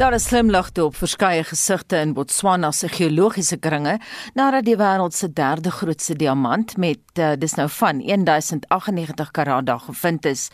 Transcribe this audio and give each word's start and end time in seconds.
Daar 0.00 0.14
is 0.16 0.26
glimlagte 0.26 0.84
op 0.84 0.94
verskeie 0.96 1.42
gesigte 1.44 1.98
in 2.00 2.14
Botswana 2.16 2.70
se 2.72 2.88
geologiese 2.88 3.58
kringe 3.60 3.98
nadat 4.32 4.64
die 4.64 4.78
wêreld 4.80 5.12
se 5.12 5.28
derde 5.28 5.68
grootste 5.70 6.16
diamant 6.16 6.72
met 6.80 7.20
uh, 7.20 7.34
dis 7.36 7.54
nou 7.58 7.66
van 7.68 8.00
1098 8.00 9.30
karat 9.36 9.66
daar 9.68 9.84
gevind 9.84 10.24
is. 10.24 10.46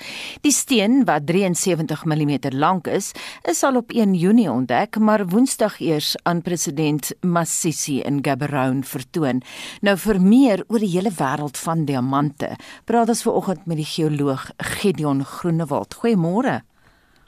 Die 0.42 0.50
steen 0.50 1.04
wat 1.06 1.30
73 1.30 2.04
mm 2.04 2.34
lank 2.58 2.90
is, 2.90 3.12
is 3.46 3.62
al 3.62 3.78
op 3.78 3.94
1 3.94 4.18
Junie 4.18 4.50
ontdek, 4.50 4.98
maar 4.98 5.28
Woensdag 5.30 5.78
eers 5.80 6.16
aan 6.22 6.42
president 6.42 7.14
Masisi 7.20 8.00
in 8.02 8.18
Gaborone 8.26 8.82
vertoon. 8.82 9.44
Nou 9.80 9.94
vir 9.96 10.20
meer 10.20 10.64
oor 10.66 10.82
die 10.82 10.94
hele 10.98 11.14
wêreld 11.22 11.58
van 11.62 11.86
diamante, 11.86 12.56
praat 12.84 13.14
ons 13.14 13.22
vanoggend 13.22 13.66
met 13.66 13.78
die 13.78 13.92
geoloog 13.94 14.50
Gideon 14.58 15.22
Groenewald. 15.24 16.02
Goeiemôre. 16.02 16.64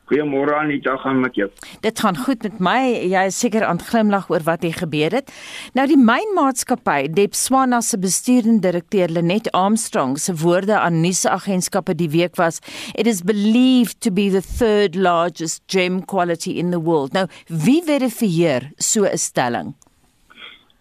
Goeiemôre 0.09 0.55
Anita, 0.57 0.95
gaan 0.97 1.21
met 1.21 1.35
jou? 1.37 1.51
Dit 1.85 2.01
gaan 2.01 2.17
goed 2.17 2.43
met 2.43 2.61
my. 2.65 2.81
Jy 3.13 3.25
is 3.29 3.39
seker 3.43 3.67
aan 3.69 3.81
glimlag 3.91 4.31
oor 4.33 4.41
wat 4.47 4.63
hier 4.65 4.79
gebeur 4.79 5.13
het. 5.19 5.29
Nou 5.77 5.85
die 5.91 5.99
mynmaatskappy 6.01 7.11
Depswana 7.13 7.83
se 7.85 7.99
bestuurende 8.01 8.65
direkteur 8.65 9.13
Lenet 9.13 9.51
Armstrong 9.53 10.17
se 10.17 10.33
woorde 10.41 10.79
aan 10.79 11.03
nuusagentskappe 11.03 11.93
die 11.95 12.09
week 12.09 12.41
was: 12.41 12.63
"It 12.95 13.07
is 13.07 13.21
believed 13.21 14.01
to 14.01 14.11
be 14.11 14.31
the 14.33 14.41
third 14.41 14.97
largest 14.97 15.63
gem 15.67 16.01
quality 16.05 16.57
in 16.57 16.71
the 16.71 16.81
world." 16.81 17.13
Nou, 17.13 17.27
wie 17.47 17.83
verifieer 17.85 18.71
so 18.79 19.05
'n 19.05 19.19
stelling? 19.19 19.75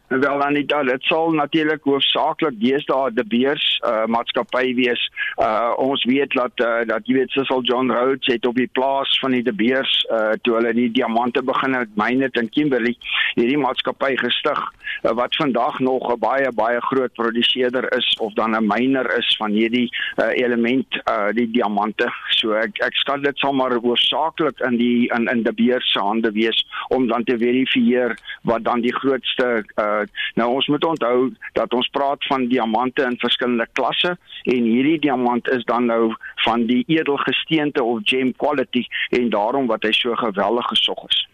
Wel 0.07 0.41
Anita, 0.41 0.83
dit 0.83 1.03
sal 1.03 1.33
natuurlik 1.35 1.83
hoofsaaklik 1.83 2.55
deesdae 2.61 3.09
die 3.11 3.25
beurs 3.27 3.65
uh, 3.83 4.05
maatskappy 4.07 4.71
wees. 4.77 5.01
Uh, 5.35 5.73
ons 5.83 6.03
weet 6.07 6.31
dat 6.31 6.63
uh, 6.63 6.85
dat 6.87 7.03
jy 7.11 7.17
weet 7.17 7.33
Cecil 7.35 7.65
John 7.67 7.91
Rhodes 7.91 8.31
het 8.31 8.47
op 8.47 8.55
die 8.55 8.69
plaas 8.71 9.11
van 9.19 9.35
die 9.35 9.43
beurs 9.51 9.91
uh, 10.07 10.37
toe 10.47 10.55
hulle 10.55 10.71
die 10.77 10.87
diamante 10.95 11.43
begin 11.43 11.75
het 11.75 11.91
myn 11.99 12.23
het 12.23 12.39
in 12.39 12.47
Kimberley 12.55 12.95
hierdie 13.35 13.59
maatskappy 13.59 14.13
gestig 14.21 14.61
uh, 15.03 15.11
wat 15.11 15.35
vandag 15.35 15.81
nog 15.83 16.07
'n 16.13 16.19
baie 16.23 16.51
baie 16.55 16.79
groot 16.87 17.13
produseerder 17.19 17.91
is 17.97 18.07
of 18.23 18.33
dan 18.39 18.55
'n 18.55 18.63
myner 18.63 19.11
is 19.17 19.35
van 19.37 19.51
hierdie 19.51 19.91
uh, 20.23 20.31
element 20.39 20.87
uh, 21.03 21.35
die 21.35 21.51
diamante. 21.51 22.07
So 22.39 22.55
ek 22.55 22.79
ek 22.79 22.95
skat 22.95 23.23
dit 23.23 23.37
sal 23.37 23.53
maar 23.53 23.75
hoofsaaklik 23.75 24.59
in 24.59 24.77
die 24.77 25.11
in 25.11 25.27
in 25.27 25.43
die 25.43 25.53
beurs 25.53 25.91
se 25.91 25.99
hande 25.99 26.31
wees 26.31 26.65
om 26.87 27.07
dan 27.07 27.23
te 27.23 27.37
verifieer 27.37 28.15
wat 28.41 28.63
dan 28.63 28.81
die 28.81 28.95
grootste 28.95 29.63
uh, 29.75 29.96
uh, 30.01 30.05
nou 30.35 30.49
ons 30.55 30.67
moet 30.67 30.85
onthou 30.85 31.31
dat 31.53 31.73
ons 31.73 31.89
praat 31.95 32.27
van 32.29 32.47
diamante 32.47 33.03
in 33.03 33.17
verskillende 33.21 33.67
klasse 33.79 34.15
en 34.43 34.69
hierdie 34.69 34.99
diamant 34.99 35.47
is 35.47 35.65
dan 35.65 35.85
nou 35.85 36.13
van 36.45 36.65
die 36.69 36.83
edelgesteente 36.87 37.83
of 37.83 38.03
gem 38.03 38.33
quality 38.35 38.85
en 39.09 39.29
daarom 39.29 39.67
wat 39.67 39.83
hy 39.83 39.91
so 39.91 40.15
geweldig 40.15 40.67
gesog 40.73 41.03
is. 41.09 41.25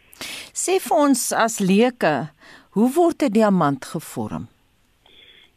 Sê 0.54 0.80
vir 0.80 0.98
ons 0.98 1.32
as 1.34 1.60
leuke, 1.60 2.30
hoe 2.78 2.90
word 2.96 3.24
'n 3.24 3.34
diamant 3.34 3.86
gevorm? 3.86 4.48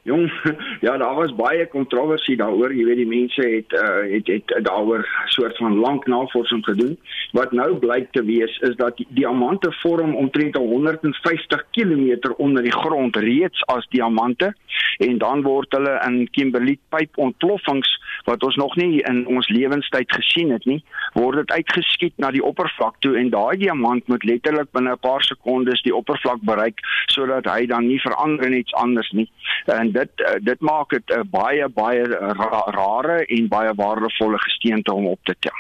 Jong, 0.07 0.31
ja, 0.87 0.97
daar 0.97 1.15
was 1.15 1.35
baie 1.35 1.67
kontroversie 1.67 2.37
daaroor. 2.39 2.71
Jy 2.75 2.85
weet 2.87 3.01
die 3.01 3.09
mense 3.11 3.43
het 3.43 3.73
uh, 3.75 4.05
het 4.13 4.29
het 4.31 4.53
daaroor 4.69 5.03
soort 5.35 5.57
van 5.59 5.79
lank 5.83 6.07
navorsing 6.07 6.63
gedoen. 6.65 6.95
Wat 7.35 7.53
nou 7.53 7.75
blyk 7.83 8.13
te 8.15 8.23
wees 8.25 8.55
is 8.69 8.77
dat 8.79 8.97
die 8.97 9.07
diamante 9.19 9.73
vorm 9.83 10.15
omtrent 10.15 10.55
150 10.57 11.65
km 11.75 12.31
onder 12.37 12.63
die 12.63 12.73
grond 12.73 13.17
reeds 13.17 13.65
as 13.67 13.89
diamante 13.91 14.55
en 15.03 15.19
dan 15.19 15.43
word 15.43 15.75
hulle 15.75 15.97
in 16.07 16.29
kimberlitpyp 16.31 17.19
ontploffings 17.19 17.91
wat 18.25 18.43
ons 18.47 18.57
nog 18.57 18.77
nie 18.77 19.03
in 19.11 19.25
ons 19.27 19.49
lewenstyd 19.49 20.13
gesien 20.13 20.51
het 20.55 20.65
nie, 20.67 20.79
word 21.15 21.43
dit 21.43 21.53
uitgeskiet 21.59 22.15
na 22.23 22.31
die 22.35 22.43
oppervlak 22.45 22.97
toe 23.05 23.17
en 23.19 23.31
daai 23.35 23.59
diamant 23.61 24.07
moet 24.11 24.25
letterlik 24.25 24.71
binne 24.73 24.95
'n 24.95 25.03
paar 25.03 25.23
sekondes 25.25 25.83
die 25.83 25.95
oppervlak 25.95 26.41
bereik 26.43 26.81
sodat 27.11 27.47
hy 27.51 27.67
dan 27.67 27.87
nie 27.87 28.01
verander 28.01 28.47
in 28.47 28.59
iets 28.63 28.75
anders 28.75 29.11
nie. 29.11 29.31
En 29.67 29.93
dit 29.97 30.27
eh, 30.27 30.37
dit 30.51 30.61
maak 30.61 30.91
dit 30.95 31.17
'n 31.17 31.29
baie 31.31 31.69
baie 31.69 32.05
ra 32.41 32.63
rare 32.79 33.19
en 33.27 33.49
baie 33.49 33.73
waardevolle 33.75 34.39
gesteente 34.39 34.95
om 34.95 35.07
op 35.07 35.21
te 35.23 35.35
tel. 35.39 35.59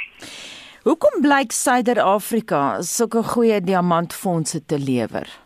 Hoekom 0.86 1.20
blyk 1.20 1.52
Suider-Afrika 1.52 2.82
sulke 2.82 3.22
goeie 3.22 3.60
diamantfondse 3.60 4.60
te 4.66 4.78
lewer? 4.78 5.45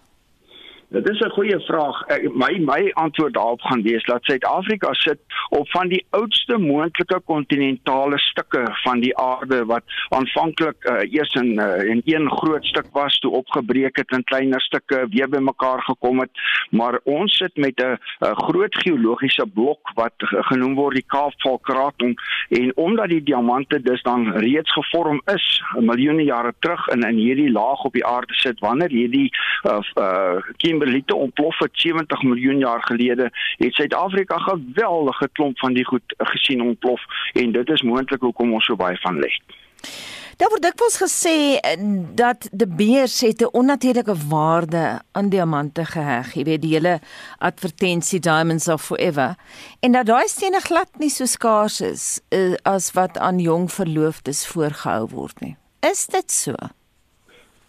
Dit 0.90 1.08
is 1.08 1.20
'n 1.20 1.30
goeie 1.30 1.60
vraag. 1.60 2.06
Ek, 2.06 2.34
my 2.34 2.58
my 2.58 2.90
antwoord 2.92 3.34
daarop 3.34 3.60
gaan 3.60 3.82
wees 3.82 4.04
dat 4.04 4.24
Suid-Afrika 4.24 4.92
sit 4.92 5.18
op 5.48 5.70
van 5.70 5.88
die 5.88 6.06
oudste 6.10 6.58
moontlike 6.58 7.20
kontinentale 7.24 8.18
stukke 8.18 8.62
van 8.82 9.00
die 9.00 9.16
aarde 9.16 9.64
wat 9.64 9.82
aanvanklik 10.08 10.76
uh, 10.84 11.12
eers 11.12 11.34
in 11.34 11.60
uh, 11.60 11.84
in 11.84 12.02
een 12.04 12.30
groot 12.30 12.64
stuk 12.64 12.86
was 12.92 13.18
toe 13.18 13.30
opgebreek 13.30 13.96
het 13.96 14.10
in 14.10 14.24
kleiner 14.24 14.60
stukke 14.60 15.06
weer 15.10 15.28
bymekaar 15.28 15.82
gekom 15.82 16.20
het. 16.20 16.30
Maar 16.70 16.98
ons 17.04 17.36
sit 17.36 17.56
met 17.56 17.78
'n 17.82 17.98
groot 18.18 18.74
geologiese 18.74 19.46
blok 19.54 19.90
wat 19.94 20.14
genoem 20.18 20.74
word 20.74 20.94
die 20.94 21.06
Kaapvalkraton 21.06 22.14
en 22.48 22.76
omdat 22.76 23.08
die 23.08 23.22
diamante 23.22 23.82
dus 23.82 24.02
dan 24.02 24.32
reeds 24.32 24.72
gevorm 24.72 25.22
is 25.34 25.62
miljoene 25.78 26.24
jare 26.24 26.54
terug 26.58 26.88
in 26.88 27.02
in 27.02 27.16
hierdie 27.16 27.52
laag 27.52 27.84
op 27.84 27.92
die 27.92 28.06
aarde 28.06 28.34
sit 28.34 28.58
wanneer 28.58 28.90
hierdie 28.90 29.30
uh, 29.62 29.78
uh, 29.94 30.42
kimberlite 30.80 31.14
ontplof 31.14 31.58
het 31.58 31.70
70 31.72 32.22
miljoen 32.22 32.58
jaar 32.58 32.82
gelede, 32.82 33.30
het 33.56 33.74
Suid-Afrika 33.74 34.38
geweldige 34.38 35.28
klomp 35.32 35.58
van 35.58 35.72
die 35.72 35.84
goed 35.84 36.14
gesien 36.18 36.62
ontplof 36.62 37.00
en 37.32 37.52
dit 37.52 37.68
is 37.68 37.82
moontlik 37.82 38.20
hoekom 38.20 38.52
ons 38.52 38.64
so 38.64 38.76
baie 38.76 38.96
van 38.96 39.20
lê. 39.20 39.30
Daar 40.40 40.48
word 40.48 40.62
dikwels 40.64 40.96
gesê 40.96 41.36
eh, 41.60 41.76
dat 42.16 42.48
die 42.52 42.66
beers 42.66 43.20
het 43.20 43.42
'n 43.42 43.52
onnatuurlike 43.52 44.14
waarde 44.28 45.00
aan 45.12 45.28
diamante 45.28 45.84
geheg. 45.84 46.32
Jy 46.34 46.44
weet 46.44 46.62
die 46.62 46.72
hele 46.72 47.00
advertensie 47.38 48.20
diamonds 48.20 48.68
are 48.68 48.78
forever 48.78 49.36
en 49.80 49.92
dat 49.92 50.06
daai 50.06 50.28
stene 50.28 50.60
glad 50.60 50.88
nie 50.98 51.10
so 51.10 51.24
skaars 51.24 51.80
is 51.80 52.20
uh, 52.30 52.54
as 52.62 52.92
wat 52.92 53.18
aan 53.18 53.38
jong 53.38 53.72
verloofdes 53.72 54.46
voorgehou 54.46 55.08
word 55.08 55.40
nie. 55.40 55.56
Is 55.80 56.06
dit 56.06 56.30
so? 56.30 56.54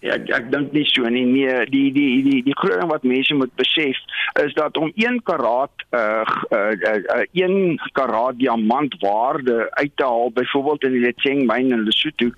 Ja, 0.02 0.16
ek 0.18 0.32
ek 0.34 0.48
dink 0.50 0.72
nie 0.74 0.86
so 0.90 1.06
nie. 1.14 1.22
Nee, 1.30 1.66
die 1.70 1.92
die 1.94 2.24
die 2.26 2.40
die 2.48 2.56
groot 2.58 2.88
wat 2.90 3.04
mense 3.06 3.36
moet 3.38 3.52
besef 3.60 4.00
is 4.42 4.54
dat 4.58 4.78
om 4.78 4.90
1 4.96 5.20
karat 5.28 5.84
uh 5.94 6.26
uh, 6.50 6.74
uh 6.74 7.26
1 7.38 7.78
karat 7.94 8.40
diamant 8.40 8.96
waarde 9.04 9.68
uit 9.70 9.92
te 9.96 10.04
haal, 10.04 10.32
byvoorbeeld 10.34 10.88
in 10.90 10.96
die 10.96 11.04
Letseng 11.06 11.44
myn 11.46 11.70
in 11.76 11.84
Lesotho, 11.86 12.32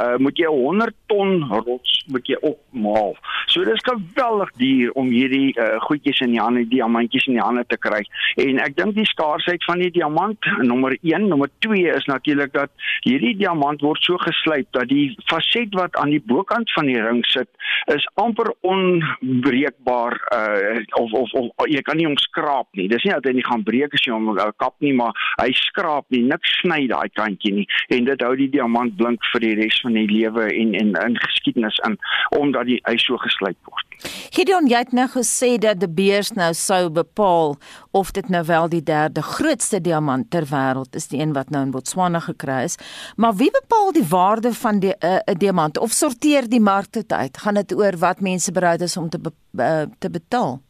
uh 0.00 0.16
moet 0.16 0.40
jy 0.40 0.48
100 0.48 0.96
ton 1.12 1.44
rots 1.50 1.98
moet 2.08 2.30
jy 2.30 2.38
opmaal. 2.40 3.12
So 3.52 3.68
dis 3.68 3.84
geweldig 3.84 4.54
duur 4.62 4.96
om 5.02 5.12
hierdie 5.12 5.52
uh 5.60 5.76
goedjies 5.90 6.22
in 6.24 6.32
die 6.38 6.40
hande, 6.40 6.64
diamantjies 6.72 7.28
in 7.28 7.36
die 7.36 7.44
hande 7.44 7.66
te 7.68 7.76
kry. 7.76 8.00
En 8.40 8.62
ek 8.64 8.78
dink 8.80 8.96
die 8.96 9.08
skaarsheid 9.12 9.64
van 9.68 9.84
die 9.84 9.92
diamant, 9.92 10.48
nommer 10.64 10.96
1, 11.02 11.28
nommer 11.28 11.52
2 11.68 11.84
is 11.98 12.08
natuurlik 12.08 12.56
dat 12.56 12.72
hierdie 13.04 13.36
diamant 13.44 13.84
word 13.84 14.00
so 14.08 14.16
geslyp 14.24 14.72
dat 14.72 14.88
die 14.88 15.10
faset 15.28 15.76
wat 15.76 16.00
aan 16.00 16.16
die 16.16 16.24
bokant 16.24 16.72
van 16.72 16.88
die 16.88 17.09
ring 17.10 17.22
sit 17.28 17.48
is 17.94 18.06
amper 18.22 18.52
onbreekbaar 18.66 20.16
uh 20.36 20.80
of, 21.00 21.12
of 21.12 21.32
of 21.32 21.68
jy 21.70 21.82
kan 21.86 21.98
nie 21.98 22.08
hom 22.08 22.18
skraap 22.20 22.68
nie. 22.78 22.88
Dis 22.90 23.04
nie 23.04 23.14
dat 23.14 23.28
hy 23.28 23.36
nie 23.38 23.46
gaan 23.46 23.66
breek 23.66 23.94
as 23.96 24.04
jy 24.06 24.14
hom 24.14 24.32
uh, 24.32 24.50
kap 24.62 24.76
nie, 24.84 24.94
maar 24.96 25.16
hy 25.40 25.50
skraap 25.56 26.06
nie, 26.14 26.22
niks 26.30 26.56
sny 26.62 26.86
daai 26.90 27.08
kantjie 27.18 27.54
nie 27.60 27.66
en 27.94 28.08
dit 28.08 28.26
hou 28.26 28.34
die 28.38 28.50
diamant 28.52 28.96
blink 28.98 29.24
vir 29.32 29.46
die 29.46 29.54
res 29.62 29.80
van 29.84 29.98
die 29.98 30.08
lewe 30.10 30.48
en 30.50 30.74
en 30.80 30.94
in 31.04 31.20
geskiedenis 31.26 31.80
in 31.88 31.98
omdat 32.38 32.70
die 32.70 32.80
hy 32.88 32.96
so 33.00 33.18
geslyp 33.20 33.58
word. 33.70 33.89
Gideon 34.30 34.68
jy 34.70 34.78
het 34.84 34.92
nou 34.96 35.08
gesê 35.12 35.56
dat 35.60 35.80
die 35.80 35.88
beers 35.88 36.32
nou 36.32 36.52
sou 36.54 36.88
bepaal 36.90 37.56
of 37.90 38.12
dit 38.16 38.28
nou 38.28 38.44
wel 38.46 38.68
die 38.68 38.82
derde 38.82 39.22
grootste 39.22 39.80
diamant 39.80 40.30
ter 40.30 40.46
wêreld 40.50 40.96
is, 40.96 41.08
die 41.10 41.20
een 41.20 41.34
wat 41.36 41.50
nou 41.50 41.64
in 41.66 41.74
Botswana 41.74 42.20
gekry 42.20 42.64
is, 42.64 42.78
maar 43.16 43.34
wie 43.34 43.50
bepaal 43.50 43.92
die 43.92 44.06
waarde 44.08 44.54
van 44.54 44.80
die 44.80 44.94
'n 44.94 45.20
uh, 45.26 45.34
diamant 45.38 45.78
of 45.78 45.92
sorteer 45.92 46.48
die 46.48 46.60
markte 46.60 47.04
uit? 47.06 47.38
Gaan 47.38 47.54
dit 47.54 47.74
oor 47.74 47.96
wat 47.98 48.20
mense 48.20 48.52
bereid 48.52 48.80
is 48.80 48.96
om 48.96 49.08
te 49.08 49.18
be, 49.18 49.32
uh, 49.56 49.82
te 49.98 50.10
betaal? 50.10 50.60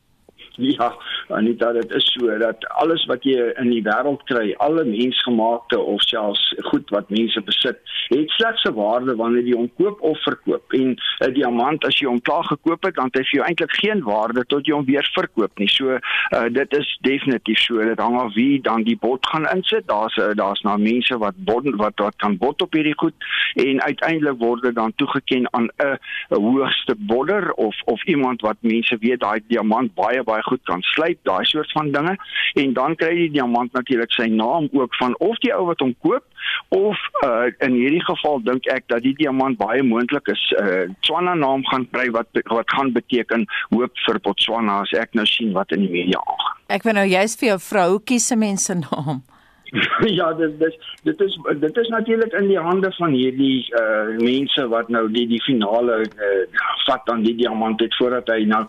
Ja, 0.71 0.95
Anita, 1.29 1.73
dit 1.73 1.93
is 1.95 2.13
so 2.13 2.39
dat 2.39 2.69
alles 2.69 3.05
wat 3.07 3.25
jy 3.25 3.53
in 3.61 3.71
die 3.71 3.83
wêreld 3.83 4.23
kry, 4.29 4.53
alle 4.59 4.85
mensgemaakte 4.85 5.79
of 5.79 6.03
selfs 6.03 6.43
goed 6.71 6.91
wat 6.95 7.11
mense 7.11 7.41
besit, 7.47 7.81
het 8.11 8.31
slegs 8.37 8.65
'n 8.65 8.75
waarde 8.75 9.15
wanneer 9.17 9.47
jy 9.47 9.57
hom 9.57 9.71
koop 9.79 10.01
of 10.01 10.23
verkoop. 10.23 10.73
En 10.73 10.97
'n 11.21 11.33
diamant 11.33 11.85
as 11.85 11.99
jy 11.99 12.07
hom 12.07 12.21
klaar 12.21 12.45
gekoop 12.45 12.85
het, 12.85 12.95
dan 12.95 13.05
het 13.05 13.15
hy 13.15 13.23
vir 13.23 13.39
jou 13.39 13.47
eintlik 13.47 13.75
geen 13.81 14.03
waarde 14.03 14.45
tot 14.47 14.67
jy 14.67 14.75
hom 14.75 14.85
weer 14.85 15.09
verkoop 15.15 15.59
nie. 15.59 15.69
So, 15.69 15.91
uh, 15.91 16.49
dit 16.51 16.77
is 16.77 16.99
definitief 17.01 17.59
so. 17.59 17.79
Dit 17.79 17.99
hang 17.99 18.19
af 18.21 18.35
wie 18.35 18.61
dan 18.61 18.83
die 18.83 18.97
bod 18.97 19.27
gaan 19.27 19.49
insit. 19.55 19.87
Daar's 19.87 20.17
uh, 20.17 20.35
daar's 20.35 20.63
nou 20.63 20.79
mense 20.79 21.19
wat 21.19 21.35
bod 21.37 21.65
wat 21.77 21.99
wat 21.99 22.17
kan 22.17 22.37
bod 22.37 22.63
op 22.63 22.73
hierdie 22.73 22.97
goed 22.97 23.15
en 23.55 23.83
uiteindelik 23.83 24.39
word 24.39 24.63
dit 24.63 24.75
dan 24.75 24.93
toegeken 24.97 25.49
aan 25.53 25.69
'n 25.79 25.99
hoogste 26.29 26.95
bodder 26.99 27.53
of 27.53 27.77
of 27.85 28.05
iemand 28.05 28.41
wat 28.41 28.57
mense 28.61 28.97
weet 29.01 29.21
daai 29.21 29.41
diamant 29.47 29.95
baie 29.95 30.23
baie 30.23 30.43
goed 30.51 30.63
kan 30.71 30.83
slyp 30.93 31.23
daai 31.29 31.45
soort 31.49 31.73
van 31.77 31.93
dinge 31.95 32.17
en 32.63 32.75
dan 32.79 32.97
kry 33.01 33.13
die 33.23 33.31
diamant 33.39 33.73
natuurlik 33.79 34.13
sy 34.17 34.29
naam 34.35 34.69
ook 34.73 34.97
van 35.01 35.17
of 35.19 35.39
die 35.45 35.55
ou 35.57 35.67
wat 35.71 35.85
hom 35.85 35.95
koop 36.07 36.27
of 36.77 36.99
uh, 37.25 37.49
in 37.67 37.75
hierdie 37.79 38.05
geval 38.05 38.43
dink 38.47 38.67
ek 38.75 38.87
dat 38.93 39.05
die 39.07 39.15
diamant 39.19 39.59
baie 39.61 39.83
moontlik 39.83 40.29
is 40.35 40.43
'n 40.59 40.63
uh, 40.65 40.95
Tswana 41.07 41.35
naam 41.35 41.65
gaan 41.71 41.89
kry 41.91 42.11
wat 42.11 42.29
wat 42.57 42.71
gaan 42.77 42.93
beteken 42.93 43.47
hoop 43.71 43.93
vir 44.07 44.21
Botswana 44.21 44.81
as 44.85 44.93
ek 44.93 45.15
nou 45.15 45.27
sien 45.27 45.53
wat 45.53 45.73
in 45.73 45.87
die 45.87 45.93
media 45.93 46.19
aangaan. 46.19 46.57
Ek 46.69 46.87
wil 46.87 46.95
nou 46.95 47.07
juist 47.07 47.41
vir 47.41 47.49
jou 47.55 47.61
vrou 47.71 47.91
kies 47.99 48.31
'n 48.31 48.39
mens 48.39 48.65
se 48.65 48.75
naam. 48.75 49.23
ja, 50.19 50.33
dit 50.33 50.59
dis 50.59 50.79
dit 51.03 51.21
is 51.21 51.39
dit 51.59 51.77
is 51.77 51.89
natuurlik 51.89 52.33
in 52.33 52.49
die 52.51 52.59
hande 52.59 52.91
van 52.97 53.13
hierdie 53.15 53.69
uh 53.79 54.17
mense 54.19 54.67
wat 54.73 54.89
nou 54.89 55.05
die 55.13 55.27
die 55.31 55.43
finale 55.47 56.01
uh, 56.03 56.41
vat 56.87 57.11
aan 57.13 57.23
die 57.23 57.37
diamant 57.39 57.81
het 57.81 57.95
voordat 57.99 58.33
hy 58.35 58.43
nou 58.51 58.65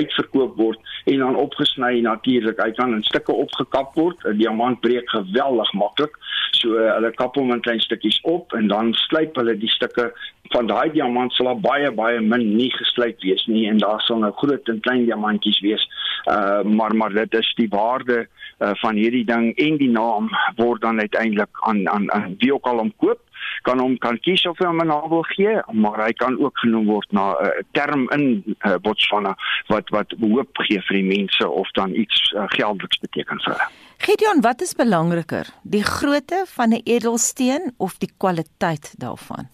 uitverkoop 0.00 0.56
word 0.56 0.94
en 1.04 1.18
dan 1.24 1.36
opgesny 1.36 2.00
natuurlik. 2.00 2.60
Hy 2.64 2.72
kan 2.80 2.96
in 2.96 3.04
stukke 3.04 3.32
opgekap 3.32 3.94
word. 3.94 4.24
'n 4.24 4.38
Diamant 4.40 4.80
breek 4.80 5.10
geweldig 5.10 5.72
maklik. 5.72 6.16
So 6.56 6.78
uh, 6.80 6.94
hulle 6.96 7.12
kap 7.20 7.36
hom 7.36 7.52
in 7.52 7.60
klein 7.60 7.80
stukkies 7.84 8.18
op 8.22 8.52
en 8.56 8.72
dan 8.72 8.94
slyp 9.06 9.36
hulle 9.36 9.56
die 9.58 9.72
stukke 9.76 10.12
van 10.52 10.66
daai 10.66 10.88
diamant 10.92 11.32
sal 11.36 11.52
baie 11.60 11.90
baie 11.92 12.20
min 12.24 12.44
nie 12.56 12.70
geslyp 12.72 13.20
wees 13.20 13.44
nie 13.52 13.66
en 13.68 13.80
daar 13.84 14.00
sal 14.06 14.22
nou 14.24 14.32
groot 14.40 14.68
en 14.72 14.80
klein 14.80 15.04
diamantjies 15.04 15.60
wees. 15.60 15.84
Uh 16.24 16.62
maar 16.64 16.96
maar 16.96 17.12
dit 17.12 17.34
is 17.34 17.52
die 17.60 17.68
waarde 17.68 18.26
uh, 18.58 18.72
van 18.82 18.96
hierdie 18.96 19.24
ding 19.24 19.52
en 19.56 19.76
die 19.76 19.90
naam 19.90 20.30
word 20.56 20.82
dan 20.82 21.00
uiteindelik 21.00 21.48
aan 21.60 21.88
aan 21.88 22.12
aan 22.12 22.36
wie 22.38 22.54
ook 22.54 22.66
al 22.66 22.82
hom 22.82 22.92
koop 22.96 23.20
kan 23.62 23.80
hom 23.80 23.98
kan 23.98 24.18
kies 24.24 24.46
of 24.46 24.58
hy 24.58 24.66
hom 24.66 24.80
'n 24.82 24.90
naam 24.92 25.08
wil 25.08 25.26
gee 25.34 25.58
maar 25.72 26.04
hy 26.04 26.12
kan 26.12 26.38
ook 26.38 26.58
genoem 26.58 26.86
word 26.86 27.12
na 27.12 27.24
'n 27.32 27.46
uh, 27.46 27.64
term 27.72 28.08
in 28.16 28.24
uh, 28.46 28.74
Botswana 28.82 29.36
wat 29.68 29.88
wat 29.88 30.14
hoop 30.20 30.64
gee 30.68 30.80
vir 30.88 30.96
die 31.00 31.08
mense 31.16 31.48
of 31.48 31.70
dan 31.70 31.94
iets 31.94 32.32
uh, 32.32 32.44
geldeliks 32.46 32.98
beteken 32.98 33.40
vir 33.44 33.52
hulle. 33.52 33.68
Gideon 33.98 34.40
wat 34.40 34.60
is 34.62 34.74
belangriker 34.74 35.46
die 35.62 35.84
grootte 35.84 36.44
van 36.56 36.68
'n 36.72 36.82
edelsteen 36.84 37.74
of 37.76 37.98
die 37.98 38.12
kwaliteit 38.16 38.94
daarvan 38.98 39.48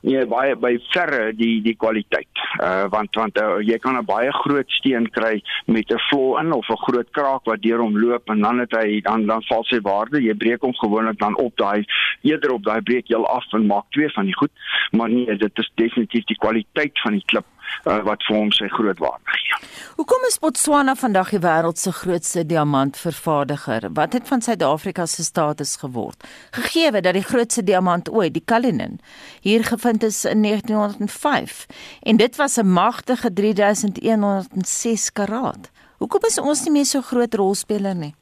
nee 0.00 0.24
baie 0.26 0.54
by 0.56 0.76
verre 0.92 1.32
die 1.36 1.60
die 1.62 1.74
kwaliteit. 1.74 2.42
Uh 2.62 2.86
want 2.92 3.14
want 3.18 3.38
uh, 3.42 3.58
jy 3.64 3.78
kan 3.82 3.98
'n 3.98 4.06
baie 4.06 4.30
groot 4.32 4.70
steen 4.70 5.08
kry 5.10 5.42
met 5.66 5.90
'n 5.90 5.98
vlo 6.10 6.38
in 6.38 6.52
of 6.52 6.68
'n 6.70 6.82
groot 6.86 7.10
kraak 7.10 7.44
wat 7.44 7.62
deur 7.62 7.82
hom 7.82 7.98
loop 7.98 8.30
en 8.30 8.40
dan 8.40 8.58
het 8.58 8.72
hy 8.72 9.00
dan 9.00 9.26
dan 9.26 9.42
val 9.48 9.64
sy 9.64 9.80
waarde. 9.82 10.22
Jy 10.22 10.34
breek 10.34 10.62
hom 10.62 10.74
gewoonlik 10.74 11.18
dan 11.18 11.36
op 11.36 11.56
daai 11.56 11.84
eerder 12.22 12.52
op 12.52 12.64
daai 12.64 12.80
breek 12.80 13.08
heel 13.08 13.26
af 13.26 13.52
en 13.52 13.66
maak 13.66 13.90
twee 13.90 14.10
van 14.10 14.24
die 14.24 14.36
goed. 14.36 14.52
Maar 14.90 15.10
nee, 15.10 15.36
dit 15.36 15.58
is 15.58 15.72
definitief 15.74 16.24
die 16.24 16.38
kwaliteit 16.38 17.00
van 17.00 17.12
die 17.12 17.24
klip 17.26 17.46
uh, 17.84 18.02
wat 18.02 18.22
vir 18.26 18.36
hom 18.36 18.52
sy 18.52 18.68
groot 18.68 18.98
waarde 18.98 19.36
gee. 19.36 19.60
Hoekom 19.98 20.26
is 20.28 20.38
Botswana 20.38 20.94
vandag 20.94 21.32
die 21.34 21.40
wêreld 21.42 21.78
se 21.78 21.92
grootste 21.92 22.44
diamantvervaardiger? 22.46 23.88
Wat 23.92 24.12
het 24.12 24.28
van 24.28 24.42
Suid-Afrika 24.42 25.06
se 25.06 25.24
status 25.24 25.76
geword? 25.76 26.24
Gegee 26.50 26.92
dat 27.00 27.14
die 27.14 27.24
grootste 27.26 27.64
diamant 27.64 28.10
ooit, 28.10 28.34
die 28.34 28.44
Cullinan, 28.44 28.98
hier 29.40 29.64
gevind 29.64 30.02
is 30.02 30.24
in 30.24 30.42
1905 30.42 31.66
en 32.02 32.16
dit 32.16 32.36
was 32.36 32.56
'n 32.56 32.66
magtige 32.66 33.32
3106 33.32 35.12
karaat. 35.12 35.70
Hoekom 35.98 36.20
is 36.26 36.38
ons 36.38 36.64
nie 36.64 36.72
meer 36.72 36.86
so 36.86 37.00
groot 37.00 37.34
rolspeler 37.34 37.94
nie? 37.94 38.14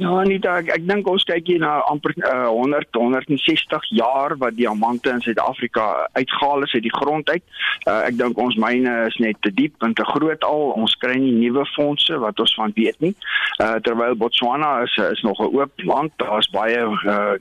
Ja, 0.00 0.22
nie 0.24 0.38
ek 0.48 0.70
ek 0.72 0.84
dink 0.88 1.08
ons 1.12 1.26
kyk 1.28 1.44
hier 1.50 1.60
na 1.60 1.74
amper 1.90 2.14
uh, 2.24 2.48
100 2.48 2.96
160 2.96 3.88
jaar 3.98 4.32
wat 4.40 4.56
diamante 4.56 5.12
in 5.12 5.20
Suid-Afrika 5.20 6.06
uitgehaal 6.16 6.64
is 6.64 6.72
uit 6.72 6.86
die 6.86 6.94
grond 6.94 7.28
uit. 7.28 7.44
Uh, 7.84 8.06
ek 8.08 8.16
dink 8.16 8.40
ons 8.40 8.56
myne 8.56 8.94
is 9.10 9.18
net 9.20 9.36
te 9.44 9.52
diep 9.52 9.76
en 9.84 9.92
te 9.92 10.06
groot 10.08 10.46
al. 10.48 10.70
Ons 10.80 10.96
kry 11.02 11.18
nie 11.20 11.34
nuwe 11.36 11.66
fondse 11.74 12.16
wat 12.22 12.40
ons 12.40 12.54
van 12.56 12.72
weet 12.78 12.96
nie. 13.04 13.12
Uh, 13.60 13.76
terwyl 13.84 14.16
Botswana 14.16 14.70
is 14.86 14.96
is 15.10 15.20
nog 15.26 15.36
'n 15.36 15.52
oop 15.52 15.84
land, 15.84 16.16
daar's 16.16 16.48
baie 16.48 16.80
uh, 16.80 17.36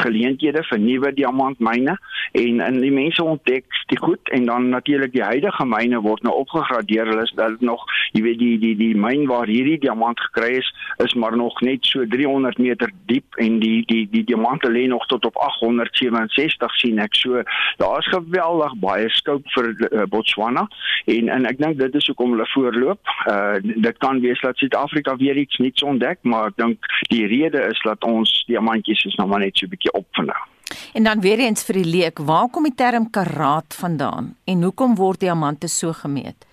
geleenthede 0.00 0.64
vir 0.64 0.80
nuwe 0.80 1.12
diamantmyne 1.12 1.98
en 2.32 2.60
en 2.60 2.80
die 2.80 2.92
mense 2.92 3.24
ontdek 3.24 3.68
die 3.92 4.00
goed 4.00 4.32
en 4.32 4.48
dan 4.48 4.68
natuurlik 4.68 5.12
die 5.12 5.24
huidige 5.24 5.64
myne 5.64 6.00
word 6.00 6.22
nou 6.22 6.34
opgegradeer. 6.40 7.06
Hulle 7.06 7.28
is 7.28 7.36
dat 7.36 7.60
nog, 7.60 7.84
jy 8.12 8.22
weet 8.22 8.38
die 8.38 8.56
die 8.58 8.74
die 8.76 8.94
myn 8.96 9.26
waar 9.28 9.46
hierdie 9.46 9.78
diamant 9.78 10.20
gekry 10.20 10.56
is, 10.64 10.72
is 11.04 11.14
maar 11.14 11.36
nog 11.36 11.60
net 11.60 11.84
so 11.84 11.97
so 11.98 12.06
300 12.06 12.58
meter 12.58 12.90
diep 13.10 13.38
en 13.42 13.58
die 13.62 13.82
die 13.86 14.04
die 14.10 14.24
diamante 14.24 14.70
lê 14.70 14.86
nog 14.86 15.06
tot 15.06 15.24
op 15.24 15.36
867 15.36 16.76
sien 16.80 16.98
ek. 17.02 17.16
So 17.18 17.42
daar's 17.82 18.08
geweldig 18.12 18.76
baie 18.82 19.08
scope 19.10 19.48
vir 19.56 19.72
uh, 19.74 20.04
Botswana 20.10 20.68
en 21.06 21.28
en 21.28 21.48
ek 21.50 21.58
dink 21.62 21.78
dit 21.78 21.94
is 22.00 22.10
hoekom 22.10 22.36
hulle 22.36 22.48
voorloop. 22.54 23.14
Uh 23.30 23.56
dit 23.88 23.98
kan 24.04 24.20
wees 24.20 24.40
dat 24.44 24.56
Suid-Afrika 24.58 25.16
weer 25.16 25.36
iets 25.36 25.58
nuuts 25.62 25.82
ontdek, 25.82 26.22
maar 26.22 26.52
ek 26.52 26.60
dink 26.60 26.92
die 27.12 27.26
rede 27.26 27.62
is 27.70 27.80
dat 27.86 28.04
ons 28.04 28.32
diamantjies 28.50 29.04
is 29.10 29.18
nog 29.20 29.28
maar 29.32 29.44
net 29.44 29.56
so 29.56 29.66
'n 29.66 29.74
bietjie 29.74 29.92
op 29.92 30.06
vandag. 30.12 30.46
En 30.92 31.02
dan 31.02 31.20
weer 31.20 31.38
eens 31.38 31.64
vir 31.64 31.80
die 31.80 31.90
leek, 31.90 32.18
waar 32.18 32.48
kom 32.52 32.62
die 32.68 32.74
term 32.74 33.10
karaat 33.10 33.74
vandaan 33.74 34.36
en 34.44 34.62
hoekom 34.62 34.94
word 34.94 35.20
diamante 35.20 35.68
so 35.68 35.92
gemeet? 35.92 36.47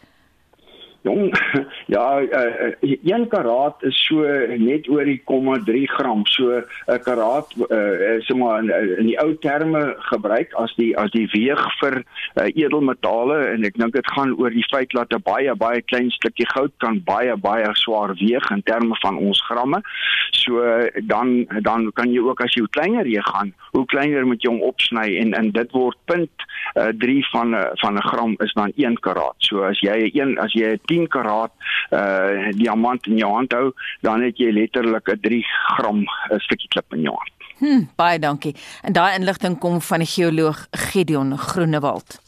Jong, 1.06 1.30
ja, 1.96 2.22
uh, 2.22 2.74
een 2.82 3.28
karaat 3.28 3.84
is 3.86 3.98
so 4.08 4.26
net 4.58 4.88
oor 4.90 5.06
die 5.06 5.22
0,3 5.22 5.84
gram. 5.94 6.24
So 6.26 6.64
'n 6.90 7.02
karaat 7.06 7.54
uh, 7.70 8.18
is 8.18 8.30
maar 8.34 8.64
in, 8.64 8.72
in 8.98 9.06
die 9.12 9.20
ou 9.22 9.36
terme 9.38 9.94
gebruik 10.10 10.54
as 10.58 10.74
die 10.76 10.98
as 10.98 11.12
die 11.14 11.28
weeg 11.30 11.62
vir 11.80 12.02
uh, 12.02 12.48
edelmetale 12.50 13.38
en 13.54 13.68
ek 13.70 13.78
dink 13.78 13.94
dit 13.94 14.10
gaan 14.16 14.34
oor 14.42 14.50
die 14.50 14.66
feit 14.72 14.90
dat 14.98 15.14
'n 15.14 15.22
baie 15.22 15.54
baie 15.56 15.82
klein 15.82 16.10
stukkie 16.10 16.50
goud 16.56 16.74
kan 16.82 16.98
baie 17.06 17.38
baie 17.38 17.70
swaar 17.78 18.16
weeg 18.18 18.50
in 18.50 18.66
terme 18.66 18.98
van 19.06 19.18
ons 19.18 19.44
gramme. 19.46 19.84
So 20.32 20.66
dan 21.06 21.46
dan 21.62 21.92
kan 21.94 22.10
jy 22.10 22.26
ook 22.26 22.42
as 22.42 22.58
jy 22.58 22.66
hoe 22.66 22.74
kleiner 22.74 23.06
jy 23.06 23.22
gaan, 23.22 23.54
hoe 23.78 23.86
kleiner 23.86 24.26
moet 24.26 24.42
jy 24.42 24.50
hom 24.50 24.66
opsny 24.66 25.22
en 25.22 25.34
en 25.38 25.52
dit 25.52 25.72
word 25.72 25.98
punt 26.06 26.50
3 26.74 27.18
uh, 27.18 27.30
van 27.30 27.54
van 27.82 27.94
'n 27.94 28.08
gram 28.10 28.36
is 28.40 28.54
dan 28.54 28.72
1 28.76 29.00
karaat. 29.00 29.38
So 29.38 29.62
as 29.62 29.80
jy 29.80 30.10
1 30.14 30.38
as 30.42 30.54
jy 30.54 30.78
10 30.96 31.08
karaat 31.18 31.54
uh 31.92 32.52
diamant 32.58 33.08
in 33.12 33.20
jou 33.22 33.32
hand 33.36 33.54
hou, 33.54 33.72
dan 34.02 34.24
het 34.26 34.38
jy 34.42 34.52
letterlik 34.52 35.14
'n 35.14 35.22
3 35.22 35.44
gram 35.78 36.04
stukkie 36.48 36.70
klip 36.70 36.94
in 36.94 37.02
jou 37.10 37.16
hand. 37.16 37.36
Hm, 37.60 37.88
baie 37.96 38.20
dankie. 38.20 38.56
En 38.82 38.94
daai 38.94 39.16
inligting 39.16 39.60
kom 39.60 39.82
van 39.82 40.04
die 40.04 40.12
geoloog 40.12 40.68
Gideon 40.72 41.38
Groenewald. 41.38 42.20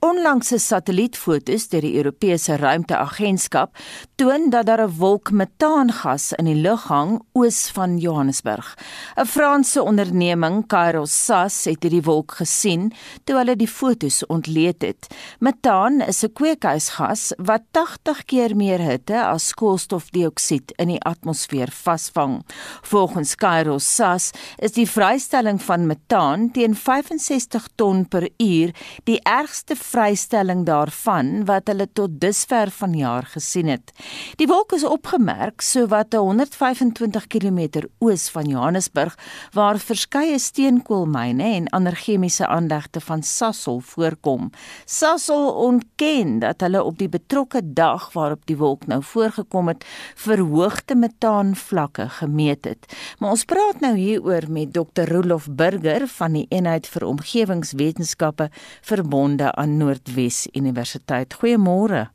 Onlangse 0.00 0.56
satellietfoto's 0.58 1.66
deur 1.68 1.84
die 1.84 1.96
Europese 2.00 2.56
Ruimteagentskap 2.56 3.76
toon 4.20 4.50
dat 4.50 4.66
daar 4.66 4.82
'n 4.84 4.96
wolk 4.98 5.30
metaangas 5.30 6.32
in 6.32 6.44
die 6.44 6.60
lug 6.60 6.82
hang 6.82 7.22
oos 7.32 7.70
van 7.70 7.98
Johannesburg. 7.98 8.76
'n 9.16 9.26
Franse 9.26 9.82
onderneming, 9.82 10.66
Kairosas, 10.66 11.64
het 11.64 11.82
hierdie 11.82 12.02
wolk 12.02 12.32
gesien 12.32 12.92
toe 13.24 13.36
hulle 13.36 13.56
die 13.56 13.68
foto's 13.68 14.26
ontleed 14.26 14.82
het. 14.82 15.06
Metaan 15.38 16.00
is 16.00 16.22
'n 16.24 16.32
kweekhuisgas 16.32 17.32
wat 17.36 17.62
80 17.70 18.24
keer 18.24 18.56
meer 18.56 18.78
hitte 18.78 19.24
as 19.24 19.54
koolstofdioksied 19.54 20.72
in 20.76 20.88
die 20.88 21.02
atmosfeer 21.02 21.70
vasvang. 21.70 22.44
Volgens 22.82 23.34
Kairosas 23.34 24.30
is 24.58 24.72
die 24.72 24.90
vrystelling 24.90 25.62
van 25.62 25.86
metaan 25.86 26.50
teen 26.50 26.74
65 26.76 27.68
ton 27.74 28.08
per 28.08 28.28
uur 28.36 28.70
die 29.04 29.20
ergste 29.22 29.76
vrystelling 29.76 30.66
daarvan 30.66 31.44
wat 31.44 31.66
hulle 31.66 31.88
tot 31.92 32.20
dusver 32.20 32.70
vanjaar 32.70 33.24
gesien 33.24 33.68
het. 33.68 33.92
Die 34.40 34.46
wolk 34.48 34.72
is 34.72 34.84
opgemerk 34.84 35.60
so 35.60 35.86
wat 35.90 36.14
125 36.16 37.26
km 37.26 37.86
oos 37.98 38.28
van 38.32 38.48
Johannesburg 38.48 39.16
waar 39.52 39.78
verskeie 39.78 40.38
steenkoolmyne 40.38 41.44
en 41.58 41.68
ander 41.76 41.96
chemiese 41.96 42.46
aanlegte 42.46 43.00
van 43.00 43.22
Sasol 43.22 43.80
voorkom. 43.80 44.50
Sasol 44.84 45.50
ontken 45.66 46.38
dat 46.38 46.60
hulle 46.60 46.82
op 46.82 46.98
die 46.98 47.08
betrokke 47.08 47.60
dag 47.64 48.12
waarop 48.12 48.46
die 48.46 48.56
wolk 48.56 48.86
nou 48.86 49.02
voorgekom 49.02 49.68
het, 49.72 49.84
verhoogde 50.14 50.94
metaanvlakke 50.94 52.08
gemeet 52.20 52.64
het. 52.64 52.88
Maar 53.18 53.36
ons 53.36 53.44
praat 53.44 53.80
nou 53.80 53.96
hieroor 53.96 54.48
met 54.48 54.72
Dr. 54.74 55.08
Rolof 55.10 55.48
Burger 55.50 56.06
van 56.08 56.38
die 56.38 56.46
Eenheid 56.48 56.88
vir 56.88 57.06
Omgewingswetenskappe 57.06 58.50
verbonde 58.80 59.52
aan 59.52 59.76
Noordwes 59.76 60.46
Universiteit. 60.52 61.36
Goeiemôre. 61.40 62.08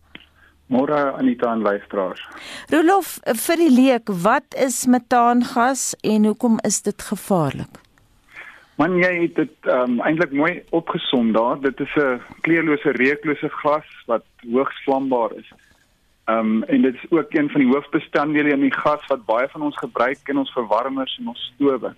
Môre 0.68 1.14
Anita 1.14 1.52
en 1.54 1.62
luisteraars. 1.62 2.22
Rolof, 2.74 3.20
vir 3.46 3.58
die 3.62 3.70
leek, 3.70 4.10
wat 4.26 4.56
is 4.58 4.86
metaangas 4.90 5.94
en 6.02 6.26
hoekom 6.26 6.58
is 6.66 6.82
dit 6.82 7.02
gevaarlik? 7.02 7.82
Man 8.82 8.98
jy 9.00 9.12
het 9.22 9.38
dit 9.38 9.70
um, 9.72 10.00
eintlik 10.04 10.34
mooi 10.36 10.56
opgesom 10.76 11.32
daar. 11.36 11.62
Dit 11.62 11.80
is 11.80 11.94
'n 11.96 12.20
kleurlose 12.42 12.92
reuklose 12.92 13.50
gas 13.62 13.88
wat 14.08 14.26
hoogs 14.52 14.84
vlambaar 14.84 15.32
is. 15.38 15.50
Ehm 16.26 16.40
um, 16.40 16.64
en 16.64 16.82
dit 16.82 16.96
is 16.96 17.12
ook 17.12 17.34
een 17.34 17.50
van 17.50 17.62
die 17.62 17.70
hoofbestanddele 17.70 18.50
in 18.50 18.62
die 18.62 18.74
gas 18.74 19.06
wat 19.08 19.26
baie 19.26 19.48
van 19.48 19.62
ons 19.62 19.78
gebruik 19.78 20.20
in 20.28 20.38
ons 20.38 20.52
verwarmers 20.52 21.18
en 21.20 21.28
ons 21.28 21.52
stowe. 21.54 21.94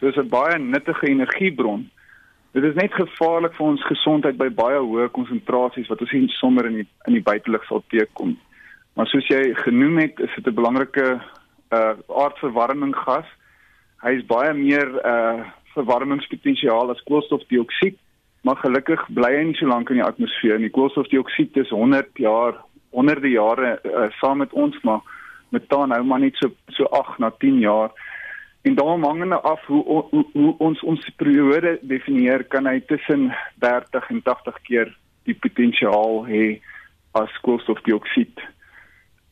So 0.00 0.06
is 0.06 0.16
'n 0.16 0.28
baie 0.28 0.58
nuttige 0.58 1.06
energiebron. 1.06 1.90
Dit 2.56 2.64
is 2.64 2.76
net 2.78 2.94
gevaarlik 2.96 3.52
vir 3.52 3.66
ons 3.66 3.82
gesondheid 3.84 4.38
by 4.40 4.46
baie 4.48 4.78
hoë 4.80 5.10
konsentrasies 5.12 5.90
wat 5.92 6.00
ons 6.00 6.08
sien 6.08 6.22
sommer 6.38 6.64
in 6.70 6.78
die 6.78 6.86
in 7.04 7.12
die 7.18 7.24
buitelug 7.26 7.66
sal 7.68 7.82
teekom. 7.92 8.30
Maar 8.96 9.10
soos 9.10 9.26
jy 9.28 9.42
genoem 9.58 9.98
het, 10.00 10.22
is 10.24 10.32
dit 10.38 10.46
'n 10.48 10.56
belangrike 10.56 11.20
uh 11.76 11.92
aardverwarming 12.22 12.94
gas. 12.96 13.28
Hy 14.00 14.12
is 14.16 14.24
baie 14.24 14.54
meer 14.54 14.88
uh 15.04 15.44
verwarmingspotensiaal 15.74 16.90
as 16.90 17.04
koolstofdioksied, 17.04 17.98
maar 18.40 18.56
gelukkig 18.64 19.04
bly 19.12 19.32
hy 19.36 19.44
nie 19.44 19.58
so 19.60 19.68
lank 19.68 19.90
in 19.90 20.00
die 20.00 20.08
atmosfeer 20.08 20.58
nie. 20.58 20.72
Koolstofdioksied 20.72 21.56
is 21.56 21.68
100 21.68 22.08
jaar, 22.16 22.56
honderde 22.90 23.28
jare 23.28 23.78
uh, 23.84 24.08
saam 24.20 24.38
met 24.38 24.52
ons, 24.52 24.80
maar 24.82 25.00
metaan 25.52 25.92
hou 25.92 26.02
maar 26.04 26.20
net 26.20 26.36
so 26.40 26.48
so 26.68 26.84
8 26.84 27.18
na 27.18 27.30
10 27.30 27.60
jaar. 27.60 27.92
En 28.66 28.74
daarom 28.74 29.04
hangende 29.04 29.40
af 29.40 29.66
hoe, 29.66 29.84
hoe 30.10 30.24
hoe 30.32 30.54
ons 30.58 30.80
ons 30.82 31.10
periode 31.16 31.78
definieer, 31.82 32.42
kan 32.50 32.66
hy 32.66 32.80
tussen 32.90 33.28
30 33.62 34.08
en 34.10 34.22
80 34.22 34.56
keer 34.66 34.90
die 35.28 35.36
potensiaal 35.38 36.24
hê 36.26 36.58
as 37.14 37.40
koolstofdioksied. 37.46 38.42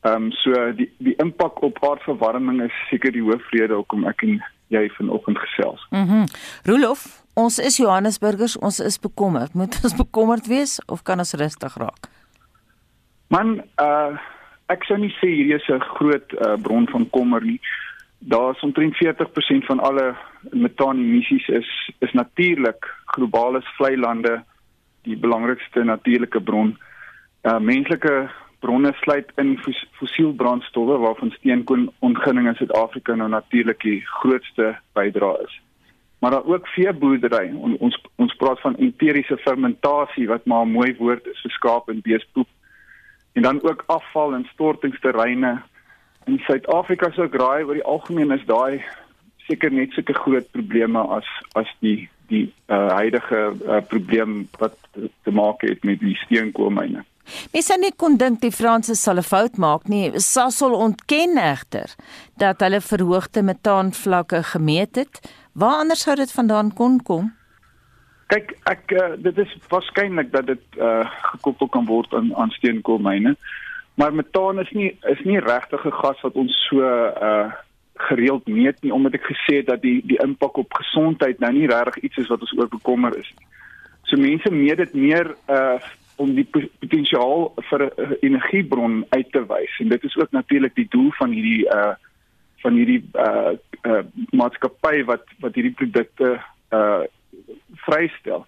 Ehm 0.07 0.29
um, 0.29 0.31
so 0.31 0.71
die 0.79 0.87
die 1.03 1.17
impak 1.19 1.59
op 1.67 1.83
aardverwarming 1.83 2.61
is 2.63 2.77
seker 2.89 3.11
die 3.11 3.25
hoofrede 3.25 3.75
hoekom 3.75 4.07
ek 4.07 4.23
en 4.23 4.39
jy 4.71 4.87
vanoggend 4.97 5.39
gesels. 5.43 5.83
Mhm. 5.89 6.21
Mm 6.21 6.31
Rolof, 6.71 7.03
ons 7.33 7.59
is 7.59 7.77
Johannesburgers, 7.77 8.55
ons 8.57 8.79
is 8.79 8.99
bekommerd. 8.99 9.53
Moet 9.53 9.79
ons 9.83 9.95
bekommerd 9.95 10.47
wees 10.47 10.79
of 10.85 11.03
kan 11.03 11.19
ons 11.19 11.33
rustig 11.33 11.75
raak? 11.75 12.07
Man, 13.27 13.59
uh 13.75 14.15
ek 14.71 14.87
sou 14.87 14.95
nie 14.97 15.11
sê 15.19 15.27
hierdie 15.29 15.59
is 15.59 15.67
'n 15.69 15.83
groot 15.97 16.33
uh, 16.33 16.55
bron 16.57 16.87
van 16.89 17.09
kommer 17.09 17.43
nie. 17.43 17.59
Daar's 18.19 18.59
omtrent 18.59 18.95
40% 18.95 19.65
van 19.65 19.79
alle 19.79 20.15
metaanemissies 20.51 21.47
is 21.47 21.91
is 21.99 22.11
natuurlik 22.11 22.95
globale 23.05 23.61
vlei 23.61 23.97
lande 23.97 24.43
die 25.01 25.17
belangrikste 25.17 25.83
natuurlike 25.83 26.41
bron. 26.41 26.77
Uh 27.43 27.59
menslike 27.59 28.29
bronne 28.59 28.93
sluit 28.93 29.31
in 29.35 29.59
fossielbrandstowwe 29.91 30.97
waarvan 30.97 31.31
steenontginning 31.31 32.47
in 32.47 32.55
Suid-Afrika 32.55 33.15
nou 33.15 33.29
natuurlik 33.29 33.81
die 33.81 34.01
grootste 34.05 34.75
bydrae 34.93 35.43
is. 35.43 35.61
Maar 36.19 36.31
daar 36.31 36.45
ook 36.45 36.67
veeboerdery. 36.67 37.51
On, 37.53 37.77
ons 37.77 38.01
ons 38.15 38.35
praat 38.35 38.61
van 38.61 38.77
enteriese 38.81 39.37
fermentasie 39.37 40.27
wat 40.27 40.45
maar 40.45 40.65
'n 40.65 40.71
mooi 40.71 40.95
woord 40.97 41.27
is 41.27 41.41
vir 41.41 41.51
skaap 41.51 41.89
en 41.89 42.01
beespoep. 42.01 42.47
En 43.33 43.41
dan 43.41 43.63
ook 43.63 43.83
afval 43.85 44.33
en 44.33 44.47
stortingsterreine. 44.53 45.61
In 46.25 46.39
Suid-Afrika 46.45 47.11
se 47.13 47.27
graai 47.31 47.63
oor 47.63 47.77
die 47.77 47.85
algemeen 47.85 48.31
is 48.31 48.45
daai 48.49 48.83
seker 49.45 49.71
net 49.71 49.93
sulke 49.93 50.13
groot 50.17 50.47
probleme 50.51 51.01
as 51.17 51.27
as 51.53 51.69
die 51.85 52.09
die 52.29 52.47
uh, 52.73 52.89
huidige 52.97 53.41
uh, 53.53 53.81
probleem 53.85 54.47
wat 54.57 54.77
te 54.97 55.31
maak 55.31 55.61
het 55.61 55.83
met 55.85 55.99
die 56.01 56.15
steenkoolmyne. 56.23 57.03
Mens 57.53 57.69
sou 57.69 57.77
net 57.81 57.97
kon 58.01 58.17
dink 58.21 58.41
die 58.41 58.53
Franse 58.53 58.95
sal 58.97 59.21
'n 59.21 59.29
fout 59.29 59.57
maak 59.57 59.87
nie. 59.89 60.19
Sasol 60.19 60.73
ontken 60.73 61.37
egter 61.37 61.93
dat 62.37 62.61
hulle 62.65 62.81
verhoogde 62.81 63.41
metaanvlakke 63.41 64.43
gemeet 64.43 64.95
het. 64.95 65.21
Waar 65.53 65.81
anders 65.85 66.01
sou 66.01 66.15
dit 66.15 66.31
vandaan 66.31 66.73
kon 66.73 67.01
kom? 67.03 67.33
Kyk, 68.33 68.57
ek 68.65 68.91
uh, 68.91 69.13
dit 69.17 69.37
is 69.37 69.51
waarskynlik 69.69 70.31
dat 70.31 70.45
dit 70.45 70.65
uh, 70.77 71.05
gekoppel 71.31 71.67
kan 71.67 71.85
word 71.85 72.13
aan 72.13 72.33
aan 72.35 72.49
steenkoolmyne. 72.49 73.35
Maar 73.95 74.13
metaan 74.13 74.59
is 74.59 74.71
nie 74.71 74.97
is 75.01 75.21
nie 75.23 75.39
regtig 75.39 75.85
'n 75.85 75.99
gas 76.01 76.21
wat 76.21 76.33
ons 76.33 76.65
so 76.69 76.81
uh 76.81 77.51
gereeld 77.95 78.47
meet 78.47 78.81
nie 78.81 78.93
omdat 78.93 79.13
ek 79.13 79.23
gesê 79.31 79.55
het 79.55 79.67
dat 79.67 79.81
die 79.81 80.01
die 80.05 80.19
impak 80.19 80.57
op 80.57 80.73
gesondheid 80.73 81.39
nou 81.39 81.51
nie 81.53 81.67
regtig 81.67 82.03
iets 82.03 82.17
is 82.17 82.27
wat 82.27 82.41
ons 82.41 82.57
oor 82.57 82.67
bekommer 82.67 83.17
is 83.17 83.31
nie. 83.37 83.47
So 84.03 84.17
mense 84.17 84.51
meet 84.51 84.77
dit 84.77 84.93
meer 84.93 85.35
uh 85.47 85.79
om 86.15 86.35
die 86.35 86.47
potensiaal 86.79 87.53
vir 87.69 87.81
'n 87.83 87.91
uh, 88.03 88.11
energiebron 88.21 89.05
uit 89.09 89.31
te 89.31 89.45
wys 89.47 89.79
en 89.79 89.89
dit 89.89 90.03
is 90.03 90.15
ook 90.15 90.31
natuurlik 90.31 90.75
die 90.75 90.87
doel 90.89 91.11
van 91.11 91.31
hierdie 91.31 91.65
uh 91.65 91.95
van 92.63 92.73
hierdie 92.73 93.03
uh, 93.13 93.51
uh 93.83 94.03
maatskappy 94.31 95.03
wat 95.03 95.23
wat 95.39 95.55
hierdie 95.55 95.75
produkte 95.75 96.39
uh 96.71 97.03
vrystel. 97.87 98.45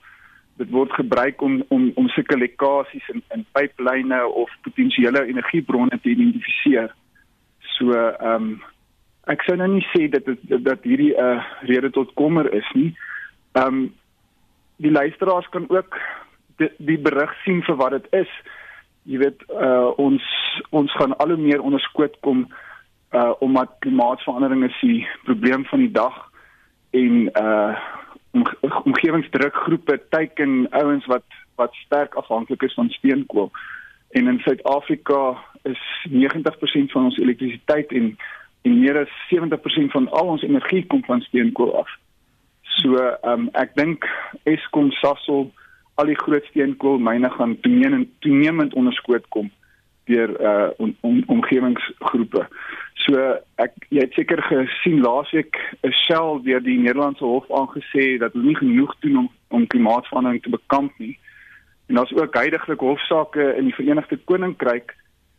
Dit 0.58 0.70
word 0.74 0.92
gebruik 0.92 1.42
om 1.42 1.64
om 1.68 1.92
om 1.96 2.08
sulke 2.10 2.38
lekkasies 2.38 3.10
in 3.14 3.24
in 3.36 3.46
pyplyne 3.52 4.26
of 4.28 4.50
potensiële 4.62 5.26
energiebronne 5.26 6.00
te 6.02 6.10
identifiseer. 6.10 6.94
So 7.78 7.94
ehm 7.94 8.34
um, 8.34 8.50
ek 9.28 9.44
sou 9.44 9.58
nou 9.60 9.68
nie 9.68 9.86
sê 9.94 10.08
dat 10.10 10.26
dit 10.26 10.64
dat 10.66 10.84
hierdie 10.84 11.14
'n 11.14 11.24
uh, 11.24 11.44
rede 11.70 11.90
tot 11.90 12.14
kommer 12.14 12.54
is 12.54 12.70
nie. 12.74 12.96
Ehm 13.54 13.68
um, 13.68 13.94
die 14.78 14.92
luisteraars 14.92 15.50
kan 15.50 15.70
ook 15.70 15.98
die, 16.58 16.72
die 16.78 16.98
berig 16.98 17.34
sien 17.44 17.64
vir 17.64 17.76
wat 17.76 17.92
dit 17.98 18.08
is. 18.24 18.32
Jy 19.04 19.22
weet 19.24 19.44
uh 19.50 19.92
ons 19.98 20.24
ons 20.70 20.92
gaan 21.00 21.16
al 21.18 21.36
hoe 21.36 21.42
meer 21.42 21.62
onder 21.62 21.80
skoot 21.80 22.18
kom 22.26 22.48
uh 23.16 23.34
omdat 23.40 23.78
klimaatsverandering 23.80 24.66
is 24.68 24.80
die 24.82 25.08
probleem 25.24 25.66
van 25.66 25.80
die 25.80 25.92
dag 25.92 26.18
en 26.92 27.30
uh 27.42 27.78
om, 28.32 28.46
omgewingsdrukgroepe 28.84 30.02
teiken 30.10 30.68
ouens 30.70 31.06
wat 31.06 31.24
wat 31.56 31.74
sterk 31.74 32.14
afhanklik 32.14 32.62
is 32.62 32.74
van 32.74 32.90
steenkool. 32.90 33.52
En 34.10 34.28
in 34.28 34.40
Suid-Afrika 34.40 35.38
is 35.64 36.08
90% 36.10 36.92
van 36.94 37.04
ons 37.04 37.18
elektrisiteit 37.18 37.92
en 37.92 38.18
en 38.62 38.80
meer 38.80 38.98
as 39.00 39.14
70% 39.30 39.92
van 39.96 40.10
al 40.12 40.28
ons 40.28 40.44
energie 40.44 40.86
kom 40.88 41.04
van 41.06 41.22
steenkool 41.22 41.78
af. 41.78 41.90
So 42.62 42.96
ehm 42.98 43.32
um, 43.32 43.50
ek 43.54 43.76
dink 43.76 44.06
Eskom 44.44 44.92
Sasol 44.92 45.52
al 45.96 46.12
die 46.12 46.20
groot 46.20 46.46
steenkoolmyne 46.52 47.30
gaan 47.30 47.60
toenemend 47.60 48.10
toenemend 48.20 48.74
onderskoot 48.74 49.26
kom 49.30 49.52
deur 50.08 50.34
uh 50.42 50.70
om, 50.78 50.96
om, 51.02 51.24
omgewingsgroepe. 51.28 52.48
So 53.06 53.22
ek 53.64 53.74
jy 53.90 54.04
het 54.04 54.14
seker 54.18 54.42
gesien 54.50 55.02
laasweek 55.04 55.56
'n 55.84 55.94
Shell 56.04 56.42
deur 56.44 56.64
die 56.64 56.80
Nederlandse 56.80 57.26
hof 57.26 57.48
aangesê 57.52 58.18
dat 58.18 58.34
hulle 58.34 58.52
nie 58.52 58.62
genoeg 58.64 58.96
doen 59.00 59.18
om 59.24 59.30
om 59.50 59.68
klimaatsverandering 59.68 60.44
te 60.44 60.50
bekamp 60.50 60.92
nie. 61.00 61.18
En 61.88 61.96
daar's 61.96 62.14
ook 62.14 62.34
heidaglik 62.36 62.80
hofsaake 62.80 63.54
in 63.56 63.70
die 63.70 63.76
Verenigde 63.76 64.18
Koninkryk 64.18 64.96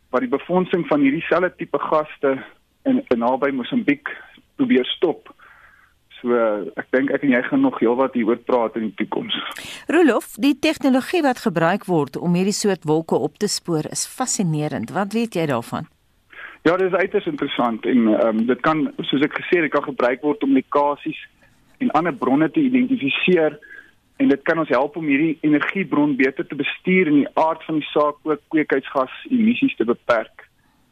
wat 0.09 0.21
die 0.25 0.29
befondsing 0.29 0.87
van 0.87 1.01
hierdie 1.05 1.25
selfde 1.27 1.53
tipe 1.57 1.79
gaste 1.79 2.37
in, 2.83 3.03
in 3.07 3.19
naby 3.19 3.51
Mosambiek 3.53 4.09
probeer 4.55 4.85
stop. 4.85 5.29
So 6.21 6.35
ek 6.79 6.89
dink 6.91 7.13
ek 7.15 7.23
en 7.23 7.31
jy 7.31 7.41
gaan 7.47 7.63
nog 7.63 7.79
heelwat 7.79 8.17
hieroor 8.17 8.41
praat 8.47 8.75
in 8.79 8.89
die 8.89 8.97
toekoms. 9.03 9.35
Rolof, 9.87 10.33
die 10.41 10.55
tegnologie 10.59 11.21
wat 11.23 11.45
gebruik 11.45 11.87
word 11.87 12.19
om 12.19 12.35
hierdie 12.35 12.55
soort 12.55 12.83
wolke 12.89 13.15
op 13.15 13.39
te 13.39 13.47
spoor 13.47 13.87
is 13.91 14.03
fascinerend. 14.07 14.91
Wat 14.95 15.15
weet 15.15 15.39
jy 15.39 15.47
daarvan? 15.51 15.87
Ja, 16.67 16.75
dit 16.75 16.91
is 16.91 16.99
uiters 16.99 17.25
interessant 17.25 17.85
en 17.85 18.07
ehm 18.07 18.27
um, 18.27 18.45
dit 18.45 18.61
kan 18.61 18.89
soos 18.99 19.23
ek 19.23 19.37
gesê 19.39 19.61
het, 19.61 19.69
dit 19.69 19.75
kan 19.75 19.87
gebruik 19.87 20.21
word 20.21 20.43
om 20.43 20.57
lekkasies 20.57 21.19
en 21.79 21.91
ander 21.95 22.13
bronne 22.13 22.49
te 22.51 22.59
identifiseer 22.59 23.55
en 24.19 24.27
dit 24.27 24.41
kan 24.43 24.59
ons 24.59 24.73
help 24.75 24.97
om 24.99 25.07
hierdie 25.07 25.37
energiebron 25.47 26.17
beter 26.19 26.47
te 26.47 26.57
bestuur 26.59 27.07
en 27.07 27.21
die 27.21 27.31
aard 27.39 27.63
van 27.63 27.79
die 27.79 27.87
saak 27.93 28.19
ook 28.27 28.43
kweekhuisgas 28.51 29.15
emissies 29.31 29.75
te 29.79 29.87
beperk 29.87 30.38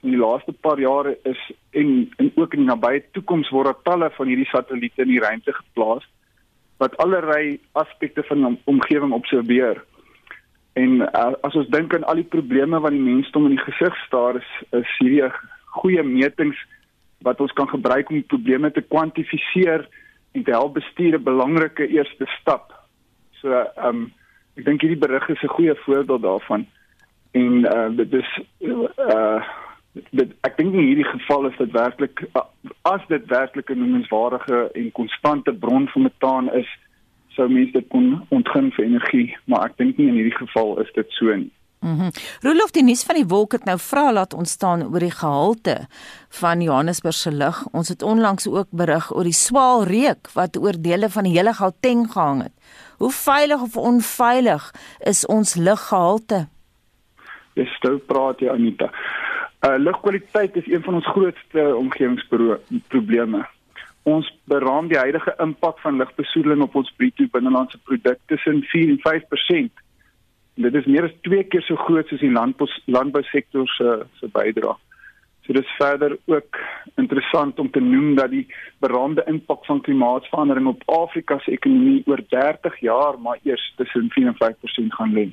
in 0.03 0.13
die 0.13 0.19
laaste 0.19 0.53
paar 0.53 0.79
jare 0.79 1.17
is 1.23 1.39
en 1.71 2.09
en 2.17 2.31
ook 2.35 2.53
in 2.53 2.65
die 2.65 2.69
nabye 2.69 3.03
toekoms 3.11 3.49
word 3.49 3.71
daar 3.71 3.83
talle 3.83 4.09
van 4.17 4.27
hierdie 4.27 4.49
satelliete 4.51 5.01
in 5.01 5.13
die 5.15 5.23
ruimte 5.23 5.53
geplaas 5.53 6.05
wat 6.77 6.97
allerlei 7.01 7.59
aspekte 7.73 8.23
van 8.23 8.43
die 8.43 8.57
omgewing 8.69 9.13
observeer. 9.13 9.81
En 10.77 11.01
uh, 11.01 11.31
as 11.41 11.55
ons 11.57 11.69
dink 11.73 11.93
aan 11.95 12.05
al 12.05 12.21
die 12.21 12.31
probleme 12.35 12.79
wat 12.79 12.93
die 12.93 13.01
mensdom 13.01 13.47
in 13.49 13.55
die 13.55 13.65
gesig 13.65 13.95
staar 14.05 14.37
is, 14.37 14.49
is 14.77 14.91
hierdie 14.99 15.31
goeie 15.79 16.03
metings 16.05 16.59
wat 17.25 17.41
ons 17.41 17.53
kan 17.57 17.69
gebruik 17.71 18.11
om 18.13 18.21
probleme 18.29 18.69
te 18.71 18.85
kwantifiseer 18.85 19.87
en 20.37 20.43
te 20.43 20.53
help 20.53 20.77
bestuur 20.77 21.17
'n 21.17 21.23
belangrike 21.23 21.87
eerste 21.87 22.29
stap. 22.39 22.73
So 23.41 23.49
ehm 23.49 23.87
um, 23.87 24.11
ek 24.57 24.65
dink 24.65 24.81
hierdie 24.81 25.01
berig 25.01 25.29
is 25.29 25.41
'n 25.43 25.55
goeie 25.57 25.75
voorbeeld 25.85 26.21
daarvan. 26.21 26.67
En 27.31 27.65
uh, 27.65 27.89
dit 27.97 28.13
is 28.13 28.29
uh 28.61 29.41
dit 30.11 30.33
ek 30.47 30.57
dink 30.57 30.73
in 30.73 30.87
hierdie 30.89 31.07
geval 31.07 31.47
is 31.49 31.57
dit 31.57 31.71
werklik 31.71 32.23
as 32.81 33.01
dit 33.07 33.25
werklik 33.31 33.69
'n 33.69 33.79
noemenswaardige 33.79 34.69
en 34.73 34.91
konstante 34.91 35.53
bron 35.53 35.87
van 35.87 36.01
metaan 36.01 36.53
is 36.53 36.69
sou 37.35 37.49
mense 37.49 37.71
dit 37.71 37.87
kon 37.87 38.25
ontgin 38.29 38.71
vir 38.71 38.85
energie 38.85 39.37
maar 39.45 39.65
ek 39.69 39.77
dink 39.77 39.97
nie 39.97 40.07
in 40.07 40.19
hierdie 40.19 40.39
geval 40.45 40.79
is 40.81 40.91
dit 40.93 41.07
so 41.19 41.35
nie 41.35 41.51
Mhm. 41.79 41.91
Mm 41.91 42.09
Rolof 42.41 42.71
die 42.71 42.83
nuus 42.83 43.03
van 43.03 43.15
die 43.15 43.27
wolk 43.27 43.51
het 43.51 43.65
nou 43.65 43.77
vra 43.79 44.11
laat 44.13 44.33
ontstaan 44.33 44.83
oor 44.83 44.99
die 44.99 45.11
gehalte 45.11 45.87
van 46.39 46.61
Johannesburg 46.61 47.15
se 47.15 47.31
lug. 47.31 47.65
Ons 47.71 47.87
het 47.87 48.01
onlangs 48.01 48.47
ook 48.47 48.67
berig 48.71 49.15
oor 49.15 49.23
die 49.23 49.33
swaal 49.33 49.83
reuk 49.83 50.31
wat 50.33 50.57
oor 50.57 50.73
dele 50.81 51.09
van 51.09 51.23
die 51.23 51.37
hele 51.37 51.53
Gauteng 51.53 52.11
gehang 52.11 52.43
het. 52.43 52.53
Hoe 52.97 53.11
veilig 53.11 53.61
of 53.61 53.77
onveilig 53.77 54.71
is 54.99 55.25
ons 55.25 55.55
luggehalte? 55.55 56.47
Dis 57.53 57.69
stou 57.77 57.97
praat 57.97 58.39
jy 58.39 58.49
Anita. 58.49 58.91
Uh 59.65 59.75
lugkwaliteit 59.77 60.55
is 60.55 60.67
een 60.67 60.83
van 60.83 60.93
ons 60.93 61.07
grootste 61.07 61.75
omgewingsprobleme. 61.75 63.45
Ons 64.03 64.29
beraam 64.43 64.87
die 64.87 64.97
huidige 64.97 65.33
impak 65.41 65.79
van 65.79 65.97
lugbesoedeling 65.97 66.61
op 66.61 66.75
ons 66.75 66.93
bruto 66.95 67.25
binnelandse 67.31 67.79
produk 67.83 68.19
tussen 68.25 68.61
4 68.63 68.89
en 68.89 68.99
5%. 69.69 69.81
Dit 70.53 70.73
is 70.73 70.85
meer 70.85 71.03
as 71.03 71.15
2 71.21 71.43
keer 71.43 71.65
so 71.65 71.75
groot 71.75 72.07
soos 72.07 72.21
die 72.21 72.31
landbou 72.31 72.69
landbousektor 72.85 73.67
se 73.73 73.95
se 74.19 74.29
bydrae. 74.37 74.77
So 75.47 75.53
dis 75.53 75.75
verder 75.79 76.17
ook 76.25 76.57
interessant 76.95 77.59
om 77.59 77.71
te 77.71 77.79
noem 77.79 78.15
dat 78.15 78.29
die 78.29 78.45
beraamde 78.83 79.23
impak 79.31 79.65
van 79.65 79.81
klimaatsverandering 79.81 80.67
op 80.67 80.81
Afrika 80.85 81.39
se 81.39 81.51
ekonomie 81.51 82.03
oor 82.05 82.21
30 82.29 82.79
jaar 82.79 83.19
maar 83.19 83.39
eers 83.43 83.73
tussen 83.75 84.09
4 84.09 84.27
en 84.27 84.39
5% 84.43 84.97
gaan 84.99 85.13
lê. 85.13 85.27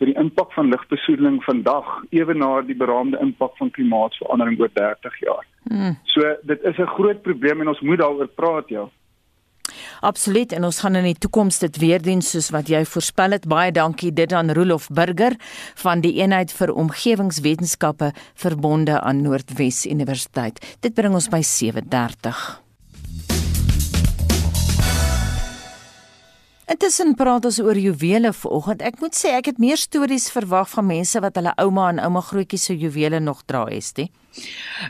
So 0.00 0.08
die 0.08 0.16
impak 0.16 0.54
van 0.56 0.70
lugbesoedeling 0.72 1.42
vandag 1.44 1.88
ewenaar 2.08 2.64
die 2.64 2.76
beraamde 2.76 3.18
impak 3.20 3.58
van 3.60 3.68
klimaatsverandering 3.70 4.56
oor 4.60 4.70
30 4.72 5.18
jaar. 5.20 5.44
Hmm. 5.68 5.98
So 6.08 6.24
dit 6.48 6.62
is 6.64 6.78
'n 6.78 6.94
groot 6.96 7.20
probleem 7.22 7.60
en 7.60 7.68
ons 7.68 7.80
moet 7.80 7.98
daaroor 7.98 8.28
praat, 8.28 8.68
ja. 8.68 8.88
Absoluut 10.00 10.52
en 10.52 10.64
ons 10.64 10.80
gaan 10.80 10.96
in 10.96 11.04
die 11.04 11.18
toekoms 11.18 11.58
dit 11.58 11.76
weer 11.76 12.02
doen 12.02 12.22
soos 12.22 12.50
wat 12.50 12.68
jy 12.68 12.84
voorspel 12.84 13.30
het. 13.30 13.46
Baie 13.46 13.72
dankie 13.72 14.12
dit 14.12 14.32
aan 14.32 14.50
Rolof 14.50 14.88
Burger 14.88 15.36
van 15.74 16.00
die 16.00 16.14
Eenheid 16.14 16.52
vir 16.52 16.72
Omgewingswetenskappe 16.72 18.12
verbonde 18.34 19.00
aan 19.00 19.22
Noordwes 19.22 19.86
Universiteit. 19.86 20.76
Dit 20.80 20.94
bring 20.94 21.14
ons 21.14 21.28
by 21.28 21.42
7:30. 21.42 22.59
Intussen 26.70 27.16
praat 27.18 27.48
ons 27.48 27.56
oor 27.58 27.74
juwele 27.74 28.30
vanoggend. 28.30 28.82
Ek 28.86 29.00
moet 29.02 29.16
sê 29.18 29.32
ek 29.34 29.48
het 29.50 29.56
meer 29.58 29.80
stories 29.80 30.28
verwag 30.30 30.68
van 30.70 30.86
mense 30.86 31.18
wat 31.18 31.34
hulle 31.40 31.50
ouma 31.58 31.88
en 31.90 31.98
ouma 32.04 32.20
grootjie 32.22 32.60
se 32.62 32.76
juwele 32.78 33.18
nog 33.18 33.40
dra, 33.50 33.64
Estie. 33.74 34.06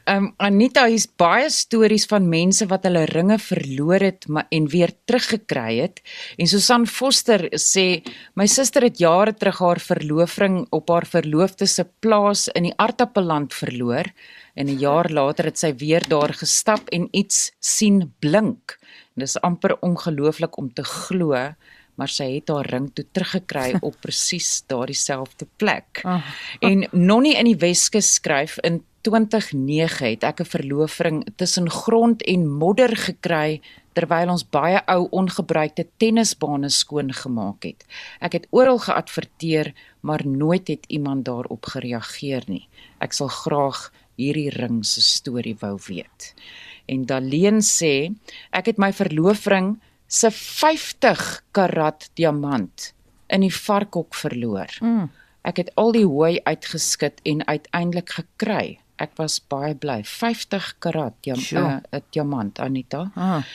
Ehm 0.04 0.26
um, 0.26 0.26
Anita, 0.44 0.82
hier's 0.92 1.06
baie 1.08 1.48
stories 1.48 2.04
van 2.10 2.26
mense 2.28 2.66
wat 2.68 2.84
hulle 2.84 3.06
ringe 3.08 3.38
verloor 3.40 4.04
het 4.04 4.28
maar 4.28 4.44
en 4.52 4.66
weer 4.68 4.92
teruggekry 5.08 5.78
het. 5.78 6.02
En 6.36 6.50
Susan 6.52 6.84
Foster 6.84 7.46
sê, 7.56 8.02
my 8.36 8.44
suster 8.44 8.84
het 8.84 9.00
jare 9.00 9.32
terug 9.32 9.62
haar 9.64 9.80
verloofring 9.80 10.66
op 10.76 10.92
haar 10.92 11.08
verloofde 11.08 11.64
se 11.64 11.86
plaas 12.04 12.50
in 12.52 12.68
die 12.68 12.76
Artappeland 12.76 13.56
verloor 13.56 14.12
en 14.54 14.68
'n 14.68 14.78
jaar 14.78 15.08
later 15.08 15.48
het 15.48 15.58
sy 15.58 15.72
weer 15.80 16.04
daar 16.08 16.34
gestap 16.34 16.92
en 16.92 17.08
iets 17.12 17.52
sien 17.58 18.12
blink. 18.20 18.79
Dis 19.14 19.36
amper 19.40 19.76
ongelooflik 19.80 20.56
om 20.58 20.72
te 20.72 20.84
glo, 20.84 21.34
maar 21.94 22.08
sy 22.08 22.28
het 22.36 22.48
haar 22.48 22.68
ring 22.70 22.90
toe 22.94 23.04
teruggekry 23.12 23.74
op 23.86 23.96
presies 24.00 24.62
daardie 24.70 24.98
selfde 24.98 25.46
plek. 25.56 26.02
Oh. 26.04 26.22
En 26.60 26.86
Nonnie 26.92 27.36
in 27.36 27.50
die 27.50 27.58
Weskus 27.60 28.14
skryf 28.20 28.58
in 28.62 28.82
2009 29.00 30.10
het 30.12 30.24
ek 30.24 30.40
'n 30.40 30.52
verloofring 30.54 31.18
tussen 31.36 31.70
grond 31.70 32.22
en 32.22 32.48
modder 32.48 32.96
gekry 32.96 33.60
terwyl 33.92 34.30
ons 34.30 34.44
baie 34.44 34.80
ou 34.86 35.08
ongebruikte 35.10 35.86
tennisbane 35.96 36.68
skoon 36.68 37.12
gemaak 37.12 37.64
het. 37.64 37.84
Ek 38.20 38.32
het 38.32 38.46
oral 38.50 38.78
geadverteer, 38.78 39.72
maar 40.00 40.26
nooit 40.26 40.68
het 40.68 40.84
iemand 40.88 41.24
daarop 41.24 41.66
gereageer 41.66 42.44
nie. 42.46 42.68
Ek 43.00 43.12
sal 43.12 43.28
graag 43.28 43.90
hierdie 44.16 44.50
ring 44.50 44.84
se 44.86 45.00
storie 45.00 45.56
wou 45.60 45.78
weet. 45.88 46.34
En 46.90 47.06
Daleen 47.06 47.62
sê, 47.62 48.10
ek 48.50 48.72
het 48.72 48.82
my 48.82 48.90
verloofring 48.96 49.76
se 50.10 50.30
50 50.34 51.22
karat 51.54 52.08
diamant 52.18 52.90
in 53.30 53.46
die 53.46 53.54
varkhok 53.54 54.16
verloor. 54.18 54.74
Mm. 54.82 55.08
Ek 55.46 55.62
het 55.62 55.70
al 55.80 55.94
die 55.94 56.04
hooi 56.04 56.40
uitgeskit 56.44 57.22
en 57.24 57.44
uiteindelik 57.46 58.10
gekry. 58.18 58.80
Ek 59.00 59.14
was 59.16 59.38
baie 59.40 59.72
bly. 59.80 60.02
50 60.04 60.66
karat 60.84 61.14
diam 61.24 61.40
sure. 61.40 61.78
uh, 61.80 62.00
diamant 62.12 62.58
Anita. 62.60 63.06
Ah. 63.16 63.46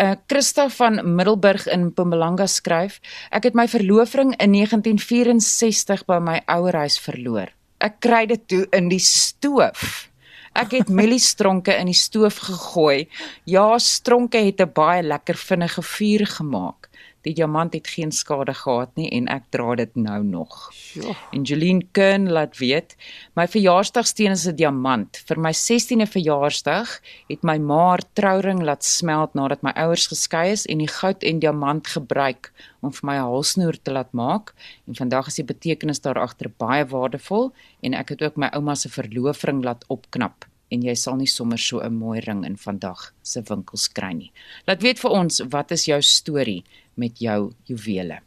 Uh 0.00 0.14
Christa 0.30 0.70
van 0.72 1.02
Middelburg 1.16 1.66
in 1.68 1.90
Mpumalanga 1.90 2.46
skryf, 2.48 3.00
ek 3.30 3.50
het 3.50 3.58
my 3.58 3.66
verloofring 3.68 4.32
in 4.38 4.56
1964 4.56 6.06
by 6.08 6.22
my 6.24 6.38
ouerhuis 6.48 6.96
verloor. 7.04 7.52
Ek 7.84 8.00
kry 8.00 8.24
dit 8.30 8.48
toe 8.48 8.64
in 8.72 8.88
die 8.88 9.02
stoof. 9.02 10.08
Ek 10.54 10.70
het 10.70 10.88
mieliestronke 10.88 11.74
in 11.74 11.88
die 11.90 11.98
stoof 11.98 12.36
gegooi. 12.46 13.08
Ja, 13.44 13.78
stronke 13.78 14.38
het 14.38 14.60
'n 14.60 14.70
baie 14.72 15.02
lekker 15.02 15.34
vinnige 15.34 15.82
vuur 15.82 16.26
gemaak. 16.26 16.88
Die 17.24 17.32
diamant 17.32 17.72
het 17.72 17.88
geen 17.88 18.12
skade 18.12 18.52
gehad 18.54 18.92
nie 19.00 19.08
en 19.16 19.28
ek 19.32 19.46
dra 19.54 19.74
dit 19.80 19.94
nou 19.96 20.18
nog. 20.24 20.70
Ja. 20.92 21.14
En 21.32 21.42
Jeline 21.48 21.86
Kern 21.96 22.28
laat 22.32 22.58
weet, 22.60 22.96
my 23.38 23.46
verjaarsdagsteen 23.48 24.36
is 24.36 24.46
'n 24.46 24.56
diamant. 24.56 25.22
Vir 25.26 25.40
my 25.40 25.52
16de 25.52 26.06
verjaarsdag 26.06 27.00
het 27.28 27.42
my 27.42 27.58
ma 27.58 27.88
haar 27.88 28.04
trouring 28.12 28.62
laat 28.62 28.84
smelt 28.84 29.34
nadat 29.34 29.62
my 29.62 29.72
ouers 29.74 30.06
geskei 30.06 30.50
is 30.52 30.66
en 30.66 30.78
die 30.78 30.88
goud 30.88 31.22
en 31.22 31.38
diamant 31.38 31.86
gebruik 31.86 32.52
om 32.80 32.92
vir 32.92 33.06
my 33.06 33.16
'n 33.16 33.28
halsnoer 33.32 33.82
te 33.82 33.92
laat 33.92 34.12
maak. 34.12 34.54
En 34.86 34.94
vandag 34.94 35.26
is 35.26 35.36
die 35.36 35.44
betekenis 35.44 36.00
daar 36.00 36.18
agter 36.18 36.50
baie 36.58 36.84
waardevol 36.84 37.52
en 37.80 37.94
ek 37.94 38.08
het 38.08 38.22
ook 38.22 38.36
my 38.36 38.48
ouma 38.52 38.74
se 38.74 38.88
verloofring 38.88 39.64
laat 39.64 39.84
opknap 39.88 40.44
en 40.74 40.82
jy 40.82 40.94
sal 40.94 41.16
nie 41.16 41.30
sommer 41.30 41.58
so 41.58 41.80
'n 41.80 41.94
mooi 41.94 42.20
ring 42.20 42.44
in 42.44 42.56
vandag 42.56 43.12
se 43.22 43.42
winkels 43.42 43.88
kry 43.88 44.12
nie. 44.12 44.32
Laat 44.66 44.82
weet 44.82 44.98
vir 44.98 45.10
ons 45.10 45.40
wat 45.50 45.70
is 45.70 45.84
jou 45.84 46.00
storie 46.02 46.64
met 47.00 47.18
jou 47.18 47.52
juwele. 47.64 48.20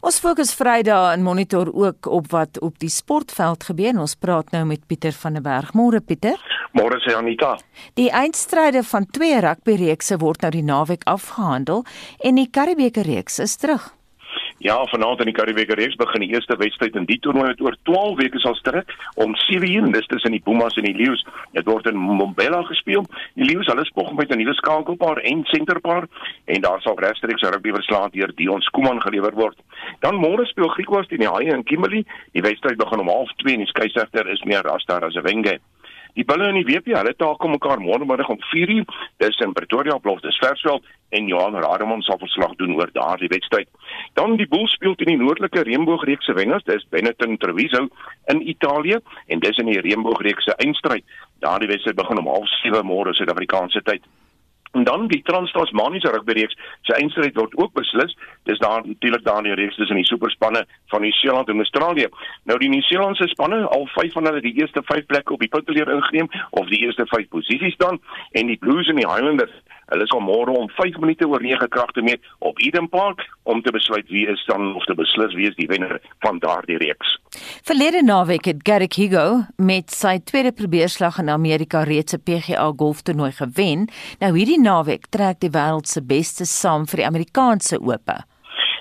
Ons 0.00 0.16
fokus 0.16 0.54
Vrydag 0.56 1.12
in 1.12 1.22
Monitor 1.22 1.68
ook 1.74 2.06
op 2.06 2.30
wat 2.32 2.60
op 2.64 2.78
die 2.80 2.88
sportveld 2.88 3.66
gebeur. 3.68 3.98
Ons 4.00 4.14
praat 4.16 4.48
nou 4.54 4.64
met 4.64 4.86
Pieter 4.88 5.12
van 5.12 5.36
der 5.36 5.44
Berg. 5.44 5.74
Môre 5.76 6.00
Pieter. 6.00 6.40
Môre 6.72 6.96
sê 7.04 7.12
Anita. 7.18 7.58
Die 8.00 8.08
eindstryde 8.08 8.80
van 8.86 9.04
twee 9.12 9.40
rugbyreekse 9.44 10.16
word 10.22 10.46
nou 10.46 10.54
die 10.56 10.64
naweek 10.64 11.04
afgehandel 11.04 11.84
en 12.24 12.40
die 12.40 12.48
Karibeker 12.48 13.04
reeks 13.04 13.38
is 13.44 13.58
terug. 13.60 13.90
Ja, 14.60 14.74
vanaand 14.86 15.22
in 15.22 15.30
die 15.30 15.32
Karibeker 15.32 15.78
reeks 15.80 15.96
begin 15.96 16.20
die 16.20 16.34
eerste 16.34 16.52
wedstryd 16.60 16.96
in 16.98 17.06
die 17.08 17.16
toernooi 17.24 17.46
wat 17.46 17.60
oor 17.64 17.76
12 17.88 18.18
weke 18.18 18.40
sal 18.42 18.58
strek 18.58 18.90
om 19.24 19.32
7uur 19.46 19.86
en 19.86 19.94
dis 19.94 20.08
tussen 20.10 20.36
die 20.36 20.42
Pumas 20.44 20.76
en 20.76 20.84
die 20.84 20.92
Lions. 20.98 21.22
Dit 21.56 21.64
word 21.64 21.88
in 21.88 21.96
Mbombela 21.96 22.60
gespeel. 22.68 23.06
Die 23.40 23.48
Lions 23.48 23.70
hulle 23.72 23.86
spog 23.88 24.12
met 24.18 24.28
'n 24.28 24.36
nuwe 24.36 24.52
skakelpaar 24.58 25.22
en 25.32 25.46
senterpaar 25.48 26.08
en 26.44 26.60
daar 26.60 26.80
sal 26.84 27.00
regstreeks 27.00 27.48
rugby 27.48 27.72
verslae 27.72 28.10
deur 28.12 28.32
Dion 28.36 28.60
Skuman 28.60 29.00
gelewer 29.00 29.32
word. 29.34 29.56
Dan 30.00 30.20
môre 30.20 30.44
speel 30.44 30.68
Griekwas 30.68 31.08
teen 31.08 31.24
die 31.24 31.32
Haie 31.32 31.56
in 31.56 31.64
Kimberley. 31.64 32.04
Die 32.32 32.42
wedstryd 32.42 32.76
begin 32.76 33.00
om 33.00 33.08
0:30 33.08 33.52
en 33.52 33.64
die 33.64 33.72
skeieregter 33.72 34.28
is 34.28 34.44
meer 34.44 34.62
Rasta 34.62 34.98
as 34.98 35.16
'n 35.16 35.22
wenge. 35.22 35.58
Die 36.14 36.24
bulle 36.24 36.48
in 36.50 36.58
die 36.58 36.66
WP, 36.66 36.94
hulle 36.96 37.14
taak 37.16 37.44
om 37.44 37.54
mekaar 37.54 37.80
môremiddag 37.82 38.28
om 38.32 38.40
4uur, 38.50 38.86
dis 39.22 39.40
in 39.44 39.52
Pretoria 39.54 39.94
op 39.94 40.08
dis 40.22 40.38
Versveld 40.42 40.86
en 41.10 41.26
Johan 41.26 41.54
Rademan 41.54 42.02
sal 42.02 42.18
verslag 42.18 42.54
doen 42.58 42.74
oor 42.78 42.90
daardie 42.92 43.30
wedstryd. 43.30 43.68
Dan 44.18 44.36
die 44.36 44.48
Bulls 44.48 44.74
speel 44.74 44.94
teen 44.94 45.12
die 45.14 45.20
noordelike 45.20 45.62
Reënboogreeks 45.66 46.26
se 46.26 46.34
wenners, 46.34 46.64
dis 46.64 46.86
Benetton 46.90 47.38
Treviso 47.38 47.86
in 48.32 48.42
Italië 48.48 48.98
en 49.26 49.42
dis 49.42 49.58
in 49.58 49.70
die 49.70 49.80
Reënboogreeks 49.80 50.44
se 50.44 50.56
eindstryd. 50.58 51.04
Daardie 51.44 51.70
wedstryd 51.70 51.96
begin 51.96 52.18
om 52.18 52.32
07:30 52.34 52.82
môre 52.86 53.14
Suid-Afrikaanse 53.14 53.82
tyd. 53.82 54.02
En 54.72 54.84
dan 54.84 55.06
die 55.10 55.22
Trans-Tasmaniese 55.22 56.10
rugbyreeks 56.10 56.58
se 56.86 56.94
eindstryd 56.94 57.34
word 57.34 57.56
ook 57.56 57.72
beslis. 57.72 58.16
Dis 58.42 58.58
daar 58.58 58.86
natuurlik 58.86 59.24
daar 59.24 59.42
in 59.42 59.48
die 59.50 59.54
reeks 59.54 59.76
tussen 59.76 59.96
die 59.96 60.06
superspanne 60.06 60.64
van 60.92 61.00
Nieu-Seeland 61.00 61.48
en 61.48 61.56
Australië. 61.64 62.06
Nou 62.44 62.58
die 62.58 62.68
Nieu-Seelandse 62.68 63.28
spanne, 63.28 63.64
al 63.66 63.86
5 63.86 64.12
van 64.12 64.24
hulle 64.24 64.40
die 64.40 64.54
eerste 64.60 64.82
5 64.84 65.06
plekke 65.06 65.32
op 65.32 65.40
die 65.40 65.48
punteteler 65.48 65.94
ingeneem 65.94 66.30
of 66.50 66.68
die 66.68 66.78
eerste 66.86 67.06
5 67.06 67.28
posisies 67.28 67.76
dan 67.76 68.00
en 68.32 68.46
die 68.46 68.58
Blues 68.58 68.88
en 68.88 68.96
die 68.96 69.08
Highlanders 69.08 69.54
Hulle 69.90 70.06
sal 70.06 70.22
môre 70.22 70.54
om 70.54 70.68
5 70.78 71.00
minute 71.02 71.26
oor 71.26 71.42
9 71.42 71.68
kragte 71.68 72.02
meet 72.06 72.22
op 72.38 72.58
Eden 72.62 72.88
Park 72.88 73.24
om 73.42 73.62
te 73.62 73.72
besluit 73.74 74.08
wie 74.08 74.26
is 74.30 74.44
dan 74.46 74.74
of 74.78 74.84
te 74.86 74.94
beslis 74.94 75.34
wie 75.34 75.48
is 75.50 75.56
die 75.58 75.68
wenner 75.70 75.98
van 76.24 76.38
daardie 76.38 76.78
reeks. 76.78 77.16
Verlede 77.66 78.02
naweek 78.06 78.46
het 78.50 78.62
Garrick 78.66 78.94
Higo 78.98 79.44
met 79.56 79.90
sy 79.94 80.18
tweede 80.24 80.52
probeerslag 80.52 81.18
in 81.18 81.28
Amerika 81.28 81.82
reeds 81.82 82.14
'n 82.14 82.22
PGA 82.22 82.72
golftoernooi 82.76 83.32
gewen. 83.32 83.88
Nou 84.20 84.32
hierdie 84.36 84.60
naweek 84.60 85.06
trek 85.10 85.40
die 85.40 85.50
wêreld 85.50 85.86
se 85.86 86.02
beste 86.02 86.44
saam 86.44 86.86
vir 86.86 86.96
die 86.96 87.06
Amerikaanse 87.06 87.80
Ope. 87.80 88.24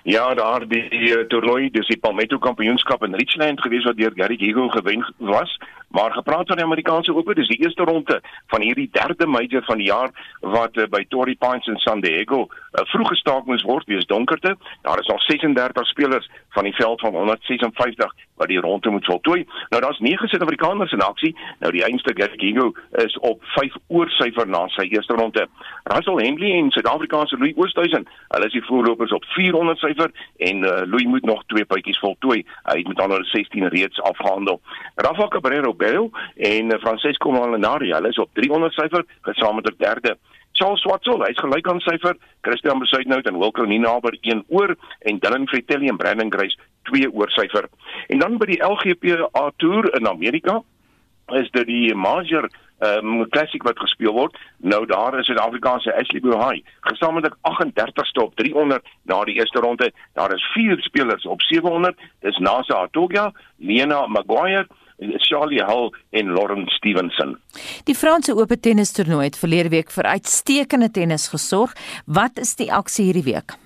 Ja, 0.03 0.33
daar 0.33 0.67
die, 0.67 0.89
die 0.89 1.09
uh, 1.11 1.25
toernooi, 1.27 1.69
dis 1.69 1.87
die 1.87 1.99
Palmetto 1.99 2.37
Kampioenskap 2.39 3.03
in 3.03 3.15
Richland 3.15 3.61
gewees 3.61 3.83
wat 3.83 3.97
deur 3.97 4.11
Gary 4.15 4.37
Higo 4.39 4.67
gewen 4.67 5.03
was. 5.17 5.57
Maar 5.89 6.11
gepraat 6.11 6.47
van 6.47 6.55
die 6.55 6.65
Amerikaanse 6.65 7.15
Ope, 7.15 7.33
dis 7.33 7.47
die 7.47 7.61
eerste 7.61 7.83
ronde 7.83 8.21
van 8.47 8.61
hierdie 8.61 8.89
derde 8.91 9.27
major 9.27 9.63
van 9.65 9.77
die 9.77 9.87
jaar 9.87 10.09
wat 10.39 10.77
uh, 10.77 10.85
by 10.89 11.05
Torrey 11.09 11.35
Pines 11.35 11.67
in 11.67 11.77
San 11.77 12.01
Diego 12.01 12.45
uh, 12.45 12.85
vroeg 12.93 13.07
gestaak 13.07 13.45
moes 13.45 13.65
word 13.65 13.87
weens 13.89 14.05
donkerte. 14.05 14.55
Daar 14.81 14.99
is 14.99 15.09
al 15.09 15.19
36 15.19 15.87
spelers 15.87 16.29
van 16.49 16.63
die 16.63 16.75
veld 16.75 17.01
van 17.01 17.13
156 17.13 18.13
wat 18.39 18.47
die 18.47 18.59
ronde 18.59 18.89
moet 18.89 19.05
voltooi. 19.05 19.47
Nou 19.69 19.81
daar's 19.81 19.99
9 19.99 20.27
Suid-Afrikaners 20.27 20.91
in 20.91 21.01
aksie. 21.01 21.35
Nou 21.59 21.71
die 21.71 21.83
einste 21.83 22.13
Gigo 22.15 22.71
is 22.91 23.17
op 23.19 23.43
5 23.43 23.75
oor 23.87 24.09
syfer 24.09 24.47
na 24.47 24.67
sy 24.67 24.85
eerste 24.93 25.13
ronde. 25.13 25.47
Russell 25.83 26.21
Henley 26.23 26.53
en 26.59 26.71
Suid-Afrikaanse 26.71 27.37
Louis 27.37 27.57
Oosthuizen, 27.57 28.07
hulle 28.27 28.45
is 28.45 28.55
die 28.55 28.63
voorlopers 28.65 29.11
op 29.11 29.25
400 29.33 29.81
syfer 29.81 30.11
en 30.37 30.63
uh, 30.63 30.81
Louis 30.85 31.05
moet 31.05 31.25
nog 31.25 31.43
twee 31.47 31.65
puitjies 31.65 31.99
voltooi. 31.99 32.45
Hy 32.69 32.77
het 32.77 32.87
met 32.87 33.01
ander 33.01 33.25
16 33.25 33.67
reeds 33.67 34.01
afgehandel. 34.01 34.61
Rafa 34.95 35.27
Cabrera 35.27 35.73
Bell 35.79 36.09
en 36.51 36.73
uh, 36.73 36.81
Francesco 36.83 37.31
Molinari, 37.33 37.93
hulle 37.95 38.11
is 38.11 38.21
op 38.21 38.35
300 38.37 38.75
syfer, 38.77 39.07
gesaam 39.31 39.57
met 39.61 39.71
die 39.71 39.79
derde 39.85 40.17
Charles 40.59 40.81
Swartsel, 40.83 41.21
hy's 41.23 41.39
geluk 41.39 41.67
aan 41.71 41.79
syfer, 41.83 42.17
Christian 42.43 42.81
Besuitnout 42.83 43.27
en 43.29 43.37
Wilco 43.39 43.63
Ninaber 43.63 44.17
1 44.21 44.43
oor 44.51 44.75
en 45.07 45.19
Dylan 45.23 45.47
Fratelli 45.47 45.87
en 45.87 45.97
Brandon 45.97 46.31
Grace 46.33 46.57
2 46.91 47.07
oor 47.13 47.31
syfer. 47.31 47.69
En 48.11 48.19
dan 48.19 48.35
by 48.41 48.49
die 48.49 48.59
LGPA 48.65 49.45
Tour 49.63 49.87
in 49.95 50.09
Amerika 50.09 50.59
is 51.39 51.47
dit 51.55 51.69
die 51.69 51.93
major 51.95 52.49
ehm 52.79 53.07
um, 53.19 53.23
klassiek 53.31 53.63
wat 53.67 53.79
gespeel 53.79 54.13
word. 54.15 54.35
Nou 54.63 54.85
daar 54.87 55.17
is 55.19 55.27
Suid-Afrikaanse 55.27 55.91
Ashley 55.99 56.21
Buhai, 56.23 56.61
gesamentlik 56.87 57.35
38ste 57.47 58.23
op 58.23 58.35
300 58.39 58.87
na 59.03 59.19
die 59.27 59.35
eerste 59.39 59.59
ronde. 59.59 59.91
Daar 60.15 60.31
is 60.35 60.45
vier 60.53 60.79
spelers 60.87 61.27
op 61.27 61.41
700. 61.41 61.99
Dis 62.23 62.39
Nasa 62.39 62.83
Atogia, 62.87 63.31
Lena 63.57 64.05
Maguire 64.07 64.67
Charlie 65.17 65.63
Hull 65.63 65.91
en 66.09 66.33
Lauren 66.33 66.67
Stevenson. 66.67 67.37
Die 67.83 67.95
Franse 67.95 68.35
Ope 68.35 68.59
tennis 68.59 68.91
toernooi 68.91 69.29
het 69.29 69.39
verlede 69.39 69.69
week 69.69 69.91
vir 69.91 70.11
uitstekende 70.17 70.91
tennis 70.91 71.27
gesorg. 71.27 71.75
Wat 72.05 72.39
is 72.39 72.55
die 72.59 72.71
aksie 72.73 73.09
hierdie 73.09 73.27
week? 73.33 73.57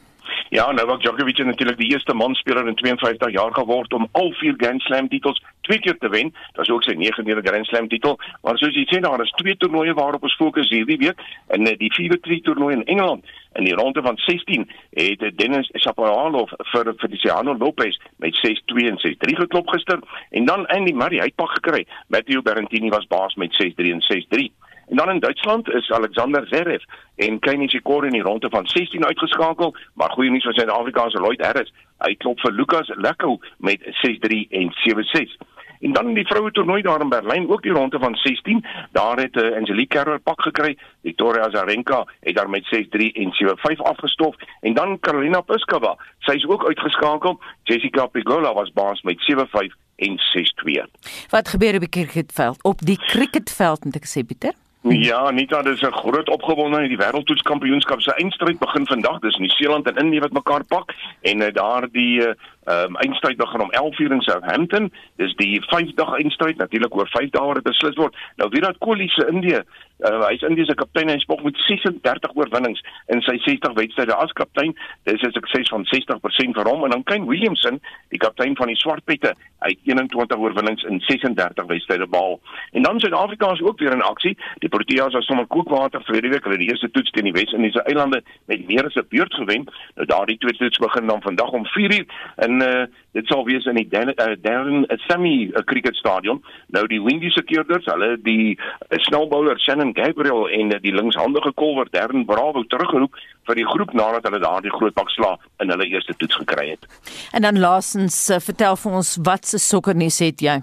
Ja, 0.54 0.72
Novak 0.72 1.02
Djokovic 1.02 1.38
het 1.38 1.46
natuurlik 1.46 1.78
die 1.78 1.92
eerste 1.92 2.14
manspeler 2.14 2.68
in 2.68 2.76
52 2.76 3.32
jaar 3.32 3.54
geword 3.54 3.94
om 3.94 4.08
al 4.12 4.32
vier 4.38 4.54
Grand 4.58 4.82
Slam 4.82 5.08
titels 5.10 5.42
twee 5.62 5.80
keer 5.80 5.98
te 5.98 6.10
wen. 6.10 6.30
Dit 6.30 6.62
is 6.62 6.70
ook 6.70 6.84
sy 6.86 6.94
9de 6.94 7.42
Grand 7.42 7.66
Slam 7.66 7.88
titel. 7.90 8.20
Maar 8.46 8.60
soos 8.62 8.78
jy 8.78 8.84
sê, 8.86 9.00
daar 9.02 9.24
is 9.24 9.34
twee 9.40 9.58
toernooie 9.58 9.96
waarop 9.98 10.28
ons 10.30 10.36
fokus 10.38 10.70
hierdie 10.70 11.00
week 11.02 11.24
en 11.58 11.66
die 11.66 11.90
vierde 11.98 12.20
tri 12.22 12.38
toernooi 12.46 12.76
in 12.76 12.86
Engeland. 12.86 13.26
In 13.58 13.66
die 13.66 13.74
ronde 13.74 14.06
van 14.06 14.22
16 14.28 14.70
het 14.94 15.26
Dennis 15.42 15.74
Shapovalov 15.74 16.54
vir 16.70 16.94
Feliciano 17.02 17.58
Lopez 17.58 17.98
met 18.22 18.38
6-2 18.46 18.92
en 18.94 19.02
6-3 19.08 19.42
geklop 19.42 19.74
gister 19.74 20.06
en 20.30 20.46
dan 20.46 20.68
Andy 20.68 20.94
Murray 20.94 21.26
het 21.26 21.36
pak 21.36 21.58
gekry. 21.58 21.88
Matteo 22.14 22.46
Berrettini 22.46 22.94
was 22.94 23.10
baas 23.10 23.34
met 23.42 23.58
6-3 23.58 23.98
en 23.98 24.06
6-3. 24.06 24.54
En 24.88 24.96
dan 24.96 25.10
in 25.10 25.20
Duitsland 25.20 25.70
is 25.70 25.92
Alexander 25.92 26.48
Zverev 26.48 26.84
en 27.16 27.40
Kei 27.40 27.58
Nishikori 27.58 28.08
in 28.08 28.14
die 28.14 28.22
ronde 28.22 28.50
van 28.50 28.68
16 28.68 29.06
uitgeskakel, 29.06 29.76
maar 29.94 30.12
goeie 30.12 30.32
nuus 30.32 30.44
vir 30.44 30.54
Suid-Afrikaanse 30.54 31.20
Lloyd 31.20 31.42
Harris. 31.46 31.74
Hy 32.04 32.16
klop 32.20 32.40
vir 32.44 32.52
Lucas 32.52 32.92
Lekko 32.96 33.40
met 33.58 33.82
6-3 34.04 34.46
en 34.50 34.74
7-6. 34.84 35.38
En 35.84 35.94
dan 35.94 36.08
in 36.08 36.14
die 36.16 36.28
vroue 36.28 36.52
toernooi 36.52 36.82
daar 36.82 37.02
in 37.02 37.10
Berlyn 37.10 37.50
ook 37.50 37.62
die 37.62 37.72
ronde 37.72 38.00
van 38.00 38.16
16, 38.16 38.66
daar 38.92 39.18
het 39.20 39.36
uh, 39.36 39.56
Angelique 39.58 39.98
Kerber 39.98 40.20
pak 40.20 40.42
gekry. 40.42 40.78
Victoria 41.02 41.44
Azarenka 41.44 42.06
het 42.20 42.36
daar 42.36 42.50
met 42.50 42.64
6-3 42.76 43.12
en 43.24 43.34
7-5 43.76 43.84
afgestof 43.92 44.36
en 44.62 44.74
dan 44.74 45.00
Karolina 45.00 45.42
Pliskova, 45.42 45.98
sy 46.20 46.38
is 46.40 46.48
ook 46.48 46.68
uitgeskakel. 46.68 47.40
Jessica 47.64 48.06
Pegula 48.06 48.54
was 48.54 48.72
baas 48.72 49.02
met 49.02 49.20
7-5 49.32 49.76
en 49.96 50.20
6-2. 50.20 50.88
Wat 51.30 51.48
gebeur 51.48 51.74
op 51.74 51.80
die 51.80 51.90
cricketveld? 51.90 52.64
Op 52.64 52.80
die 52.80 52.98
cricketveld 52.98 53.84
moet 53.84 54.00
ek 54.00 54.08
sê 54.08 54.24
Pieter? 54.24 54.56
Ja, 54.84 55.18
Anita, 55.18 55.62
dis 55.62 55.82
'n 55.82 55.92
groot 55.92 56.30
opgewondenheid. 56.30 56.90
Die 56.90 56.98
wêreldtoetskampioenskap 56.98 58.02
se 58.02 58.14
eindstryd 58.14 58.60
begin 58.60 58.88
vandag. 58.88 59.20
Dis 59.20 59.38
Nieu-Seeland 59.38 59.88
en 59.88 59.96
Indië 59.96 60.20
wat 60.20 60.32
mekaar 60.32 60.64
pak 60.64 60.94
en 61.22 61.42
uh, 61.42 61.48
daar 61.54 61.88
die 61.92 62.36
uh, 62.66 62.84
um, 62.84 62.96
eindstryd 62.96 63.38
begin 63.38 63.62
om 63.62 63.72
11:00 63.72 64.12
in 64.12 64.22
Southampton. 64.22 64.92
Dis 65.16 65.36
die 65.36 65.62
5-dag 65.62 66.14
eindstryd, 66.18 66.58
natuurlik 66.58 66.96
oor 66.96 67.08
5 67.08 67.30
dae 67.30 67.46
wat 67.54 67.64
beslis 67.64 67.96
word. 67.96 68.16
Nou 68.36 68.50
Virat 68.50 68.78
Kohli 68.78 69.08
se 69.08 69.28
Indië, 69.32 69.62
uh, 70.00 70.26
hy 70.28 70.34
is 70.34 70.42
Indië 70.42 70.66
se 70.66 70.76
kaptein 70.76 71.08
en 71.08 71.18
hy 71.18 71.24
spog 71.24 71.44
met 71.44 71.58
36 71.68 72.36
oorwinnings 72.36 72.84
in 73.08 73.22
sy 73.22 73.38
60 73.46 73.74
wedstryde 73.80 74.16
as 74.16 74.32
kaptein. 74.32 74.76
Dis 75.04 75.22
'n 75.22 75.32
sukses 75.32 75.70
van 75.70 75.86
60% 75.86 76.56
vir 76.56 76.70
hom 76.70 76.84
en 76.84 76.90
dan 76.90 77.04
Kane 77.04 77.26
Williamson, 77.26 77.82
die 78.10 78.20
kaptein 78.20 78.56
van 78.56 78.68
die 78.68 78.76
Swartpette, 78.76 79.34
hy 79.64 79.70
het 79.70 79.80
21 79.84 80.38
oorwinnings 80.38 80.84
in 80.84 81.00
36 81.00 81.66
wedstryde 81.66 82.08
behaal. 82.08 82.40
En 82.72 82.82
dan 82.82 83.00
Suid-Afrika 83.00 83.52
is 83.52 83.62
ook 83.62 83.80
weer 83.80 83.92
in 83.92 84.02
aksie. 84.02 84.38
Die 84.60 84.70
Proteas 84.70 85.14
was 85.14 85.26
sommer 85.26 85.48
koekwater 85.48 86.02
vir 86.04 86.22
die 86.22 86.30
week 86.30 86.44
hulle 86.44 86.58
die 86.58 86.70
eerste 86.70 86.92
toets 86.92 87.12
teen 87.12 87.24
die 87.24 87.36
Wes-Indiese 87.36 87.84
eilande 87.84 88.24
met 88.46 88.68
meer 88.68 88.86
as 88.86 88.96
'n 88.96 89.08
beurt 89.10 89.34
gewen. 89.34 89.68
Nou 89.96 90.08
daardie 90.08 90.38
tweede 90.38 90.58
toets 90.58 90.78
begin 90.78 91.08
dan 91.08 91.22
vandag 91.22 91.50
om 91.50 91.66
4:00 91.66 92.06
in 92.54 92.62
en 92.62 92.80
uh, 92.80 92.86
dit 93.12 93.28
sal 93.30 93.44
wees 93.46 93.66
in 93.70 93.78
die 93.78 93.88
Darren 93.90 94.86
uh, 94.86 94.98
Sammy 95.08 95.52
uh, 95.54 95.64
Cricket 95.70 95.96
Stadion. 95.96 96.42
Nou 96.76 96.86
die 96.88 97.02
Windy 97.02 97.30
Securities, 97.34 97.88
hulle 97.90 98.16
die 98.26 98.56
uh, 98.56 99.00
snelbouler 99.06 99.60
Shannon 99.62 99.94
Gabriel 99.98 100.48
en 100.50 100.74
uh, 100.74 100.82
die 100.82 100.94
linkshandige 100.96 101.54
kolwer 101.60 101.90
Darren 101.94 102.26
Bravo 102.30 102.66
teruggeroep 102.74 103.18
vir 103.48 103.60
die 103.60 103.68
groep 103.68 103.94
nadat 103.98 104.28
hulle 104.30 104.42
daardie 104.44 104.74
groot 104.74 104.96
pak 104.98 105.12
sla 105.14 105.36
in 105.64 105.74
hulle 105.74 105.90
eerste 105.90 106.16
toets 106.18 106.42
gekry 106.42 106.70
het. 106.74 106.88
En 107.34 107.46
dan 107.46 107.60
laasens 107.60 108.20
uh, 108.30 108.42
vertel 108.44 108.80
vir 108.86 109.02
ons 109.02 109.18
wat 109.24 109.50
se 109.50 109.62
sokkernuus 109.62 110.22
het 110.24 110.46
jy? 110.46 110.62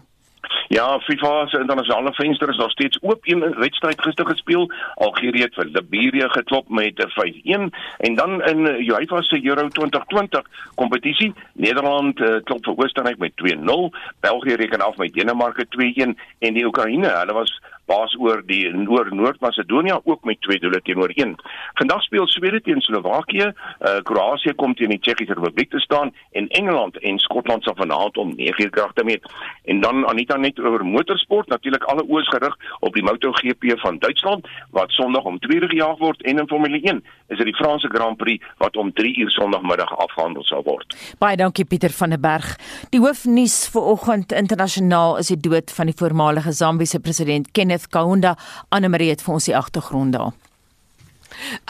Ja, 0.69 1.01
FIFA 1.01 1.47
se 1.47 1.59
internasionale 1.59 2.13
venster 2.13 2.49
is 2.49 2.57
nog 2.57 2.71
steeds 2.71 2.99
oop. 3.03 3.19
Een 3.23 3.55
wedstryd 3.59 4.03
gister 4.03 4.27
gespeel. 4.27 4.71
Algerië 4.95 5.43
het 5.43 5.55
vir 5.55 5.65
Liberia 5.73 6.29
geklop 6.29 6.69
met 6.69 7.07
5-1 7.09 7.71
en 7.99 8.15
dan 8.15 8.43
in 8.45 8.67
UEFA 8.67 9.23
se 9.23 9.45
Euro 9.45 9.69
2020 9.69 10.43
kompetisie, 10.75 11.33
Nederland 11.53 12.21
uh, 12.21 12.37
klop 12.45 12.65
vir 12.65 12.77
Oostenryk 12.77 13.19
met 13.19 13.33
2-0, 13.43 13.99
België 14.21 14.55
reken 14.55 14.81
af 14.81 14.97
met 14.97 15.13
Denemarke 15.13 15.67
2-1 15.67 16.15
en 16.39 16.55
die 16.55 16.67
Oekraïne, 16.67 17.09
hulle 17.09 17.33
was 17.33 17.61
baas 17.91 18.15
oor 18.19 18.43
die 18.47 18.63
oor 18.89 19.11
Noord-Macedonië 19.15 19.99
ook 20.05 20.25
met 20.29 20.41
twee 20.47 20.61
doele 20.63 20.81
teenoor 20.87 21.13
1. 21.15 21.35
Vandag 21.81 22.03
speel 22.07 22.27
Swede 22.31 22.61
teen 22.63 22.81
Slowakië, 22.81 23.51
uh, 23.51 23.97
Kroasie 24.07 24.55
kom 24.55 24.75
teen 24.79 24.93
die 24.95 25.01
Tsjechiese 25.03 25.35
Republiek 25.39 25.71
te 25.71 25.81
staan 25.83 26.13
en 26.39 26.49
Engeland 26.61 26.99
en 27.07 27.19
Skotland 27.19 27.67
sal 27.67 27.77
vanaand 27.79 28.17
om 28.23 28.35
9:00 28.39 28.71
kragte 28.77 29.05
meet. 29.05 29.27
En 29.65 29.81
dan 29.81 30.07
Anita 30.09 30.37
net 30.37 30.59
oor 30.59 30.85
motorsport, 30.87 31.49
natuurlik 31.49 31.85
alle 31.85 32.07
oë 32.07 32.23
gerig 32.31 32.57
op 32.81 32.95
die 32.95 33.03
MotoGP 33.03 33.75
van 33.81 33.99
Duitsland 33.99 34.49
wat 34.71 34.91
Sondag 34.91 35.25
om 35.25 35.39
2:00 35.39 35.69
gejaag 35.75 35.99
word 35.99 36.23
en 36.23 36.39
in 36.39 36.49
Formule 36.49 36.81
1 36.83 37.05
is 37.29 37.39
dit 37.39 37.47
die 37.47 37.57
Franse 37.57 37.89
Grand 37.89 38.17
Prix 38.17 38.45
wat 38.59 38.77
om 38.77 38.93
3:00 38.93 39.31
Sondagmiddag 39.31 39.97
afgehandel 39.97 40.45
sal 40.45 40.63
word. 40.63 40.97
Baie 41.19 41.37
dankie 41.37 41.65
Pieter 41.65 41.91
van 41.91 42.11
der 42.11 42.21
Berg. 42.21 42.57
Die 42.91 43.01
hoofnuus 43.01 43.69
vir 43.73 43.83
oggend 43.83 44.33
internasionaal 44.33 45.19
is 45.19 45.29
die 45.29 45.41
dood 45.41 45.71
van 45.73 45.87
die 45.87 45.97
voormalige 45.97 46.53
Zambiese 46.53 47.01
president 47.01 47.51
Kenneth 47.53 47.80
Kenneth 47.81 47.89
Kaunda 47.91 48.37
Annelie 48.69 49.11
het 49.11 49.23
vir 49.25 49.35
ons 49.35 49.49
die 49.49 49.57
agtergrond 49.57 50.13
daar. 50.13 50.33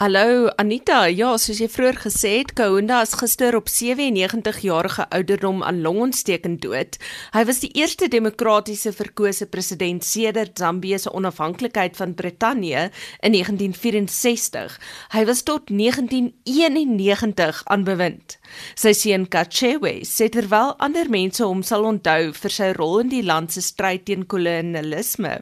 Hallo 0.01 0.49
Anita, 0.57 1.05
ja, 1.07 1.37
soos 1.37 1.59
jy 1.61 1.67
vroeër 1.69 1.99
gesê 2.01 2.31
het, 2.41 2.51
Kaunda 2.57 3.01
is 3.05 3.13
gister 3.15 3.55
op 3.55 3.69
97 3.69 4.57
jarige 4.65 5.05
ouderdom 5.13 5.61
aan 5.63 5.81
longontsteking 5.85 6.57
dood. 6.59 6.97
Hy 7.31 7.45
was 7.47 7.61
die 7.63 7.69
eerste 7.77 8.09
demokratiese 8.11 8.91
verkose 8.91 9.45
president 9.47 10.03
sedert 10.03 10.57
Zambië 10.59 10.99
se 10.99 11.13
onafhanklikheid 11.13 11.95
van 11.95 12.17
Brittanje 12.17 12.89
in 13.21 13.37
1964. 13.37 14.79
Hy 15.13 15.25
was 15.29 15.45
tot 15.47 15.69
1991 15.69 17.61
aan 17.63 17.87
bewind. 17.87 18.40
Sy 18.79 18.93
seun 18.97 19.27
Kachewe 19.31 19.93
sê 20.07 20.29
terwyl 20.33 20.75
ander 20.79 21.09
mense 21.11 21.43
hom 21.43 21.63
sal 21.65 21.87
onthou 21.89 22.31
vir 22.37 22.55
sy 22.57 22.71
rol 22.77 22.99
in 23.03 23.13
die 23.13 23.23
land 23.25 23.53
se 23.53 23.63
stryd 23.65 24.05
teen 24.09 24.25
kolonialisme, 24.33 25.37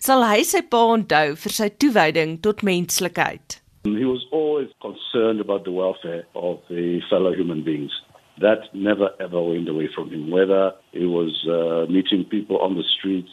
sal 0.00 0.24
hy 0.26 0.42
sy 0.46 0.64
pa 0.70 0.84
onthou 0.94 1.36
vir 1.44 1.56
sy 1.58 1.68
toewyding 1.78 2.38
tot 2.44 2.64
menslikheid. 2.66 3.60
He 3.84 4.08
was 4.08 4.24
always 4.32 4.70
concerned 4.80 5.40
about 5.40 5.64
the 5.64 5.72
welfare 5.72 6.24
of 6.34 6.60
the 6.70 7.00
fellow 7.10 7.34
human 7.34 7.62
beings. 7.62 7.92
That 8.40 8.72
never 8.74 9.10
ever 9.20 9.40
went 9.40 9.68
away 9.68 9.88
from 9.94 10.10
him, 10.10 10.30
whether 10.30 10.72
he 10.92 11.06
was 11.06 11.46
uh, 11.46 11.90
meeting 11.92 12.24
people 12.24 12.58
on 12.58 12.74
the 12.74 12.82
streets 12.98 13.30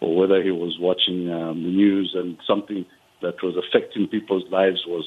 or 0.00 0.16
whether 0.16 0.42
he 0.42 0.50
was 0.50 0.76
watching 0.80 1.30
um, 1.32 1.62
the 1.62 1.70
news 1.70 2.12
and 2.14 2.36
something 2.46 2.84
that 3.22 3.40
was 3.42 3.54
affecting 3.56 4.08
people's 4.08 4.44
lives 4.50 4.84
was 4.86 5.06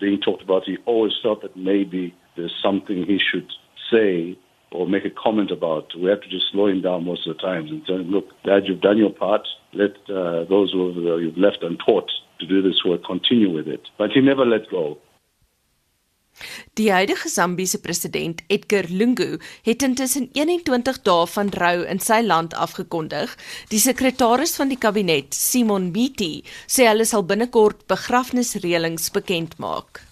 being 0.00 0.20
talked 0.20 0.42
about. 0.42 0.62
He 0.64 0.78
always 0.86 1.12
felt 1.22 1.42
that 1.42 1.56
maybe 1.56 2.14
there's 2.36 2.54
something 2.62 3.04
he 3.04 3.18
should 3.18 3.50
say 3.90 4.38
or 4.70 4.86
make 4.86 5.04
a 5.04 5.10
comment 5.10 5.50
about. 5.50 5.94
We 5.96 6.10
have 6.10 6.20
to 6.20 6.28
just 6.28 6.50
slow 6.52 6.66
him 6.66 6.82
down 6.82 7.04
most 7.04 7.26
of 7.26 7.36
the 7.36 7.42
times 7.42 7.70
and 7.70 7.86
him, 7.88 8.10
look, 8.10 8.28
Dad, 8.44 8.64
you've 8.66 8.80
done 8.80 8.98
your 8.98 9.10
part. 9.10 9.46
Let 9.72 9.94
uh, 10.10 10.44
those 10.44 10.72
who 10.72 10.88
have, 10.88 11.04
uh, 11.04 11.16
you've 11.16 11.38
left 11.38 11.62
untaught 11.62 12.10
to 12.40 12.46
do 12.46 12.62
this 12.62 12.84
work 12.84 13.04
continue 13.04 13.50
with 13.50 13.68
it. 13.68 13.82
But 13.98 14.10
he 14.12 14.20
never 14.20 14.44
let 14.44 14.68
go. 14.70 14.98
Die 16.76 16.90
huidige 16.92 17.30
Zambiese 17.32 17.78
president, 17.80 18.42
Edgar 18.48 18.84
Lungu, 18.90 19.38
het 19.64 19.82
intussen 19.82 20.28
21 20.36 20.98
dae 21.02 21.26
van 21.32 21.52
rou 21.56 21.86
in 21.88 22.02
sy 22.04 22.20
land 22.20 22.52
afgekondig. 22.54 23.32
Die 23.72 23.80
sekretaris 23.80 24.52
van 24.60 24.68
die 24.68 24.76
kabinet, 24.76 25.32
Simon 25.32 25.88
Mbiti, 25.88 26.44
sê 26.68 26.90
hulle 26.90 27.08
sal 27.08 27.24
binnekort 27.24 27.86
begrafnisreëlings 27.88 29.08
bekend 29.16 29.56
maak. 29.62 30.05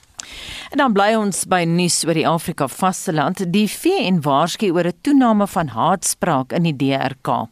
En 0.71 0.79
dan 0.79 0.93
bly 0.93 1.15
ons 1.15 1.45
by 1.45 1.65
nuus 1.65 2.05
oor 2.05 2.15
die 2.15 2.29
Afrika 2.29 2.69
vasteland. 2.69 3.45
Die 3.53 3.69
VN 3.69 4.21
waarsku 4.21 4.71
oor 4.73 4.87
'n 4.87 4.99
toename 5.03 5.47
van 5.47 5.69
haatspraak 5.69 6.53
in 6.53 6.63
die 6.63 6.77
DRK. 6.77 7.49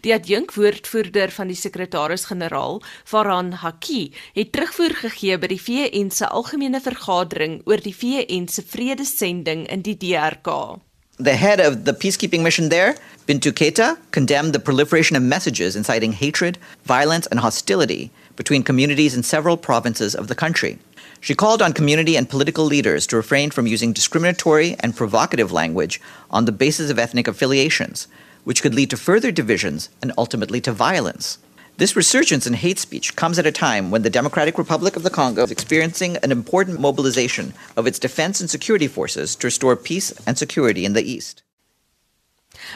Die 0.00 0.14
adjunkwoordvoerder 0.14 1.30
van 1.30 1.46
die 1.46 1.56
sekretaris-generaal, 1.56 2.82
Farhan 3.04 3.52
Haki, 3.52 4.12
het 4.34 4.52
terugvoer 4.52 4.94
gegee 5.04 5.38
by 5.38 5.46
die 5.46 5.60
VN 5.60 6.10
se 6.10 6.26
algemene 6.26 6.80
vergadering 6.82 7.60
oor 7.68 7.82
die 7.82 7.94
VN 7.94 8.48
se 8.48 8.62
vredesending 8.66 9.66
in 9.68 9.84
die 9.86 9.96
DRK. 9.96 10.80
The 11.18 11.34
head 11.34 11.60
of 11.60 11.84
the 11.84 11.94
peacekeeping 11.94 12.42
mission 12.42 12.68
there, 12.68 12.94
Bintu 13.26 13.50
Keita, 13.52 13.96
condemned 14.12 14.52
the 14.52 14.60
proliferation 14.60 15.16
of 15.16 15.22
messages 15.22 15.74
inciting 15.74 16.12
hatred, 16.12 16.58
violence, 16.84 17.26
and 17.26 17.40
hostility 17.40 18.10
between 18.36 18.62
communities 18.62 19.14
in 19.14 19.24
several 19.24 19.56
provinces 19.56 20.14
of 20.14 20.28
the 20.28 20.36
country. 20.36 20.78
She 21.20 21.34
called 21.34 21.60
on 21.60 21.72
community 21.72 22.16
and 22.16 22.28
political 22.28 22.64
leaders 22.64 23.06
to 23.08 23.16
refrain 23.16 23.50
from 23.50 23.66
using 23.66 23.92
discriminatory 23.92 24.76
and 24.80 24.96
provocative 24.96 25.50
language 25.50 26.00
on 26.30 26.44
the 26.44 26.52
basis 26.52 26.90
of 26.90 26.98
ethnic 26.98 27.26
affiliations, 27.26 28.06
which 28.44 28.62
could 28.62 28.74
lead 28.74 28.90
to 28.90 28.96
further 28.96 29.32
divisions 29.32 29.88
and 30.00 30.12
ultimately 30.16 30.60
to 30.60 30.72
violence. 30.72 31.38
This 31.76 31.94
resurgence 31.94 32.46
in 32.46 32.54
hate 32.54 32.78
speech 32.78 33.14
comes 33.14 33.38
at 33.38 33.46
a 33.46 33.52
time 33.52 33.90
when 33.90 34.02
the 34.02 34.10
Democratic 34.10 34.58
Republic 34.58 34.96
of 34.96 35.04
the 35.04 35.10
Congo 35.10 35.44
is 35.44 35.50
experiencing 35.50 36.16
an 36.18 36.32
important 36.32 36.80
mobilization 36.80 37.52
of 37.76 37.86
its 37.86 38.00
defense 38.00 38.40
and 38.40 38.50
security 38.50 38.88
forces 38.88 39.36
to 39.36 39.46
restore 39.46 39.76
peace 39.76 40.12
and 40.26 40.36
security 40.36 40.84
in 40.84 40.92
the 40.92 41.02
East. 41.02 41.42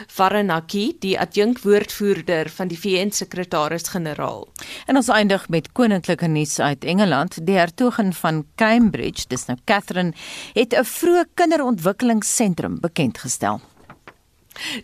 Faranaki, 0.07 0.95
die 0.99 1.19
adjunkwoordvoerder 1.19 2.49
van 2.49 2.67
die 2.67 2.79
VN-sekretaris-generaal. 2.79 4.47
En 4.85 4.95
ons 4.95 5.07
eindig 5.07 5.49
met 5.49 5.71
koninklike 5.71 6.27
nuus 6.27 6.59
uit 6.59 6.83
Engeland. 6.83 7.37
Die 7.45 7.57
hertogin 7.57 8.13
van 8.13 8.45
Cambridge, 8.55 9.27
dis 9.27 9.45
nou 9.45 9.57
Catherine, 9.65 10.13
het 10.53 10.73
'n 10.73 10.83
vroeë 10.83 11.25
kinderontwikkelingsentrum 11.33 12.79
bekend 12.79 13.17
gestel. 13.17 13.61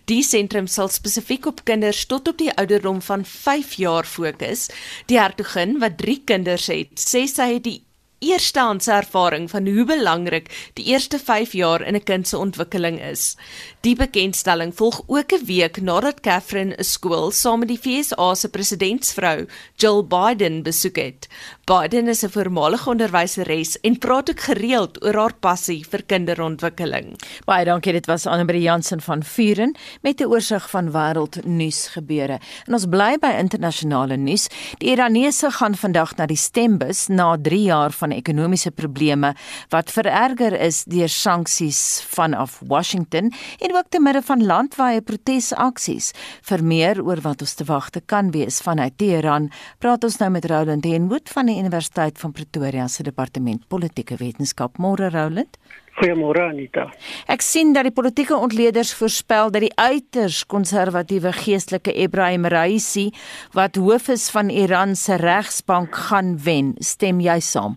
Die 0.10 0.24
sentrum 0.24 0.68
sal 0.68 0.90
spesifiek 0.90 1.46
op 1.46 1.62
kinders 1.64 2.06
tot 2.06 2.28
op 2.28 2.38
die 2.38 2.54
ouderdom 2.58 3.02
van 3.02 3.26
5 3.26 3.74
jaar 3.74 4.06
fokus. 4.06 4.70
Die 5.06 5.20
hertogin 5.20 5.78
wat 5.80 5.98
3 5.98 6.22
kinders 6.26 6.68
het, 6.68 6.98
sê 6.98 7.28
sy 7.28 7.54
het 7.54 7.64
die 7.64 7.84
eerstehandse 8.20 8.92
ervaring 8.92 9.48
van 9.50 9.68
hoe 9.68 9.86
belangrik 9.88 10.50
die 10.76 10.90
eerste 10.92 11.20
5 11.20 11.54
jaar 11.56 11.82
in 11.82 11.96
'n 11.96 12.04
kind 12.04 12.28
se 12.28 12.38
ontwikkeling 12.38 13.00
is. 13.02 13.36
Die 13.80 13.96
bekendstelling 13.96 14.74
volg 14.76 14.98
ook 15.08 15.32
'n 15.32 15.46
week 15.46 15.82
nadat 15.82 16.20
Catherine 16.20 16.76
'n 16.76 16.84
skool 16.84 17.32
saam 17.32 17.60
met 17.60 17.68
die 17.68 17.78
FSA 17.78 18.36
se 18.36 18.50
presidentsvrou, 18.50 19.48
Jill 19.76 20.04
Biden, 20.04 20.64
besoek 20.64 20.96
het. 20.96 21.28
Biden 21.64 22.08
is 22.08 22.24
'n 22.24 22.30
voormalige 22.30 22.90
onderwyseres 22.90 23.80
en 23.80 23.98
praat 23.98 24.30
ook 24.30 24.40
gereeld 24.40 25.04
oor 25.04 25.16
haar 25.16 25.34
passie 25.34 25.86
vir 25.90 26.04
kinderontwikkeling. 26.04 27.20
Baie 27.46 27.66
dankie, 27.66 27.92
dit 27.94 28.06
was 28.06 28.26
Annelie 28.26 28.62
Jansen 28.62 29.02
van 29.02 29.24
Vuren 29.24 29.76
met 30.02 30.20
'n 30.20 30.26
oorsig 30.26 30.70
van 30.70 30.92
wêreldnuus 30.92 31.88
gebeure. 31.88 32.40
En 32.66 32.74
ons 32.74 32.86
bly 32.86 33.18
by 33.20 33.36
internasionale 33.40 34.18
nuus. 34.18 34.48
Die 34.78 34.90
Iranese 34.90 35.52
gaan 35.52 35.76
vandag 35.76 36.16
na 36.16 36.26
die 36.26 36.38
stembus 36.38 37.08
na 37.08 37.38
3 37.42 37.62
jaar 37.64 37.92
van 37.92 38.12
ekonomiese 38.12 38.72
probleme 38.72 39.36
wat 39.70 39.92
vererger 39.92 40.60
is 40.60 40.84
deur 40.84 41.10
sanksies 41.10 42.04
vanaf 42.08 42.62
Washington 42.68 43.32
en 43.60 43.69
ook 43.76 43.90
te 43.90 44.00
midde 44.02 44.22
van 44.26 44.46
landwyse 44.46 45.02
protesaksies. 45.06 46.12
Vir 46.50 46.64
meer 46.64 47.02
oor 47.04 47.22
wat 47.26 47.42
ons 47.46 47.54
te 47.60 47.66
wagte 47.68 48.02
kan 48.06 48.32
wees 48.32 48.62
vanuit 48.66 48.98
Teheran, 48.98 49.50
praat 49.80 50.04
ons 50.04 50.18
nou 50.22 50.30
met 50.34 50.46
Roland 50.50 50.86
Henwood 50.86 51.30
van 51.30 51.52
die 51.52 51.58
Universiteit 51.60 52.20
van 52.20 52.32
Pretoria 52.32 52.88
se 52.88 53.04
departement 53.04 53.68
politieke 53.68 54.18
wetenskap. 54.20 54.78
Môre 54.78 55.12
Roland. 55.14 55.58
Goeiemôre 56.00 56.46
Anita. 56.48 56.86
Ek 57.28 57.44
sien 57.44 57.74
dat 57.76 57.84
die 57.90 57.94
politieke 57.96 58.38
ontleeders 58.38 58.94
voorspel 58.96 59.52
dat 59.52 59.66
die 59.66 59.74
uiters 59.76 60.46
konservatiewe 60.48 61.34
geestelike 61.36 61.92
Ebrahim 61.92 62.48
Raisi 62.48 63.10
wat 63.58 63.76
hoof 63.76 64.08
is 64.16 64.30
van 64.32 64.50
Iran 64.50 64.96
se 64.96 65.20
regsbank 65.20 65.96
gaan 66.08 66.38
wen. 66.46 66.74
Stem 66.80 67.20
jy 67.20 67.40
saam? 67.44 67.76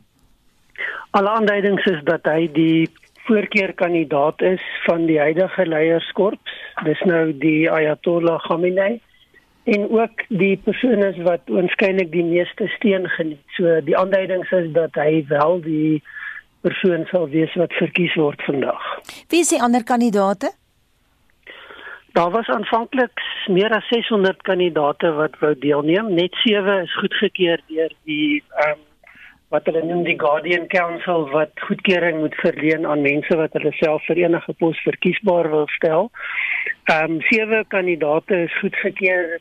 Alle 1.12 1.28
aanduidings 1.28 1.84
is 1.90 1.98
dat 2.08 2.24
hy 2.30 2.46
die 2.54 2.88
voorkeurkandidaat 3.32 4.42
is 4.42 4.62
van 4.84 5.06
die 5.08 5.18
huidige 5.18 5.66
leierskorps. 5.66 6.52
Dis 6.84 7.00
nou 7.08 7.30
die 7.40 7.70
Ayatollah 7.70 8.40
Khamenei 8.44 9.00
en 9.64 9.86
ook 9.90 10.24
die 10.28 10.56
persoon 10.64 11.04
is 11.06 11.18
wat 11.22 11.46
waarskynlik 11.46 12.10
die 12.12 12.24
meeste 12.26 12.66
steun 12.76 13.06
geniet. 13.16 13.44
So 13.56 13.78
die 13.86 13.96
aanduidings 13.96 14.50
is 14.50 14.68
dat 14.74 14.98
hy 15.00 15.22
wel 15.30 15.60
die 15.64 16.02
persoon 16.66 17.06
sal 17.10 17.28
wees 17.30 17.54
wat 17.58 17.72
verkies 17.78 18.14
word 18.18 18.42
vandag. 18.46 18.82
Wie 19.30 19.40
is 19.46 19.54
die 19.54 19.62
ander 19.62 19.84
kandidaate? 19.84 20.52
Daar 22.12 22.30
was 22.30 22.50
aanvanklik 22.52 23.22
meer 23.48 23.72
as 23.72 23.88
600 23.88 24.42
kandidaate 24.44 25.14
wat 25.16 25.38
wou 25.40 25.54
deelneem. 25.58 26.12
Net 26.14 26.34
7 26.44 26.82
is 26.82 26.96
goedgekeur 27.00 27.62
deur 27.72 27.94
die 28.04 28.42
ehm 28.58 28.76
um, 28.76 28.88
wat 29.52 29.68
hulle 29.68 29.84
noem 29.84 30.02
die 30.06 30.18
Guardian 30.20 30.66
Council 30.72 31.28
wat 31.30 31.52
goedkeuring 31.68 32.18
moet 32.24 32.34
verleen 32.40 32.86
aan 32.88 33.04
mense 33.04 33.36
wat 33.36 33.52
hulle 33.58 33.72
self 33.76 34.04
vir 34.08 34.22
enige 34.24 34.54
pos 34.58 34.80
verkiesbaar 34.88 35.50
wil 35.52 35.66
stel. 35.76 36.10
Ehm 36.88 37.18
um, 37.18 37.20
sewe 37.28 37.64
kandidaate 37.74 38.44
is 38.46 38.60
goedgekeur 38.60 39.40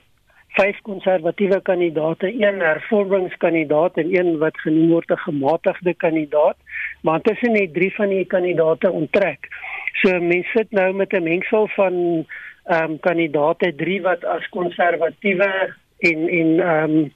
vyf 0.58 0.80
konservatiewe 0.84 1.62
kandidaate, 1.63 2.28
een 2.28 2.60
hervormingskandidaat 2.60 4.00
en 4.04 4.10
een 4.15 4.34
wat 4.41 4.58
genoem 4.65 4.89
word 4.89 5.12
'n 5.12 5.24
gematigde 5.28 5.93
kandidaat, 5.93 6.58
maar 7.02 7.21
intussen 7.21 7.56
het 7.56 7.74
drie 7.74 7.93
van 7.95 8.10
die 8.10 8.26
kandidaate 8.26 8.91
onttrek. 8.91 9.47
So 10.02 10.19
mense 10.19 10.50
sit 10.56 10.71
nou 10.71 10.93
met 10.93 11.13
'n 11.13 11.24
mengsel 11.24 11.67
van 11.67 12.26
ehm 12.65 12.91
um, 12.91 13.00
kandidaate, 13.00 13.76
drie 13.76 14.02
wat 14.02 14.26
as 14.26 14.50
konservatiewe 14.50 15.74
en 16.00 16.28
en 16.28 16.60
ehm 16.60 16.97
um, 16.97 17.12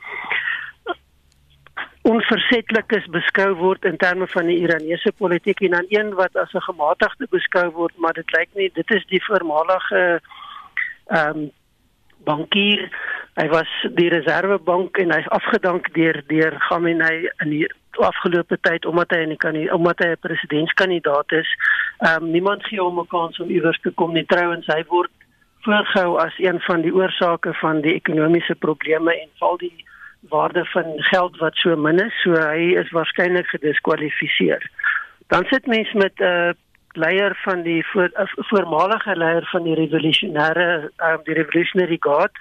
onversettelik 2.05 2.91
is 2.99 3.05
beskou 3.13 3.53
word 3.57 3.85
in 3.89 3.97
terme 3.97 4.27
van 4.29 4.49
die 4.49 4.59
Iranese 4.61 5.11
politiek 5.17 5.61
en 5.65 5.77
dan 5.77 5.87
een 5.89 6.13
wat 6.19 6.35
as 6.35 6.53
'n 6.53 6.67
gematigde 6.69 7.27
beskou 7.29 7.69
word, 7.71 7.97
maar 7.97 8.13
dit 8.13 8.31
lyk 8.37 8.49
nie 8.53 8.69
dit 8.73 8.91
is 8.91 9.05
die 9.05 9.23
voormalige 9.25 10.21
um, 11.09 11.51
bankier. 12.23 12.89
Hy 13.35 13.47
was 13.47 13.71
die 13.97 14.09
Reservebank 14.09 14.97
en 14.97 15.11
hy's 15.11 15.27
afgedank 15.27 15.93
deur 15.93 16.21
deur 16.27 16.55
Khamenei 16.67 17.29
in 17.43 17.49
die 17.49 17.67
afgelope 17.91 18.57
tyd 18.61 18.85
omdat 18.85 19.09
die 19.09 19.37
kan 19.37 19.57
omdat 19.71 19.99
hy 19.99 20.07
'n 20.11 20.25
presidentskandidaat 20.27 21.31
is. 21.31 21.49
Um, 21.99 22.31
niemand 22.31 22.67
gee 22.67 22.81
hom 22.81 22.99
'n 22.99 23.07
kans 23.07 23.39
om 23.39 23.49
iewers 23.49 23.79
te 23.81 23.91
kom 23.91 24.13
nie. 24.13 24.25
Trouwens 24.25 24.67
hy 24.67 24.83
word 24.87 25.11
voorgehou 25.61 26.17
as 26.19 26.33
een 26.37 26.59
van 26.59 26.81
die 26.81 26.93
oorsake 26.93 27.53
van 27.53 27.81
die 27.81 27.93
ekonomiese 27.93 28.55
probleme 28.55 29.21
en 29.21 29.29
val 29.39 29.57
die 29.57 29.85
waarde 30.29 30.65
van 30.65 30.93
geld 30.97 31.37
wat 31.37 31.55
so 31.55 31.75
min 31.75 31.99
is, 31.99 32.21
so 32.23 32.31
hy 32.31 32.75
is 32.81 32.91
waarskynlik 32.91 33.47
gediskwalifiseer. 33.47 34.69
Dan 35.27 35.45
sit 35.49 35.65
mens 35.67 35.93
met 35.93 36.13
'n 36.19 36.23
uh, 36.23 36.49
leier 36.95 37.35
van 37.43 37.61
die 37.61 37.85
voor, 37.87 38.09
uh, 38.13 38.25
voormalige 38.35 39.15
leier 39.15 39.45
van 39.51 39.63
die 39.63 39.75
revolusionêre 39.75 40.91
um, 40.97 41.19
die 41.23 41.33
revolutionary 41.33 41.97
guard 41.99 42.37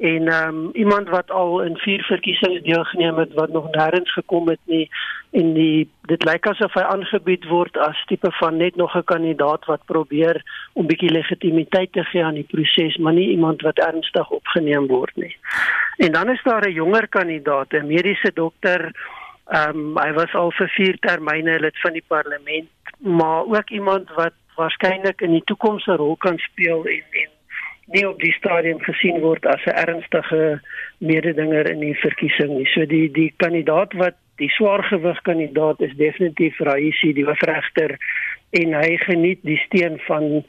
en 0.00 0.32
um, 0.32 0.70
iemand 0.72 1.08
wat 1.08 1.30
al 1.30 1.60
in 1.62 1.76
vier 1.76 2.02
verkiesings 2.08 2.62
deelgeneem 2.64 3.18
het 3.20 3.32
wat 3.34 3.52
nog 3.52 3.66
nêrens 3.76 4.12
gekom 4.16 4.48
het 4.48 4.60
nie 4.64 4.88
en 5.36 5.52
die 5.54 5.88
dit 6.08 6.24
lyk 6.24 6.46
asof 6.46 6.74
hy 6.74 6.84
aangebied 6.88 7.44
word 7.50 7.76
as 7.76 8.00
tipe 8.08 8.30
van 8.38 8.56
net 8.56 8.76
nog 8.80 8.96
'n 8.96 9.04
kandidaat 9.04 9.64
wat 9.64 9.84
probeer 9.84 10.42
om 10.72 10.86
bietjie 10.86 11.12
legitimiteit 11.12 11.92
te 11.92 12.04
gee 12.04 12.24
aan 12.24 12.40
die 12.40 12.48
proses 12.52 12.96
maar 12.96 13.12
nie 13.12 13.28
iemand 13.30 13.62
wat 13.62 13.78
ernstig 13.78 14.30
opgeneem 14.30 14.86
word 14.86 15.16
nie. 15.16 15.36
En 15.96 16.12
dan 16.12 16.30
is 16.30 16.42
daar 16.42 16.68
'n 16.68 16.72
jonger 16.72 17.08
kandidaat, 17.08 17.72
'n 17.72 17.86
mediese 17.86 18.30
dokter 18.34 18.92
Ehm 19.50 19.78
um, 19.78 19.96
hy 19.98 20.12
was 20.14 20.34
al 20.38 20.52
vir 20.54 20.68
4 20.76 20.98
termyne 21.02 21.56
lid 21.58 21.78
van 21.82 21.92
die 21.92 22.04
parlement, 22.06 22.68
maar 22.98 23.48
ook 23.50 23.70
iemand 23.70 24.10
wat 24.14 24.36
waarskynlik 24.54 25.20
in 25.26 25.32
die 25.34 25.44
toekoms 25.44 25.86
'n 25.86 25.98
rol 25.98 26.16
kan 26.16 26.38
speel 26.38 26.84
en 26.84 27.04
en 27.22 27.30
nie 27.90 28.06
op 28.08 28.20
die 28.22 28.32
stadium 28.32 28.80
gesien 28.86 29.20
word 29.20 29.46
as 29.46 29.62
'n 29.66 29.76
ernstige 29.86 30.60
mededinger 30.98 31.70
in 31.70 31.80
die 31.80 31.94
verkiesing 31.94 32.56
nie. 32.56 32.68
So 32.74 32.86
die 32.86 33.08
die 33.12 33.32
kandidaat 33.36 33.92
wat 33.92 34.14
die 34.36 34.48
swaargewig 34.48 35.20
kandidaat 35.22 35.80
is 35.80 35.94
definitief 35.96 36.58
Raisi 36.58 37.12
die 37.12 37.24
hoofregter 37.24 37.96
en 38.50 38.74
hy 38.74 38.96
geniet 38.96 39.42
die 39.42 39.58
steun 39.66 39.98
van 40.06 40.44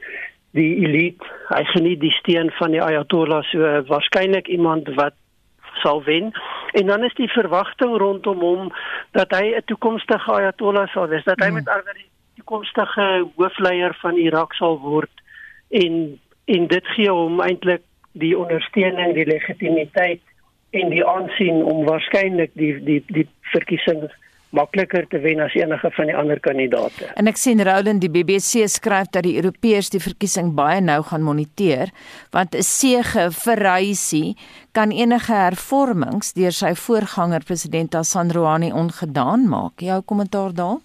die 0.52 0.84
elite. 0.84 1.24
Hy 1.48 1.64
geniet 1.64 2.00
die 2.00 2.14
steun 2.20 2.50
van 2.50 2.70
die 2.70 2.82
Ayatollah 2.82 3.42
so 3.50 3.58
waarskynlik 3.88 4.48
iemand 4.48 4.88
wat 4.94 5.14
sal 5.82 6.02
wen. 6.04 6.32
En 6.72 6.86
dan 6.86 7.04
is 7.04 7.14
die 7.14 7.28
verwagting 7.32 7.96
rondom 7.96 8.40
hom 8.40 8.72
dat 9.12 9.30
hy 9.30 9.54
'n 9.56 9.64
toekomstige 9.64 10.32
Ayatollah 10.32 10.88
sal 10.88 11.08
wees, 11.08 11.24
dat 11.24 11.40
hy 11.40 11.46
hmm. 11.46 11.54
met 11.54 11.68
ander 11.68 11.94
die 11.94 12.10
toekomstige 12.36 13.28
hoofleier 13.36 13.94
van 14.00 14.16
Irak 14.16 14.54
sal 14.54 14.78
word 14.80 15.10
en 15.70 16.20
en 16.52 16.68
dit 16.70 16.92
gee 16.96 17.10
hom 17.10 17.40
eintlik 17.40 17.84
die 18.20 18.34
ondersteuning, 18.38 19.14
die 19.16 19.28
legitimiteit 19.28 20.20
en 20.76 20.92
die 20.92 21.04
aansien 21.04 21.62
om 21.68 21.86
waarskynlik 21.88 22.52
die 22.60 22.74
die 22.84 23.00
die 23.12 23.26
verkiesing 23.52 24.04
makliker 24.52 25.06
te 25.08 25.20
wen 25.24 25.40
as 25.40 25.54
enige 25.56 25.88
van 25.96 26.10
die 26.10 26.16
ander 26.16 26.40
kandidaate. 26.44 27.08
En 27.16 27.28
ek 27.30 27.40
sien 27.40 27.60
Roland 27.64 28.02
die 28.04 28.10
BBC 28.12 28.66
skryf 28.68 29.08
dat 29.14 29.24
die 29.24 29.38
Europeërs 29.40 29.88
die 29.94 30.02
verkiesing 30.02 30.52
baie 30.56 30.82
nou 30.84 31.00
gaan 31.08 31.24
moniteer 31.24 31.92
want 32.36 32.54
'n 32.54 32.62
sege 32.62 33.30
vir 33.32 33.58
Raisi 33.68 34.36
kan 34.72 34.92
enige 34.92 35.32
hervormings 35.32 36.32
deur 36.32 36.52
sy 36.52 36.74
voorganger 36.74 37.44
president 37.44 37.94
Hassan 37.94 38.30
Rouhani 38.30 38.72
ongedaan 38.72 39.48
maak. 39.48 39.80
Jou 39.80 40.00
kommentaar 40.02 40.52
daar? 40.54 40.80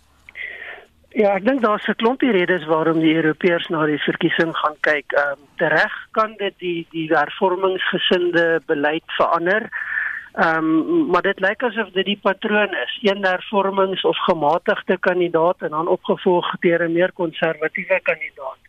Ja, 1.18 1.34
ek 1.34 1.46
dink 1.46 1.62
daar's 1.62 1.88
'n 1.90 1.96
klompie 1.98 2.32
redes 2.32 2.66
waarom 2.66 3.00
die 3.00 3.16
Europeërs 3.16 3.68
na 3.74 3.86
die 3.86 4.02
verkiesing 4.06 4.54
gaan 4.56 4.78
kyk. 4.82 5.12
Ehm 5.14 5.32
um, 5.32 5.48
tereg 5.58 5.94
kan 6.12 6.36
dit 6.38 6.54
die 6.60 6.88
die 6.92 7.08
hervormingsgesinde 7.10 8.62
beleid 8.66 9.08
verander 9.18 9.70
Ehm 10.38 10.58
um, 10.58 11.06
maar 11.10 11.22
dit 11.22 11.40
lyk 11.40 11.64
asof 11.64 11.88
dit 11.96 12.06
die 12.06 12.20
patroon 12.22 12.74
is. 12.84 13.00
Een 13.02 13.26
hervormings 13.26 14.04
of 14.06 14.18
gematigde 14.18 14.98
kandidaat 14.98 15.62
en 15.62 15.70
dan 15.70 15.88
opgevolg 15.88 16.52
deur 16.60 16.84
'n 16.84 16.94
meer 16.94 17.12
konservatiewe 17.12 18.00
kandidaat. 18.04 18.62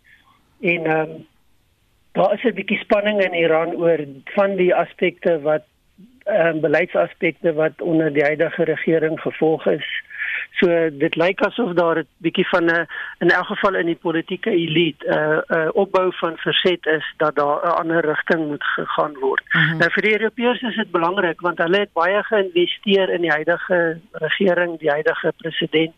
En 0.60 0.86
ehm 0.86 1.10
um, 1.10 1.26
daar 2.12 2.32
is 2.32 2.44
'n 2.44 2.54
bietjie 2.54 2.78
spanning 2.78 3.20
in 3.24 3.34
Iran 3.34 3.74
oor 3.76 3.98
van 4.24 4.56
die 4.56 4.74
aspekte 4.74 5.40
wat 5.40 5.64
ehm 6.24 6.46
um, 6.46 6.60
beleidsaspekte 6.60 7.52
wat 7.52 7.82
onder 7.82 8.12
die 8.12 8.24
huidige 8.24 8.64
regering 8.64 9.20
gevolg 9.20 9.66
is. 9.66 10.02
So 10.58 10.66
dit 10.98 11.14
lyk 11.16 11.40
asof 11.46 11.72
daar 11.78 11.98
'n 11.98 12.06
bietjie 12.24 12.48
van 12.48 12.64
'n 12.64 12.86
in 13.18 13.30
elk 13.30 13.46
geval 13.46 13.74
in 13.74 13.86
die 13.86 14.00
politieke 14.06 14.50
elite 14.50 15.04
'n 15.06 15.12
uh, 15.12 15.38
uh, 15.56 15.68
opbou 15.72 16.12
van 16.14 16.36
verset 16.36 16.86
is 16.86 17.06
dat 17.16 17.34
daar 17.36 17.58
'n 17.64 17.78
ander 17.80 18.04
rigting 18.04 18.46
moet 18.46 18.64
gegaan 18.64 19.14
word. 19.20 19.42
Mm 19.52 19.60
-hmm. 19.60 19.78
Nou 19.78 19.90
vir 19.90 20.02
die 20.02 20.18
Europeërs 20.18 20.62
is 20.62 20.76
dit 20.76 20.90
belangrik 20.90 21.40
want 21.40 21.58
hulle 21.58 21.78
het 21.78 21.92
baie 21.92 22.22
geïnvesteer 22.22 23.08
in 23.10 23.20
die 23.20 23.30
huidige 23.30 24.00
regering, 24.12 24.78
die 24.78 24.90
huidige 24.90 25.32
president. 25.36 25.94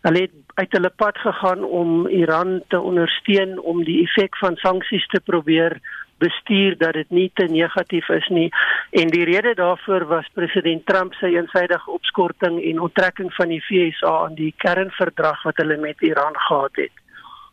Hulle 0.00 0.20
het 0.20 0.36
uit 0.54 0.72
hulle 0.72 0.92
pad 0.96 1.18
gegaan 1.18 1.64
om 1.64 2.06
Iran 2.06 2.62
te 2.68 2.80
ondersteun 2.80 3.60
om 3.60 3.84
die 3.84 4.02
effek 4.02 4.36
van 4.36 4.56
sanksies 4.56 5.06
te 5.06 5.20
probeer 5.20 5.80
bestuur 6.18 6.76
dat 6.78 6.92
dit 6.92 7.10
nie 7.10 7.30
te 7.34 7.44
negatief 7.44 8.08
is 8.08 8.28
nie 8.28 8.48
en 8.90 9.08
die 9.08 9.24
rede 9.24 9.54
daarvoor 9.54 10.06
was 10.06 10.28
president 10.32 10.86
Trump 10.86 11.14
se 11.14 11.26
eensaidige 11.26 11.90
opskorting 11.90 12.62
en 12.64 12.80
onttrekking 12.80 13.34
van 13.34 13.48
die 13.48 13.64
VSA 13.64 14.12
aan 14.26 14.34
die 14.34 14.54
kernverdrag 14.56 15.42
wat 15.42 15.56
hulle 15.56 15.76
met 15.76 16.00
Iran 16.00 16.36
gehad 16.36 16.76
het. 16.76 16.92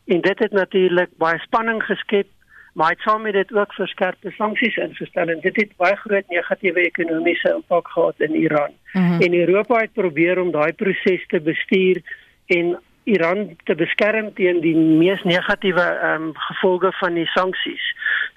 En 0.06 0.22
dit 0.22 0.40
het 0.40 0.52
natuurlik 0.52 1.10
baie 1.18 1.40
spanning 1.40 1.84
geskep, 1.84 2.28
maar 2.74 2.90
dit 2.90 3.00
saam 3.00 3.22
met 3.22 3.34
dit 3.34 3.54
ook 3.54 3.74
verskerpte 3.74 4.32
sanksies 4.32 4.78
ingestel 4.78 5.28
en 5.28 5.40
dit 5.40 5.56
het 5.56 5.76
baie 5.78 5.96
groot 5.96 6.28
negatiewe 6.28 6.86
ekonomiese 6.86 7.54
impak 7.54 7.88
gehad 7.88 8.20
in 8.20 8.36
Iran. 8.36 8.72
Mm 8.94 9.08
-hmm. 9.08 9.22
En 9.22 9.34
Europa 9.34 9.80
het 9.80 9.94
probeer 9.94 10.42
om 10.42 10.52
daai 10.52 10.74
proses 10.74 11.28
te 11.28 11.40
bestuur 11.40 12.02
en 12.46 12.80
Iran 13.04 13.58
te 13.66 13.76
beskerm 13.76 14.34
teen 14.34 14.62
die 14.62 14.76
mees 14.76 15.24
negatiewe 15.24 15.86
ehm 15.86 16.30
um, 16.30 16.34
gevolge 16.48 16.92
van 17.00 17.18
die 17.18 17.28
sanksies. 17.34 17.86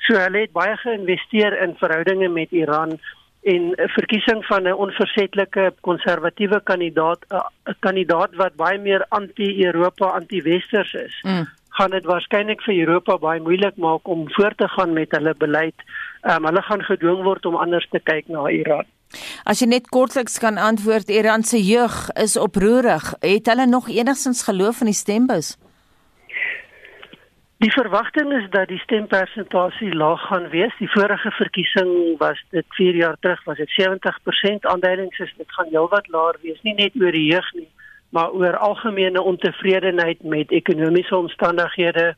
So 0.06 0.16
hulle 0.20 0.46
het 0.46 0.52
baie 0.52 0.76
geïnvesteer 0.76 1.58
in 1.62 1.76
verhoudinge 1.80 2.28
met 2.28 2.52
Iran 2.52 2.98
en 3.44 3.62
'n 3.76 3.88
verkiesing 3.96 4.44
van 4.46 4.62
'n 4.62 4.72
onversetlike 4.72 5.74
konservatiewe 5.80 6.60
kandidaat 6.60 7.20
'n 7.28 7.76
kandidaat 7.80 8.34
wat 8.34 8.56
baie 8.56 8.78
meer 8.78 9.06
anti-Europa, 9.08 10.06
anti-westers 10.06 10.94
is. 10.94 11.20
Mm. 11.22 11.46
gaan 11.74 11.90
dit 11.90 12.04
waarskynlik 12.04 12.62
vir 12.62 12.74
Europa 12.74 13.18
baie 13.18 13.40
moeilik 13.40 13.76
maak 13.76 14.08
om 14.08 14.30
voort 14.32 14.56
te 14.58 14.68
gaan 14.68 14.92
met 14.92 15.10
hulle 15.10 15.34
beleid. 15.34 15.74
Ehm 16.22 16.36
um, 16.36 16.44
hulle 16.44 16.62
gaan 16.62 16.84
gedwing 16.84 17.22
word 17.22 17.46
om 17.46 17.56
anders 17.56 17.88
te 17.90 18.00
kyk 18.00 18.28
na 18.28 18.48
Iran. 18.48 18.84
As 19.44 19.60
jy 19.60 19.66
net 19.66 19.88
kortliks 19.88 20.38
kan 20.38 20.58
antwoord, 20.58 21.08
Iran 21.08 21.42
se 21.42 21.62
jeug 21.62 22.10
is 22.20 22.36
oproerig. 22.36 23.14
Het 23.20 23.46
hulle 23.46 23.66
nog 23.66 23.88
enigstens 23.88 24.42
geloof 24.42 24.80
in 24.80 24.92
die 24.92 25.00
stembus? 25.00 25.56
Die 27.64 27.72
verwagting 27.72 28.32
is 28.36 28.48
dat 28.50 28.68
die 28.68 28.78
stempersentasie 28.82 29.94
laag 29.94 30.20
gaan 30.28 30.48
wees. 30.52 30.74
Die 30.78 30.90
vorige 30.90 31.30
verkiesing 31.30 32.18
was 32.18 32.40
dit 32.50 32.66
4 32.76 32.96
jaar 32.98 33.16
terug 33.20 33.44
was 33.44 33.56
dit 33.56 33.70
70% 33.80 34.66
aanduidings 34.68 35.18
is 35.18 35.32
dit 35.36 35.52
gaan 35.56 35.70
heelwat 35.70 36.08
laer 36.08 36.36
wees, 36.42 36.60
nie 36.62 36.74
net 36.74 36.92
oor 37.00 37.14
die 37.16 37.24
jeug 37.30 37.48
nie, 37.54 37.70
maar 38.10 38.34
oor 38.36 38.56
algemene 38.56 39.22
ontevredenheid 39.22 40.22
met 40.22 40.52
ekonomiese 40.52 41.16
omstandighede, 41.16 42.16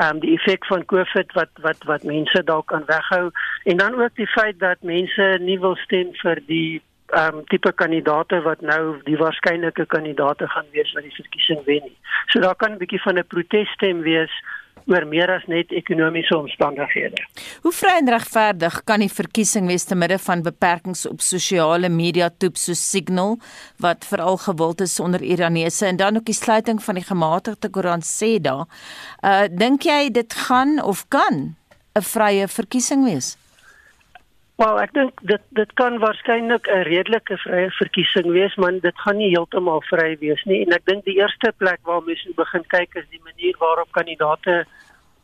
ehm 0.00 0.16
um, 0.16 0.20
die 0.20 0.34
effek 0.36 0.66
van 0.66 0.84
COVID 0.84 1.32
wat 1.36 1.50
wat 1.64 1.82
wat 1.84 2.04
mense 2.08 2.42
dalk 2.44 2.66
kan 2.72 2.84
weghou 2.86 3.30
en 3.64 3.76
dan 3.76 3.94
ook 4.02 4.14
die 4.16 4.30
feit 4.36 4.58
dat 4.58 4.82
mense 4.82 5.26
nie 5.40 5.58
wil 5.60 5.76
stem 5.76 6.14
vir 6.22 6.40
die 6.46 6.80
ehm 7.10 7.40
um, 7.40 7.44
tipe 7.52 7.72
kandidate 7.72 8.40
wat 8.46 8.60
nou 8.60 8.82
die 9.04 9.18
waarskynlike 9.20 9.86
kandidate 9.86 10.48
gaan 10.48 10.68
wees 10.76 10.92
wat 10.96 11.02
die 11.02 11.16
verkiesing 11.18 11.60
wen 11.66 11.82
nie. 11.88 11.96
So 12.32 12.40
daar 12.40 12.56
kan 12.56 12.72
'n 12.72 12.82
bietjie 12.82 13.02
van 13.02 13.18
'n 13.18 13.26
protesstem 13.26 14.00
wees 14.00 14.32
oor 14.86 15.06
meer 15.06 15.30
as 15.30 15.46
net 15.50 15.72
ekonomiese 15.72 16.36
omstandighede. 16.36 17.22
Hoe 17.62 17.72
vry 17.72 17.96
en 18.00 18.12
regverdig 18.14 18.80
kan 18.84 19.00
die 19.00 19.12
verkiesing 19.12 19.68
wees 19.70 19.84
te 19.84 19.98
midde 19.98 20.18
van 20.18 20.42
beperkings 20.42 21.06
op 21.10 21.20
sosiale 21.20 21.88
media 21.88 22.30
toep 22.30 22.56
so 22.56 22.74
Signal 22.74 23.38
wat 23.82 24.04
veral 24.04 24.36
gewild 24.36 24.80
is 24.80 25.00
onder 25.00 25.22
Iranese 25.22 25.86
en 25.86 25.96
dan 25.96 26.16
ook 26.16 26.28
die 26.28 26.34
sluiting 26.34 26.82
van 26.82 26.94
die 26.94 27.04
gematigde 27.04 27.70
Koran 27.70 28.04
sê 28.06 28.38
daar. 28.40 28.66
Uh 29.22 29.46
dink 29.50 29.82
jy 29.82 30.10
dit 30.10 30.34
gaan 30.46 30.78
of 30.82 31.04
kan 31.08 31.56
'n 31.94 32.02
vrye 32.02 32.48
verkiesing 32.48 33.04
wees? 33.04 33.36
Wel, 34.60 34.76
ek 34.82 34.90
dink 34.92 35.20
dit 35.24 35.44
dit 35.56 35.70
kan 35.80 35.94
waarskynlik 36.02 36.66
'n 36.68 36.82
redelike 36.84 37.36
vrye 37.44 37.70
verkiesing 37.78 38.26
wees, 38.32 38.54
maar 38.60 38.74
dit 38.80 38.98
gaan 39.04 39.16
nie 39.16 39.30
heeltemal 39.32 39.80
vry 39.88 40.16
wees 40.20 40.42
nie. 40.44 40.60
En 40.66 40.74
ek 40.76 40.84
dink 40.84 41.04
die 41.04 41.16
eerste 41.16 41.52
plek 41.56 41.80
waar 41.88 42.02
mens 42.04 42.24
moet 42.26 42.36
begin 42.36 42.66
kyk 42.66 42.94
is 43.00 43.08
die 43.10 43.22
manier 43.24 43.56
waarop 43.58 43.92
kandidaate 43.92 44.66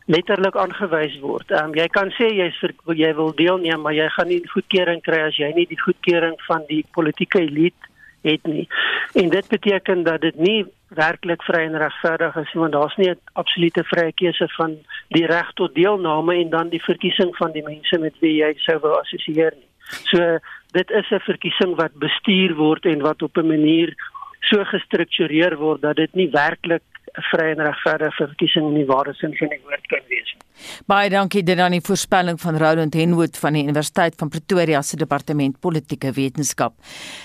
letterlik 0.07 0.55
aangewys 0.55 1.19
word. 1.19 1.51
Ehm 1.51 1.69
um, 1.69 1.75
jy 1.75 1.87
kan 1.87 2.09
sê 2.17 2.31
jy's 2.33 2.57
jy 3.03 3.13
wil 3.13 3.31
deelneem, 3.35 3.81
maar 3.81 3.93
jy 3.93 4.09
gaan 4.09 4.27
nie 4.27 4.41
goedkeuring 4.55 5.01
kry 5.01 5.21
as 5.27 5.37
jy 5.37 5.51
nie 5.53 5.67
die 5.69 5.83
goedkeuring 5.85 6.41
van 6.47 6.65
die 6.67 6.83
politieke 6.91 7.39
elite 7.39 7.93
het 8.23 8.43
nie. 8.43 8.67
En 9.13 9.29
dit 9.29 9.47
beteken 9.47 10.03
dat 10.03 10.21
dit 10.21 10.35
nie 10.35 10.65
werklik 10.89 11.43
vry 11.43 11.65
en 11.67 11.77
regverdig 11.77 12.35
is 12.35 12.53
nie 12.53 12.61
want 12.61 12.73
daar's 12.73 12.97
nie 12.97 13.09
'n 13.09 13.19
absolute 13.33 13.83
vrye 13.83 14.11
keuse 14.11 14.47
van 14.57 14.77
die 15.09 15.25
reg 15.25 15.51
tot 15.53 15.75
deelname 15.75 16.35
en 16.35 16.49
dan 16.49 16.69
die 16.69 16.83
verkiesing 16.83 17.35
van 17.35 17.51
die 17.51 17.63
mense 17.63 17.97
met 17.99 18.15
wie 18.19 18.35
jy 18.43 18.53
sou 18.57 18.79
wou 18.79 18.93
assosieer 18.99 19.53
nie. 19.55 19.67
So 20.11 20.39
dit 20.71 20.89
is 20.91 21.11
'n 21.11 21.19
verkiesing 21.19 21.75
wat 21.75 21.93
bestuur 21.93 22.55
word 22.55 22.85
en 22.85 23.01
wat 23.01 23.21
op 23.21 23.37
'n 23.37 23.47
manier 23.47 23.95
so 24.41 24.63
gestruktureer 24.63 25.57
word 25.57 25.81
dat 25.81 25.95
dit 25.95 26.13
nie 26.15 26.29
werklik 26.29 26.83
'n 27.17 27.21
vrye 27.31 27.55
en 27.55 27.65
regverdige 27.65 28.27
verkiesing 28.27 28.65
in 28.67 28.75
die 28.75 28.91
ware 28.93 29.13
sin 29.13 29.35
van 29.35 29.49
die 29.49 29.61
woord 29.63 29.87
kan 29.87 30.05
wees 30.07 30.33
nie. 30.33 30.46
Baie 30.85 31.09
dankie 31.09 31.41
dit 31.43 31.57
aan 31.59 31.73
die 31.73 31.81
voorspelling 31.81 32.37
van 32.41 32.57
Roland 32.61 32.93
Henwood 32.93 33.37
van 33.41 33.57
die 33.57 33.63
Universiteit 33.65 34.15
van 34.19 34.29
Pretoria 34.29 34.81
se 34.85 34.97
departement 34.99 35.59
politieke 35.59 36.11
wetenskap. 36.13 36.75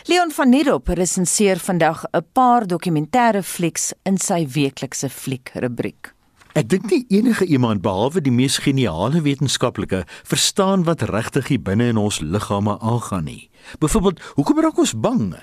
Leon 0.09 0.33
van 0.33 0.49
Nierop 0.49 0.89
resenseer 0.89 1.59
vandag 1.61 2.05
'n 2.13 2.25
paar 2.33 2.67
dokumentêre 2.67 3.43
flieks 3.43 3.93
in 4.05 4.19
sy 4.19 4.47
weeklikse 4.47 5.09
fliekrubriek. 5.09 6.15
Ek 6.53 6.69
dink 6.69 6.91
nie 6.91 7.07
enige 7.09 7.45
iemand 7.45 7.81
behalwe 7.83 8.21
die 8.21 8.33
mees 8.33 8.59
geniale 8.59 9.23
wetenskaplike 9.23 10.05
verstaan 10.23 10.85
wat 10.85 11.03
regtig 11.03 11.49
hier 11.49 11.63
binne 11.63 11.85
in 11.85 11.97
ons 11.97 12.21
liggame 12.21 12.79
aangaan 12.81 13.25
nie. 13.25 13.51
Byvoorbeeld, 13.79 14.21
hoekom 14.35 14.61
raak 14.61 14.79
ons 14.79 14.93
bang? 14.93 15.35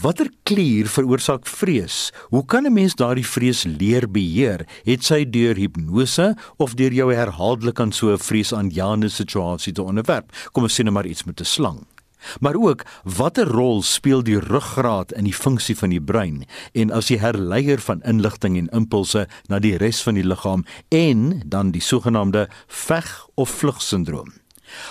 Watter 0.00 0.30
klier 0.48 0.88
veroorsaak 0.88 1.44
vrees? 1.44 2.08
Hoe 2.32 2.44
kan 2.46 2.64
'n 2.64 2.72
mens 2.72 2.94
daardie 2.94 3.26
vrees 3.26 3.64
leer 3.64 4.10
beheer? 4.10 4.66
Het 4.84 5.04
sy 5.04 5.30
deur 5.30 5.54
hipnose 5.54 6.36
of 6.56 6.74
deur 6.74 6.92
jou 6.92 7.12
herhaaldelik 7.12 7.80
aan 7.80 7.92
so 7.92 8.08
'n 8.12 8.18
vreesaanjaende 8.18 9.08
situasie 9.08 9.72
te 9.72 9.82
onderwerp? 9.82 10.32
Kom 10.52 10.62
ons 10.62 10.80
sê 10.80 10.84
net 10.84 10.92
maar 10.92 11.06
iets 11.06 11.24
met 11.24 11.40
'n 11.40 11.44
slang. 11.44 11.86
Maar 12.40 12.54
ook 12.54 12.84
watter 13.04 13.46
rol 13.46 13.82
speel 13.82 14.22
die 14.22 14.38
ruggraat 14.38 15.12
in 15.12 15.24
die 15.24 15.34
funksie 15.34 15.76
van 15.76 15.90
die 15.90 16.02
brein 16.02 16.44
en 16.72 16.90
as 16.90 17.06
die 17.06 17.18
herleier 17.18 17.78
van 17.78 18.02
inligting 18.02 18.56
en 18.56 18.68
impulse 18.68 19.28
na 19.48 19.58
die 19.58 19.76
res 19.76 20.02
van 20.02 20.14
die 20.14 20.24
liggaam 20.24 20.64
en 20.88 21.42
dan 21.46 21.70
die 21.70 21.82
sogenaamde 21.82 22.48
veg 22.66 23.26
of 23.34 23.50
vlug 23.50 23.82
sindroom. 23.82 24.39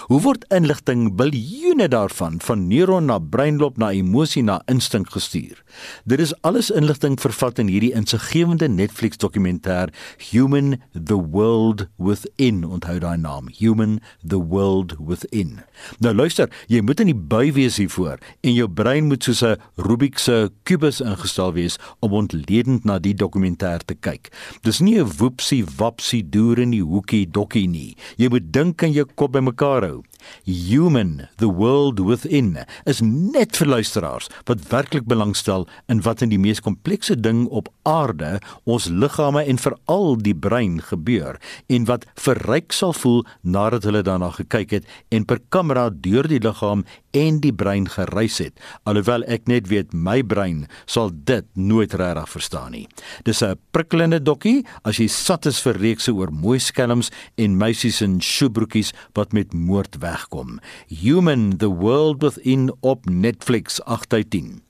Hoe 0.08 0.22
word 0.22 0.46
inligting 0.54 1.16
biljoene 1.16 1.88
daarvan 1.88 2.40
van 2.42 2.68
neuron 2.68 3.06
na 3.06 3.20
breinloop 3.20 3.78
na 3.78 3.92
emosie 3.92 4.44
na 4.44 4.62
instink 4.66 5.12
gestuur? 5.14 5.64
Dit 6.06 6.20
is 6.20 6.34
alles 6.42 6.72
inligting 6.72 7.20
vervat 7.22 7.60
in 7.60 7.70
hierdie 7.72 7.94
insiggewende 7.94 8.68
Netflix 8.68 9.18
dokumentêr 9.22 9.94
Human 10.32 10.82
the 10.94 11.18
World 11.18 11.88
Within. 11.98 12.64
Onthou 12.66 13.00
daai 13.00 13.18
naam, 13.18 13.50
Human 13.60 14.00
the 14.26 14.40
World 14.42 14.96
Within. 15.00 15.60
Nou 16.00 16.14
luister, 16.16 16.50
jy 16.68 16.82
moet 16.82 17.00
in 17.04 17.12
die 17.12 17.18
bui 17.18 17.52
wees 17.56 17.78
hiervoor 17.82 18.20
en 18.42 18.56
jou 18.56 18.68
brein 18.68 19.08
moet 19.08 19.24
soos 19.24 19.44
'n 19.44 19.58
Rubik 19.78 20.20
se 20.20 20.50
kubus 20.64 21.02
ingestel 21.02 21.54
wees 21.54 21.78
om 22.00 22.14
ontledend 22.14 22.86
na 22.86 23.00
die 23.00 23.14
dokumentêr 23.14 23.80
te 23.86 23.96
kyk. 23.96 24.32
Dis 24.64 24.80
nie 24.80 25.00
'n 25.00 25.12
woepsie 25.20 25.64
wapsie 25.78 26.24
doer 26.24 26.60
in 26.60 26.72
die 26.72 26.84
hoekie 26.84 27.26
dokkie 27.26 27.68
nie. 27.68 27.96
Jy 28.18 28.30
moet 28.30 28.52
dink 28.52 28.82
in 28.82 28.92
jou 28.92 29.06
kop 29.16 29.32
bymekaar 29.32 29.69
mekaar 29.70 29.84
hou. 29.90 30.09
Human, 30.46 31.28
the 31.38 31.50
world 31.50 32.00
within 32.00 32.58
is 32.86 33.02
net 33.02 33.58
vir 33.60 33.68
luisteraars 33.68 34.30
wat 34.50 34.64
werklik 34.72 35.08
belangstel 35.10 35.68
in 35.92 36.02
wat 36.06 36.24
in 36.26 36.32
die 36.34 36.40
mees 36.42 36.62
komplekse 36.64 37.16
ding 37.20 37.46
op 37.48 37.70
aarde, 37.90 38.40
ons 38.66 38.90
liggame 38.90 39.44
en 39.46 39.62
veral 39.62 40.18
die 40.22 40.36
brein 40.36 40.80
gebeur 40.82 41.40
en 41.68 41.86
wat 41.90 42.08
verryk 42.20 42.74
sal 42.76 42.94
voel 42.94 43.24
nadat 43.42 43.88
hulle 43.88 44.04
daarna 44.06 44.32
gekyk 44.36 44.80
het 44.80 44.90
en 45.14 45.26
per 45.26 45.42
kamera 45.54 45.90
deur 45.90 46.28
die 46.30 46.42
liggaam 46.44 46.86
en 47.18 47.40
die 47.42 47.54
brein 47.54 47.88
gereis 47.90 48.38
het, 48.42 48.54
alhoewel 48.86 49.26
ek 49.32 49.48
net 49.50 49.70
weet 49.72 49.94
my 49.94 50.20
brein 50.22 50.66
sal 50.86 51.10
dit 51.12 51.46
nooit 51.58 51.94
regtig 51.98 52.30
verstaan 52.30 52.72
nie. 52.72 52.88
Dis 53.26 53.42
'n 53.42 53.58
prikkelende 53.72 54.20
dokkie 54.20 54.66
as 54.84 55.00
jy 55.00 55.08
sat 55.08 55.46
is 55.46 55.60
vir 55.62 55.74
reekse 55.78 56.14
oor 56.14 56.32
mooi 56.32 56.60
skelms 56.60 57.12
en 57.38 57.58
meisies 57.58 58.02
in 58.02 58.20
sjoebroekies 58.22 58.94
wat 59.14 59.34
met 59.34 59.54
moord 59.54 60.00
wegkom. 60.10 60.60
Human 60.88 61.58
the 61.58 61.68
World 61.68 62.22
Within 62.22 62.74
op 62.80 63.10
Netflix 63.10 63.84
8 63.84 64.14
uit 64.14 64.30
10. 64.30 64.69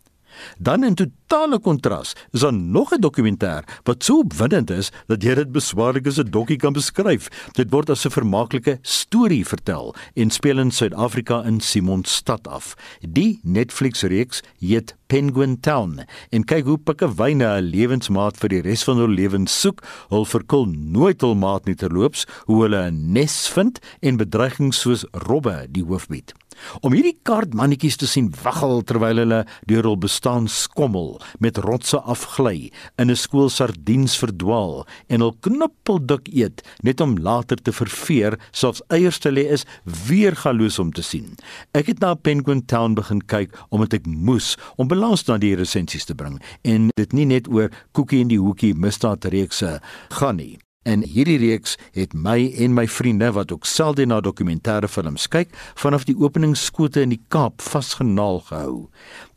Dan 0.58 0.84
in 0.84 0.96
totale 0.96 1.60
kontras 1.60 2.16
is 2.32 2.42
daar 2.42 2.54
nog 2.54 2.92
'n 2.94 3.02
dokumentêr 3.02 3.64
wat 3.84 4.04
so 4.04 4.20
opwindend 4.20 4.70
is 4.70 4.92
dat 5.08 5.24
jy 5.24 5.36
dit 5.36 5.52
beswaarlik 5.52 6.08
as 6.08 6.20
'n 6.20 6.30
dokkie 6.30 6.58
kan 6.58 6.74
beskryf. 6.74 7.30
Dit 7.54 7.72
word 7.72 7.90
as 7.90 8.06
'n 8.06 8.12
vermaaklike 8.12 8.80
storie 8.82 9.46
vertel 9.46 9.96
en 10.16 10.30
speel 10.30 10.60
in 10.60 10.72
Suid-Afrika 10.72 11.44
in 11.44 11.60
Simonstad 11.60 12.48
af. 12.48 12.76
Die 13.02 13.40
Netflix-reeks 13.44 14.42
heet 14.60 14.96
Penguin 15.08 15.60
Town 15.60 16.06
en 16.30 16.44
kyk 16.44 16.66
hoe 16.66 16.78
pikkewyne 16.78 17.46
'n 17.46 17.70
lewensmaat 17.70 18.38
vir 18.38 18.50
die 18.50 18.62
res 18.62 18.84
van 18.84 18.98
hul 18.98 19.10
lewens 19.10 19.62
soek. 19.62 19.82
Hul 20.10 20.26
verkil 20.26 20.66
nooit 20.66 21.22
hul 21.22 21.36
maat 21.36 21.66
nie 21.66 21.76
terloops, 21.76 22.26
hoe 22.46 22.62
hulle 22.64 22.92
'n 22.92 23.14
nes 23.14 23.48
vind 23.48 23.80
en 24.02 24.18
bedreigings 24.18 24.80
soos 24.80 25.06
robbe 25.12 25.68
die 25.72 25.84
hoof 25.84 26.08
bied. 26.08 26.34
Om 26.82 26.94
hierdie 26.94 27.18
kaartmannetjies 27.28 27.98
te 28.00 28.08
sien 28.08 28.30
waggel 28.44 28.84
terwyl 28.88 29.22
hulle 29.22 29.40
deur 29.70 29.88
hul 29.88 29.98
bestaan 29.98 30.48
skommel, 30.52 31.18
met 31.40 31.58
rotse 31.58 32.00
afgly, 32.02 32.72
in 32.98 33.10
'n 33.10 33.16
skool 33.16 33.50
sardiens 33.50 34.18
verdwaal 34.18 34.86
en 35.10 35.22
hul 35.22 35.36
knippeldik 35.42 36.30
eet 36.34 36.62
net 36.84 37.02
om 37.02 37.18
later 37.18 37.58
te 37.58 37.72
verveer, 37.72 38.40
selfs 38.52 38.82
eiers 38.90 39.20
te 39.20 39.32
lê 39.32 39.46
is 39.50 39.66
weer 40.08 40.36
galoos 40.36 40.80
om 40.80 40.92
te 40.92 41.02
sien. 41.02 41.36
Ek 41.74 41.88
het 41.88 42.00
na 42.00 42.14
Penguin 42.16 42.66
Town 42.66 42.96
begin 42.96 43.22
kyk 43.22 43.56
omdat 43.70 43.94
ek 43.94 44.06
moes 44.06 44.56
om 44.78 44.88
balans 44.88 45.28
na 45.28 45.38
die 45.38 45.56
resensies 45.56 46.06
te 46.06 46.16
bring 46.16 46.40
en 46.64 46.90
dit 46.96 47.14
nie 47.14 47.26
net 47.26 47.48
oor 47.48 47.70
koekie 47.92 48.22
en 48.22 48.28
die 48.28 48.40
hoekie 48.40 48.74
misdaadreekse 48.74 49.80
gaan 50.10 50.36
nie. 50.36 50.58
En 50.88 51.02
hierdie 51.04 51.38
reeks 51.38 51.74
het 51.92 52.14
my 52.16 52.38
en 52.64 52.72
my 52.74 52.86
vriende 52.88 53.28
wat 53.36 53.52
ook 53.52 53.66
selde 53.68 54.06
na 54.08 54.22
dokumentêre 54.24 54.88
films 54.88 55.28
kyk, 55.28 55.52
vanaf 55.76 56.06
die 56.08 56.16
openingsskote 56.16 57.04
in 57.04 57.12
die 57.12 57.20
Kaap 57.28 57.60
vasgenaal 57.62 58.40
gehou. 58.48 58.88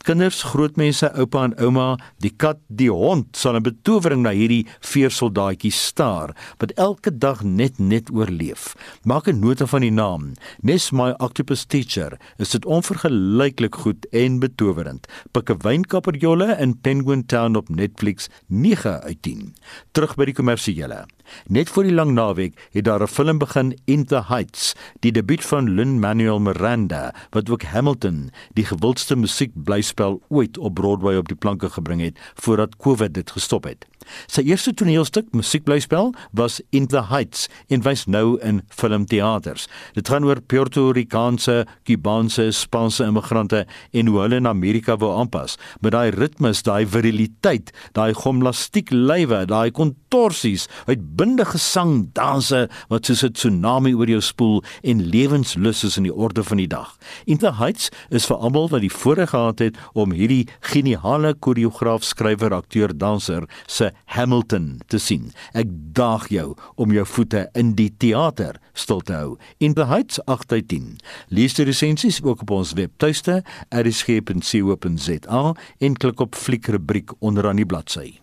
Kinders, 0.06 0.40
grootmense, 0.50 1.10
oupa 1.18 1.42
en 1.48 1.56
ouma, 1.62 1.88
die 2.22 2.30
kat, 2.30 2.58
die 2.68 2.90
hond 2.90 3.36
sal 3.36 3.56
'n 3.58 3.62
betowering 3.62 4.22
na 4.22 4.30
hierdie 4.30 4.66
veersoldaatjie 4.80 5.70
staar 5.70 6.34
wat 6.58 6.72
elke 6.76 7.10
dag 7.10 7.42
net 7.42 7.78
net 7.78 8.10
oorleef. 8.10 8.74
Maak 9.04 9.28
'n 9.28 9.40
nota 9.40 9.66
van 9.66 9.80
die 9.80 9.90
naam. 9.90 10.34
Nes 10.62 10.90
my 10.90 11.10
octopus 11.18 11.64
teacher 11.64 12.18
is 12.38 12.50
dit 12.50 12.64
onvergelyklik 12.64 13.74
goed 13.74 14.06
en 14.12 14.38
betowerend. 14.38 15.06
Pik 15.32 15.50
'n 15.50 15.58
wynkapperjolle 15.58 16.56
in 16.60 16.80
Penguin 16.80 17.26
Town 17.26 17.56
op 17.56 17.68
Netflix 17.68 18.28
9 18.46 19.02
uit 19.02 19.22
10. 19.22 19.54
Terug 19.92 20.14
by 20.16 20.24
die 20.24 20.34
kommersiële. 20.34 21.06
Net 21.46 21.68
voor 21.68 21.82
die 21.82 21.92
lang 21.92 22.12
naweek 22.12 22.68
het 22.72 22.84
daar 22.84 23.02
'n 23.02 23.06
film 23.06 23.38
begin 23.38 23.78
In 23.84 24.04
the 24.06 24.22
Heights, 24.26 24.74
die 25.00 25.12
debuut 25.12 25.44
van 25.44 25.70
Lin-Manuel 25.74 26.40
Miranda 26.40 27.14
wat 27.30 27.50
ook 27.50 27.62
Hamilton, 27.62 28.30
die 28.52 28.64
gewildste 28.64 29.16
musiekblyspel 29.16 30.22
ooit 30.28 30.58
op 30.58 30.74
Broadway 30.74 31.16
op 31.16 31.28
die 31.28 31.36
planke 31.36 31.70
gebring 31.70 32.00
het 32.00 32.18
voordat 32.34 32.76
COVID 32.76 33.14
dit 33.14 33.30
gestop 33.30 33.64
het. 33.64 33.91
Sy 34.26 34.42
eerste 34.48 34.72
toneelstuk, 34.74 35.30
musiekblyspel, 35.36 36.12
was 36.32 36.60
In 36.70 36.86
the 36.86 37.02
Heights 37.10 37.48
en 37.68 37.82
wys 37.82 38.06
nou 38.06 38.38
in 38.40 38.62
filmteaters. 38.68 39.68
Dit 39.96 40.08
gaan 40.08 40.24
oor 40.24 40.40
Puerto 40.40 40.90
Ricaanse, 40.94 41.66
Kubaanse, 41.88 42.50
Spaanse 42.52 43.04
immigrante 43.04 43.64
en 43.92 44.10
hoe 44.10 44.20
hulle 44.22 44.40
in 44.40 44.46
Amerika 44.46 44.96
wou 44.96 45.12
aanpas. 45.18 45.58
Met 45.80 45.92
daai 45.96 46.10
ritmes, 46.14 46.62
daai 46.66 46.86
viriliteit, 46.86 47.72
daai 47.96 48.12
gimnastiek 48.14 48.92
lywe, 48.92 49.44
daai 49.50 49.70
kontorsies, 49.74 50.68
uitbundige 50.86 51.60
sang, 51.60 52.08
danse 52.16 52.68
wat 52.88 53.06
soos 53.06 53.24
'n 53.24 53.32
tsunami 53.32 53.94
oor 53.94 54.06
jou 54.06 54.20
spoel 54.20 54.62
en 54.82 55.08
lewenslus 55.10 55.84
is 55.84 55.96
in 55.96 56.04
die 56.04 56.14
orde 56.14 56.42
van 56.44 56.56
die 56.56 56.66
dag. 56.68 56.96
In 57.26 57.38
the 57.38 57.52
Heights 57.52 57.90
is 58.10 58.26
vir 58.26 58.36
almal 58.36 58.68
wat 58.68 58.80
die 58.80 58.90
voorreg 58.90 59.30
gehad 59.30 59.58
het 59.58 59.76
om 59.92 60.12
hierdie 60.12 60.48
geniale 60.60 61.34
koreograaf, 61.34 62.04
skrywer, 62.04 62.54
akteur, 62.54 62.92
danser 62.98 63.48
se 63.66 63.91
Hamilton 64.04 64.80
te 64.86 64.98
sien. 64.98 65.32
Ek 65.52 65.68
daag 65.96 66.28
jou 66.32 66.52
om 66.76 66.92
jou 66.92 67.06
voete 67.06 67.46
in 67.58 67.74
die 67.78 67.90
teater 67.98 68.60
stil 68.72 69.00
te 69.00 69.12
hou. 69.16 69.36
In 69.58 69.74
the 69.74 69.86
Heights 69.86 70.20
8/10. 70.26 70.98
Lees 71.28 71.54
die 71.54 71.64
resensies 71.64 72.22
ook 72.22 72.42
op 72.42 72.50
ons 72.50 72.72
webtuiste 72.72 73.42
rsg.co.za 73.70 75.54
en 75.78 75.96
klik 75.96 76.20
op 76.20 76.34
fliekrubriek 76.34 77.12
onderaan 77.20 77.56
die 77.56 77.66
bladsy. 77.66 78.21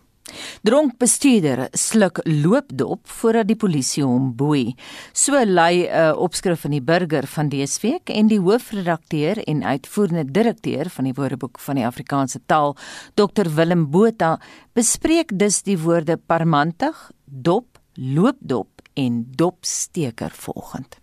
Dronk 0.62 0.98
bestuurder 0.98 1.68
sluk 1.72 2.20
loopdop 2.24 3.08
voordat 3.20 3.48
die 3.48 3.56
polisie 3.56 4.04
hom 4.04 4.32
boei. 4.36 4.74
So 5.12 5.38
lei 5.44 5.86
'n 5.86 5.90
uh, 5.90 6.14
opskrif 6.16 6.60
van 6.60 6.70
die 6.70 6.82
burger 6.82 7.26
van 7.26 7.48
dese 7.48 7.80
week 7.82 8.10
en 8.10 8.28
die 8.28 8.40
hoofredakteur 8.40 9.42
en 9.46 9.64
uitvoerende 9.64 10.24
direkteur 10.32 10.90
van 10.90 11.04
die 11.04 11.14
Woordeboek 11.14 11.58
van 11.58 11.74
die 11.74 11.86
Afrikaanse 11.86 12.40
taal, 12.46 12.76
Dr 13.14 13.48
Willem 13.54 13.90
Botha, 13.90 14.38
bespreek 14.74 15.38
dus 15.38 15.62
die 15.62 15.78
woorde 15.78 16.16
parmantig, 16.16 17.10
dop, 17.24 17.78
loopdop 17.94 18.82
en 18.94 19.24
dopsteker 19.36 20.30
volgend. 20.30 21.00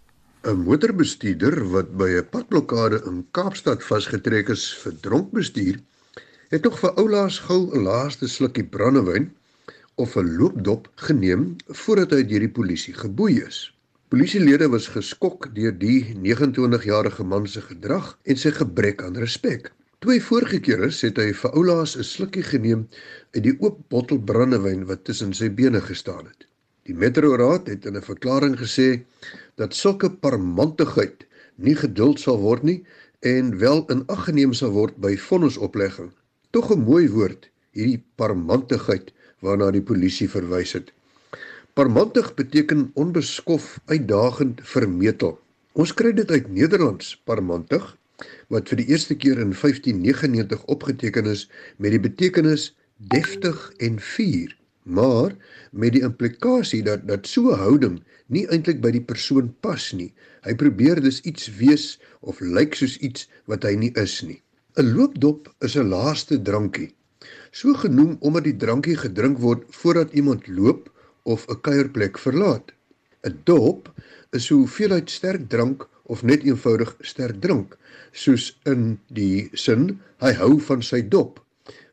'n 0.47 0.63
Motorbestuurder 0.63 1.55
wat 1.73 1.89
by 1.97 2.09
'n 2.19 2.29
padblokkade 2.31 3.01
in 3.09 3.25
Kaapstad 3.31 3.83
vasgetrek 3.83 4.49
is 4.49 4.63
vir 4.83 4.93
dronk 5.01 5.31
bestuur 5.31 5.79
het 6.49 6.61
tog 6.63 6.77
vir 6.79 6.93
oulaas 7.01 7.39
gou 7.47 7.61
'n 7.75 7.83
laaste 7.83 8.27
slukkie 8.27 8.63
brandewyn 8.63 9.31
of 9.95 10.15
'n 10.15 10.35
loopdop 10.37 10.91
geneem 10.95 11.55
voordat 11.67 12.11
hy 12.11 12.23
deur 12.23 12.39
die 12.39 12.55
polisie 12.59 12.93
geboei 12.93 13.41
is. 13.47 13.73
Polisielede 14.07 14.69
was 14.69 14.87
geskok 14.87 15.49
deur 15.55 15.73
die 15.77 16.15
29-jarige 16.15 17.23
man 17.23 17.47
se 17.47 17.61
gedrag 17.61 18.17
en 18.23 18.37
sy 18.37 18.51
gebrek 18.51 19.03
aan 19.03 19.17
respek. 19.17 19.71
Twee 19.99 20.21
vorige 20.21 20.59
kere 20.59 20.87
het 20.87 21.17
hy 21.17 21.33
vir 21.33 21.51
oulaas 21.51 21.97
'n 21.97 22.03
slukkie 22.03 22.43
geneem 22.43 22.87
uit 23.35 23.43
die 23.43 23.57
oop 23.59 23.79
bottel 23.89 24.19
brandewyn 24.19 24.85
wat 24.85 25.03
tussen 25.03 25.33
sy 25.33 25.49
bene 25.49 25.81
gestaan 25.81 26.25
het. 26.25 26.47
Die 26.83 26.95
metroraad 26.95 27.67
het 27.67 27.85
in 27.85 27.97
'n 27.97 28.01
verklaring 28.01 28.55
gesê 28.59 29.03
dat 29.55 29.75
sulke 29.75 30.09
parmantigheid 30.09 31.27
nie 31.55 31.75
geduld 31.75 32.19
sal 32.19 32.39
word 32.39 32.63
nie 32.63 32.85
en 33.19 33.57
wel 33.57 33.85
in 33.89 34.05
ag 34.07 34.23
geneem 34.29 34.53
sal 34.53 34.71
word 34.71 34.95
by 34.97 35.17
vonnisoplegging. 35.17 36.11
Tog 36.55 36.71
'n 36.71 36.83
mooi 36.87 37.09
woord, 37.11 37.49
hierdie 37.75 38.03
parmantigheid 38.15 39.11
waarna 39.43 39.67
die 39.71 39.83
polisie 39.89 40.29
verwys 40.31 40.71
het. 40.77 40.93
Parmantig 41.73 42.33
beteken 42.37 42.91
onbeskof, 42.93 43.79
uitdagend, 43.85 44.61
vermetel. 44.63 45.35
Ons 45.73 45.93
kry 45.93 46.13
dit 46.15 46.31
uit 46.31 46.47
Nederlands, 46.49 47.17
parmantig, 47.27 47.97
wat 48.47 48.71
vir 48.71 48.81
die 48.81 48.87
eerste 48.93 49.15
keer 49.15 49.41
in 49.43 49.51
1599 49.51 50.63
opgeteken 50.65 51.27
is 51.33 51.49
met 51.77 51.91
die 51.91 52.01
betekenis 52.07 52.71
deftig 53.11 53.59
en 53.77 53.99
fier, 53.99 54.55
maar 54.83 55.35
met 55.71 55.93
die 55.99 56.05
implikasie 56.07 56.81
dat 56.83 57.07
dat 57.11 57.27
so 57.27 57.53
houding 57.59 57.99
nie 58.31 58.47
eintlik 58.47 58.79
by 58.81 58.95
die 58.95 59.03
persoon 59.03 59.51
pas 59.59 59.91
nie. 59.93 60.13
Hy 60.47 60.55
probeer 60.55 61.03
dus 61.03 61.21
iets 61.21 61.51
wees 61.59 61.99
of 62.21 62.39
lyk 62.39 62.79
soos 62.79 62.97
iets 63.03 63.27
wat 63.45 63.67
hy 63.67 63.75
nie 63.75 63.93
is 63.99 64.21
nie. 64.23 64.41
'n 64.77 64.93
Loopdop 64.95 65.47
is 65.65 65.75
'n 65.75 65.89
laaste 65.89 66.35
drankie. 66.47 66.91
So 67.59 67.73
genoem 67.83 68.17
omdat 68.19 68.43
die 68.45 68.57
drankie 68.63 68.97
gedrink 69.03 69.39
word 69.41 69.63
voordat 69.77 70.11
iemand 70.13 70.47
loop 70.47 70.91
of 71.23 71.47
'n 71.49 71.61
kuierplek 71.65 72.19
verlaat. 72.25 72.67
'n 73.25 73.39
Dop 73.49 73.89
is 74.37 74.51
'n 74.51 74.59
hoeveelheid 74.59 75.09
sterk 75.09 75.49
drank 75.49 75.87
of 76.03 76.21
net 76.23 76.43
eenvoudig 76.43 76.91
sterk 77.01 77.41
drink, 77.41 77.77
soos 78.11 78.59
in 78.65 78.99
die 79.07 79.49
sin 79.53 79.99
hy 80.21 80.33
hou 80.41 80.59
van 80.69 80.81
sy 80.81 81.01
dop, 81.01 81.41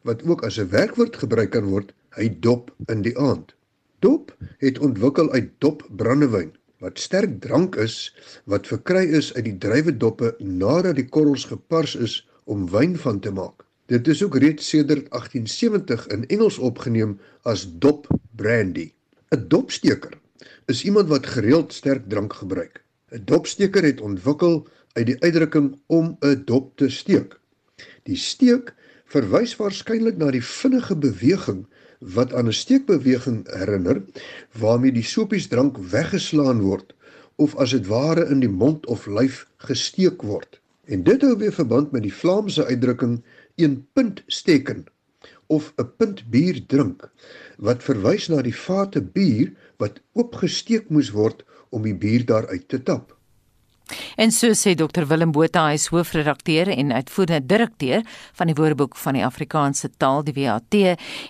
wat 0.03 0.21
ook 0.29 0.45
as 0.45 0.59
'n 0.59 0.69
werkwoord 0.69 1.17
gebruik 1.17 1.51
kan 1.57 1.65
word, 1.73 1.95
hy 2.21 2.29
dop 2.41 2.71
in 2.89 3.01
die 3.03 3.17
aand. 3.17 3.55
Dop 4.01 4.37
het 4.59 4.79
ontwikkel 4.79 5.33
uit 5.33 5.49
dop 5.59 5.89
brandewyn 5.97 6.53
wat 6.85 6.99
sterk 6.99 7.41
drank 7.41 7.81
is 7.81 8.13
wat 8.45 8.69
verkry 8.69 9.07
is 9.09 9.33
uit 9.35 9.45
die 9.45 9.59
druiwedoppe 9.59 10.35
nadat 10.39 10.97
die 11.01 11.09
korrels 11.09 11.49
gepars 11.49 11.97
is 11.97 12.21
om 12.45 12.69
wyn 12.71 12.97
van 12.97 13.21
te 13.21 13.31
maak. 13.31 13.65
Dit 13.87 14.09
is 14.09 14.23
ook 14.25 14.37
reeds 14.37 14.69
sedert 14.69 15.11
1870 15.11 16.07
in 16.07 16.27
Engels 16.27 16.59
opgeneem 16.59 17.19
as 17.43 17.67
dop 17.79 18.07
brandy. 18.37 18.93
'n 19.31 19.45
Dopsteker 19.49 20.19
is 20.67 20.85
iemand 20.85 21.09
wat 21.09 21.27
gereeld 21.27 21.73
sterk 21.73 22.09
drank 22.09 22.33
gebruik. 22.33 22.85
'n 23.13 23.23
Dopsteker 23.25 23.85
het 23.85 24.01
ontwikkel 24.01 24.67
uit 24.93 25.07
die 25.07 25.21
uitdrukking 25.21 25.79
om 25.87 26.17
'n 26.21 26.43
dop 26.45 26.77
te 26.77 26.89
steek. 26.89 27.39
Die 28.03 28.17
steek 28.17 28.75
verwys 29.05 29.57
waarskynlik 29.57 30.17
na 30.17 30.31
die 30.31 30.45
vinnige 30.45 30.97
beweging 30.97 31.67
wat 32.01 32.33
aan 32.33 32.49
'n 32.49 32.53
steekbeweging 32.53 33.45
herinner 33.59 34.03
waarmee 34.59 34.93
die 34.93 35.07
sopiesdrank 35.07 35.79
weggeslaan 35.79 36.61
word 36.61 36.95
of 37.37 37.57
as 37.57 37.71
dit 37.71 37.87
ware 37.87 38.29
in 38.31 38.41
die 38.41 38.55
mond 38.63 38.87
of 38.87 39.07
lyf 39.07 39.47
gesteek 39.57 40.23
word. 40.23 40.61
En 40.85 41.03
dit 41.03 41.23
hou 41.23 41.37
weer 41.41 41.53
verband 41.53 41.93
met 41.93 42.03
die 42.05 42.15
Vlaamse 42.15 42.65
uitdrukking 42.65 43.23
een 43.57 43.87
punt 43.93 44.23
steken 44.27 44.85
of 45.47 45.73
'n 45.77 45.89
punt 45.97 46.31
bier 46.31 46.67
drink 46.67 47.11
wat 47.57 47.83
verwys 47.83 48.29
na 48.29 48.43
die 48.43 48.57
vate 48.57 49.03
bier 49.03 49.53
wat 49.77 50.01
oopgesteek 50.13 50.89
moes 50.89 51.11
word 51.11 51.45
om 51.71 51.83
die 51.83 51.97
bier 51.97 52.25
daaruit 52.25 52.69
te 52.69 52.83
tap. 52.83 53.17
En 54.17 54.31
so 54.33 54.55
sê 54.55 54.75
Dr 54.75 55.05
Willem 55.09 55.33
Botha, 55.33 55.67
hy 55.69 55.75
is 55.79 55.87
hoofredakteur 55.93 56.69
en 56.73 56.93
uitvoerende 56.95 57.47
direkteur 57.47 58.03
van 58.39 58.47
die 58.49 58.57
Woordeboek 58.57 58.97
van 58.97 59.15
die 59.19 59.25
Afrikaanse 59.27 59.91
Taal, 59.99 60.23
die 60.25 60.37
WAT. 60.39 60.75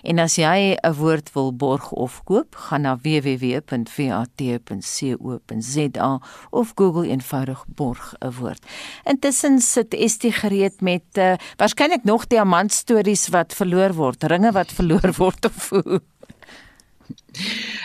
En 0.03 0.19
as 0.23 0.35
jy 0.39 0.77
'n 0.77 0.93
woord 0.93 1.33
wil 1.33 1.53
borg 1.53 1.91
of 1.91 2.23
koop, 2.23 2.55
gaan 2.55 2.81
na 2.81 2.97
www.wat.co.za 2.97 3.71
of 6.51 6.71
Google 6.75 7.07
eenvoudig 7.07 7.65
borg 7.67 8.13
'n 8.19 8.31
woord. 8.39 8.65
Intussen 9.03 9.59
sit 9.59 9.93
Estie 9.93 10.31
gereed 10.31 10.81
met 10.81 11.03
uh, 11.17 11.33
waarskynlik 11.57 12.03
nog 12.03 12.27
diamantstories 12.27 13.27
wat 13.29 13.53
verloor 13.53 13.93
word, 13.93 14.23
ringe 14.23 14.51
wat 14.51 14.71
verloor 14.71 15.13
word 15.17 15.45
of 15.45 15.69
hoe. 15.69 16.01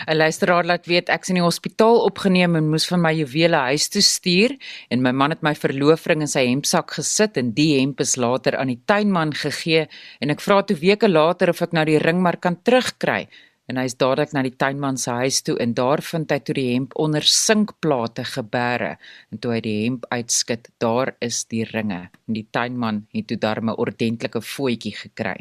'n 0.07 0.17
Luisteraar 0.17 0.65
laat 0.65 0.87
weet 0.87 1.09
ek's 1.09 1.29
in 1.29 1.39
die 1.39 1.45
hospitaal 1.45 2.01
opgeneem 2.05 2.55
en 2.55 2.69
moes 2.69 2.87
van 2.89 3.01
my 3.01 3.13
juwele 3.13 3.59
huis 3.69 3.89
toe 3.89 4.01
stuur 4.01 4.55
en 4.89 5.01
my 5.01 5.11
man 5.11 5.35
het 5.35 5.43
my 5.43 5.53
verloofring 5.55 6.21
in 6.21 6.31
sy 6.31 6.47
hempsak 6.47 6.95
gesit 6.97 7.37
en 7.37 7.53
die 7.53 7.79
hemp 7.79 8.01
is 8.01 8.17
later 8.17 8.57
aan 8.57 8.73
die 8.73 8.81
tuinman 8.85 9.33
gegee 9.33 9.87
en 10.19 10.29
ek 10.29 10.41
vra 10.41 10.61
toe 10.63 10.77
weke 10.81 11.09
later 11.09 11.49
of 11.49 11.61
ek 11.61 11.73
nou 11.77 11.85
die 11.85 11.99
ring 11.99 12.21
maar 12.21 12.37
kan 12.37 12.57
terugkry 12.63 13.27
en 13.69 13.77
hy 13.79 13.85
is 13.87 13.95
dadelik 13.99 14.33
na 14.35 14.41
die 14.43 14.53
tuinman 14.57 14.97
se 14.99 15.13
huis 15.21 15.39
toe 15.45 15.55
en 15.61 15.73
daar 15.77 16.01
vind 16.03 16.31
hy 16.33 16.39
toe 16.43 16.55
die 16.57 16.67
hemp 16.73 16.95
onder 16.99 17.25
sinkplate 17.27 18.25
geberre 18.27 18.95
en 19.31 19.41
toe 19.43 19.53
hy 19.55 19.59
die 19.63 19.75
hemp 19.83 20.07
uitskit 20.11 20.71
daar 20.81 21.13
is 21.23 21.43
die 21.51 21.63
ringe. 21.69 22.01
En 22.27 22.35
die 22.35 22.47
tuinman 22.51 23.05
het 23.15 23.29
toe 23.29 23.37
darme 23.39 23.75
ordentlike 23.79 24.41
voetjie 24.43 24.93
gekry. 24.97 25.37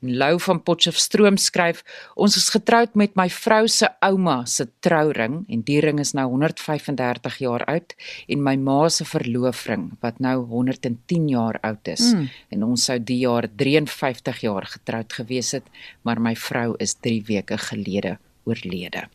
En 0.00 0.14
Lou 0.22 0.38
van 0.40 0.62
Potchefstroom 0.62 1.36
skryf 1.40 1.82
ons 2.14 2.38
is 2.38 2.48
getroud 2.54 2.94
met 2.96 3.16
my 3.18 3.26
vrou 3.34 3.66
se 3.68 3.90
ouma 4.06 4.38
se 4.46 4.68
trouring 4.80 5.42
en 5.50 5.66
die 5.66 5.80
ring 5.84 6.00
is 6.00 6.14
nou 6.16 6.28
135 6.30 7.40
jaar 7.42 7.66
oud 7.68 7.96
en 8.30 8.44
my 8.46 8.56
ma 8.56 8.78
se 8.88 9.04
verloofring 9.04 9.90
wat 10.04 10.22
nou 10.22 10.36
110 10.54 11.28
jaar 11.34 11.58
oud 11.66 11.92
is. 11.92 12.12
Mm. 12.14 12.28
en 12.54 12.62
ons 12.64 12.84
sou 12.88 12.96
die 12.98 13.20
jaar 13.24 13.46
53 13.60 14.40
jaar 14.46 14.64
getroud 14.70 15.12
gewees 15.12 15.52
het 15.58 15.66
maar 16.06 16.20
my 16.22 16.32
vrou 16.38 16.74
is 16.80 16.94
3 17.02 17.20
weke 17.28 17.39
weke 17.40 17.58
gelede 17.58 18.18
oorlede. 18.44 19.08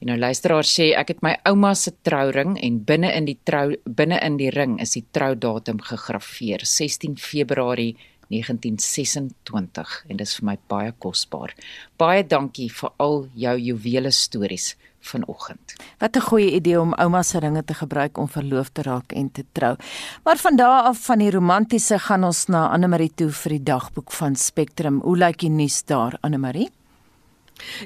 En 0.00 0.10
nou 0.10 0.18
luisteraar 0.18 0.66
sê 0.68 0.90
ek 0.98 1.14
het 1.14 1.22
my 1.24 1.36
ouma 1.48 1.72
se 1.74 1.92
trouring 2.04 2.56
en 2.60 2.82
binne 2.84 3.12
in 3.16 3.28
die 3.28 3.38
trou 3.48 3.76
binne 3.86 4.18
in 4.24 4.36
die 4.40 4.50
ring 4.52 4.76
is 4.82 4.96
die 4.98 5.06
troudatum 5.16 5.80
gegraveer 5.80 6.66
16 6.66 7.16
Februarie 7.16 7.94
1926 8.28 9.94
en 10.10 10.18
dit 10.18 10.26
is 10.26 10.34
vir 10.40 10.48
my 10.50 10.56
baie 10.68 10.92
kosbaar. 10.98 11.54
Baie 11.96 12.26
dankie 12.26 12.68
vir 12.68 12.92
al 13.00 13.24
jou 13.38 13.56
juwele 13.68 14.12
stories 14.12 14.74
vanoggend. 15.06 15.76
Wat 16.02 16.16
'n 16.16 16.26
goeie 16.28 16.50
idee 16.50 16.80
om 16.80 16.94
ouma 16.94 17.22
se 17.22 17.38
ringe 17.38 17.64
te 17.64 17.74
gebruik 17.74 18.18
om 18.18 18.28
verloof 18.28 18.68
te 18.72 18.82
raak 18.82 19.12
en 19.12 19.30
te 19.32 19.44
trou. 19.52 19.76
Maar 20.24 20.36
van 20.36 20.56
daardie 20.56 20.88
af 20.88 21.04
van 21.04 21.18
die 21.18 21.30
romantiese 21.30 21.98
gaan 21.98 22.24
ons 22.24 22.46
na 22.46 22.68
Anne 22.68 22.88
Marie 22.88 23.12
toe 23.14 23.30
vir 23.30 23.50
die 23.50 23.62
dagboek 23.62 24.12
van 24.12 24.36
Spectrum. 24.36 25.00
Hoe 25.00 25.16
lyk 25.16 25.38
die 25.38 25.50
nuus 25.50 25.84
daar 25.84 26.18
Anne 26.20 26.38
Marie? 26.38 26.70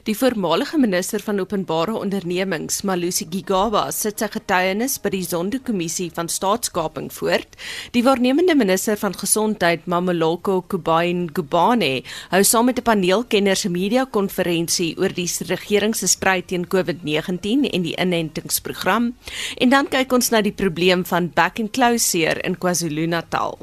Die 0.04 0.14
voormalige 0.16 0.78
minister 0.78 1.22
van 1.22 1.40
openbare 1.40 1.94
ondernemings, 1.98 2.82
Malusi 2.82 3.26
Gigaba, 3.30 3.86
sit 3.94 4.20
sy 4.20 4.28
getuienis 4.32 4.96
by 5.02 5.12
die 5.14 5.22
Zondo-kommissie 5.26 6.08
van 6.16 6.30
staatskaping 6.30 7.10
voort. 7.14 7.56
Die 7.94 8.02
waarnemende 8.06 8.56
minister 8.58 8.98
van 9.00 9.14
gesondheid, 9.14 9.86
Mamoloko 9.86 10.60
Kubain 10.62 11.28
Gubane, 11.34 12.02
hou 12.34 12.42
saam 12.44 12.66
met 12.66 12.78
'n 12.78 12.88
paneel 12.90 13.24
kenners 13.24 13.64
'n 13.64 13.72
media-konferensie 13.72 14.96
oor 14.98 15.12
die 15.14 15.30
regering 15.46 15.94
se 15.96 16.06
stryd 16.06 16.48
teen 16.48 16.66
COVID-19 16.66 17.70
en 17.70 17.82
die 17.82 17.96
inentingsprogram. 17.96 19.14
En 19.58 19.68
dan 19.68 19.88
kyk 19.88 20.12
ons 20.12 20.30
na 20.30 20.40
die 20.40 20.52
probleem 20.52 21.04
van 21.04 21.30
back 21.34 21.58
and 21.60 21.72
closure 21.72 22.40
in 22.42 22.58
KwaZulu-Natal. 22.58 23.58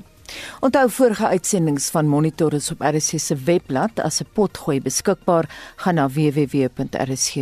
Onthou 0.59 0.89
vorige 0.89 1.28
uitsendings 1.28 1.89
van 1.89 2.07
Monitor 2.07 2.53
is 2.53 2.71
op 2.71 2.82
RSC 2.82 3.19
se 3.19 3.36
webblad 3.36 3.99
as 3.99 4.19
'n 4.21 4.28
potgooi 4.34 4.82
beskikbaar. 4.82 5.45
Gaan 5.75 5.95
na 5.95 6.09
www.rsc.co.za 6.09 7.39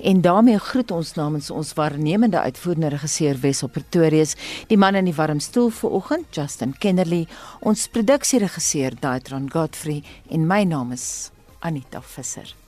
en 0.00 0.20
daarmee 0.20 0.58
groet 0.58 0.90
ons 0.90 1.14
namens 1.14 1.50
ons 1.50 1.72
waarnemende 1.72 2.40
uitvoerende 2.40 2.88
regisseur 2.88 3.40
Wessel 3.40 3.68
Pretorius, 3.68 4.34
die 4.66 4.78
man 4.78 4.94
in 4.94 5.04
die 5.04 5.14
warm 5.14 5.40
stoel 5.40 5.70
vanoggend, 5.70 6.26
Justin 6.30 6.78
Kennerly, 6.78 7.26
ons 7.60 7.88
produksieregisseur 7.88 8.92
Daitron 9.00 9.50
Godfrey 9.52 10.02
en 10.30 10.46
my 10.46 10.62
naam 10.62 10.92
is 10.92 11.30
Anita 11.60 12.00
Visser. 12.02 12.63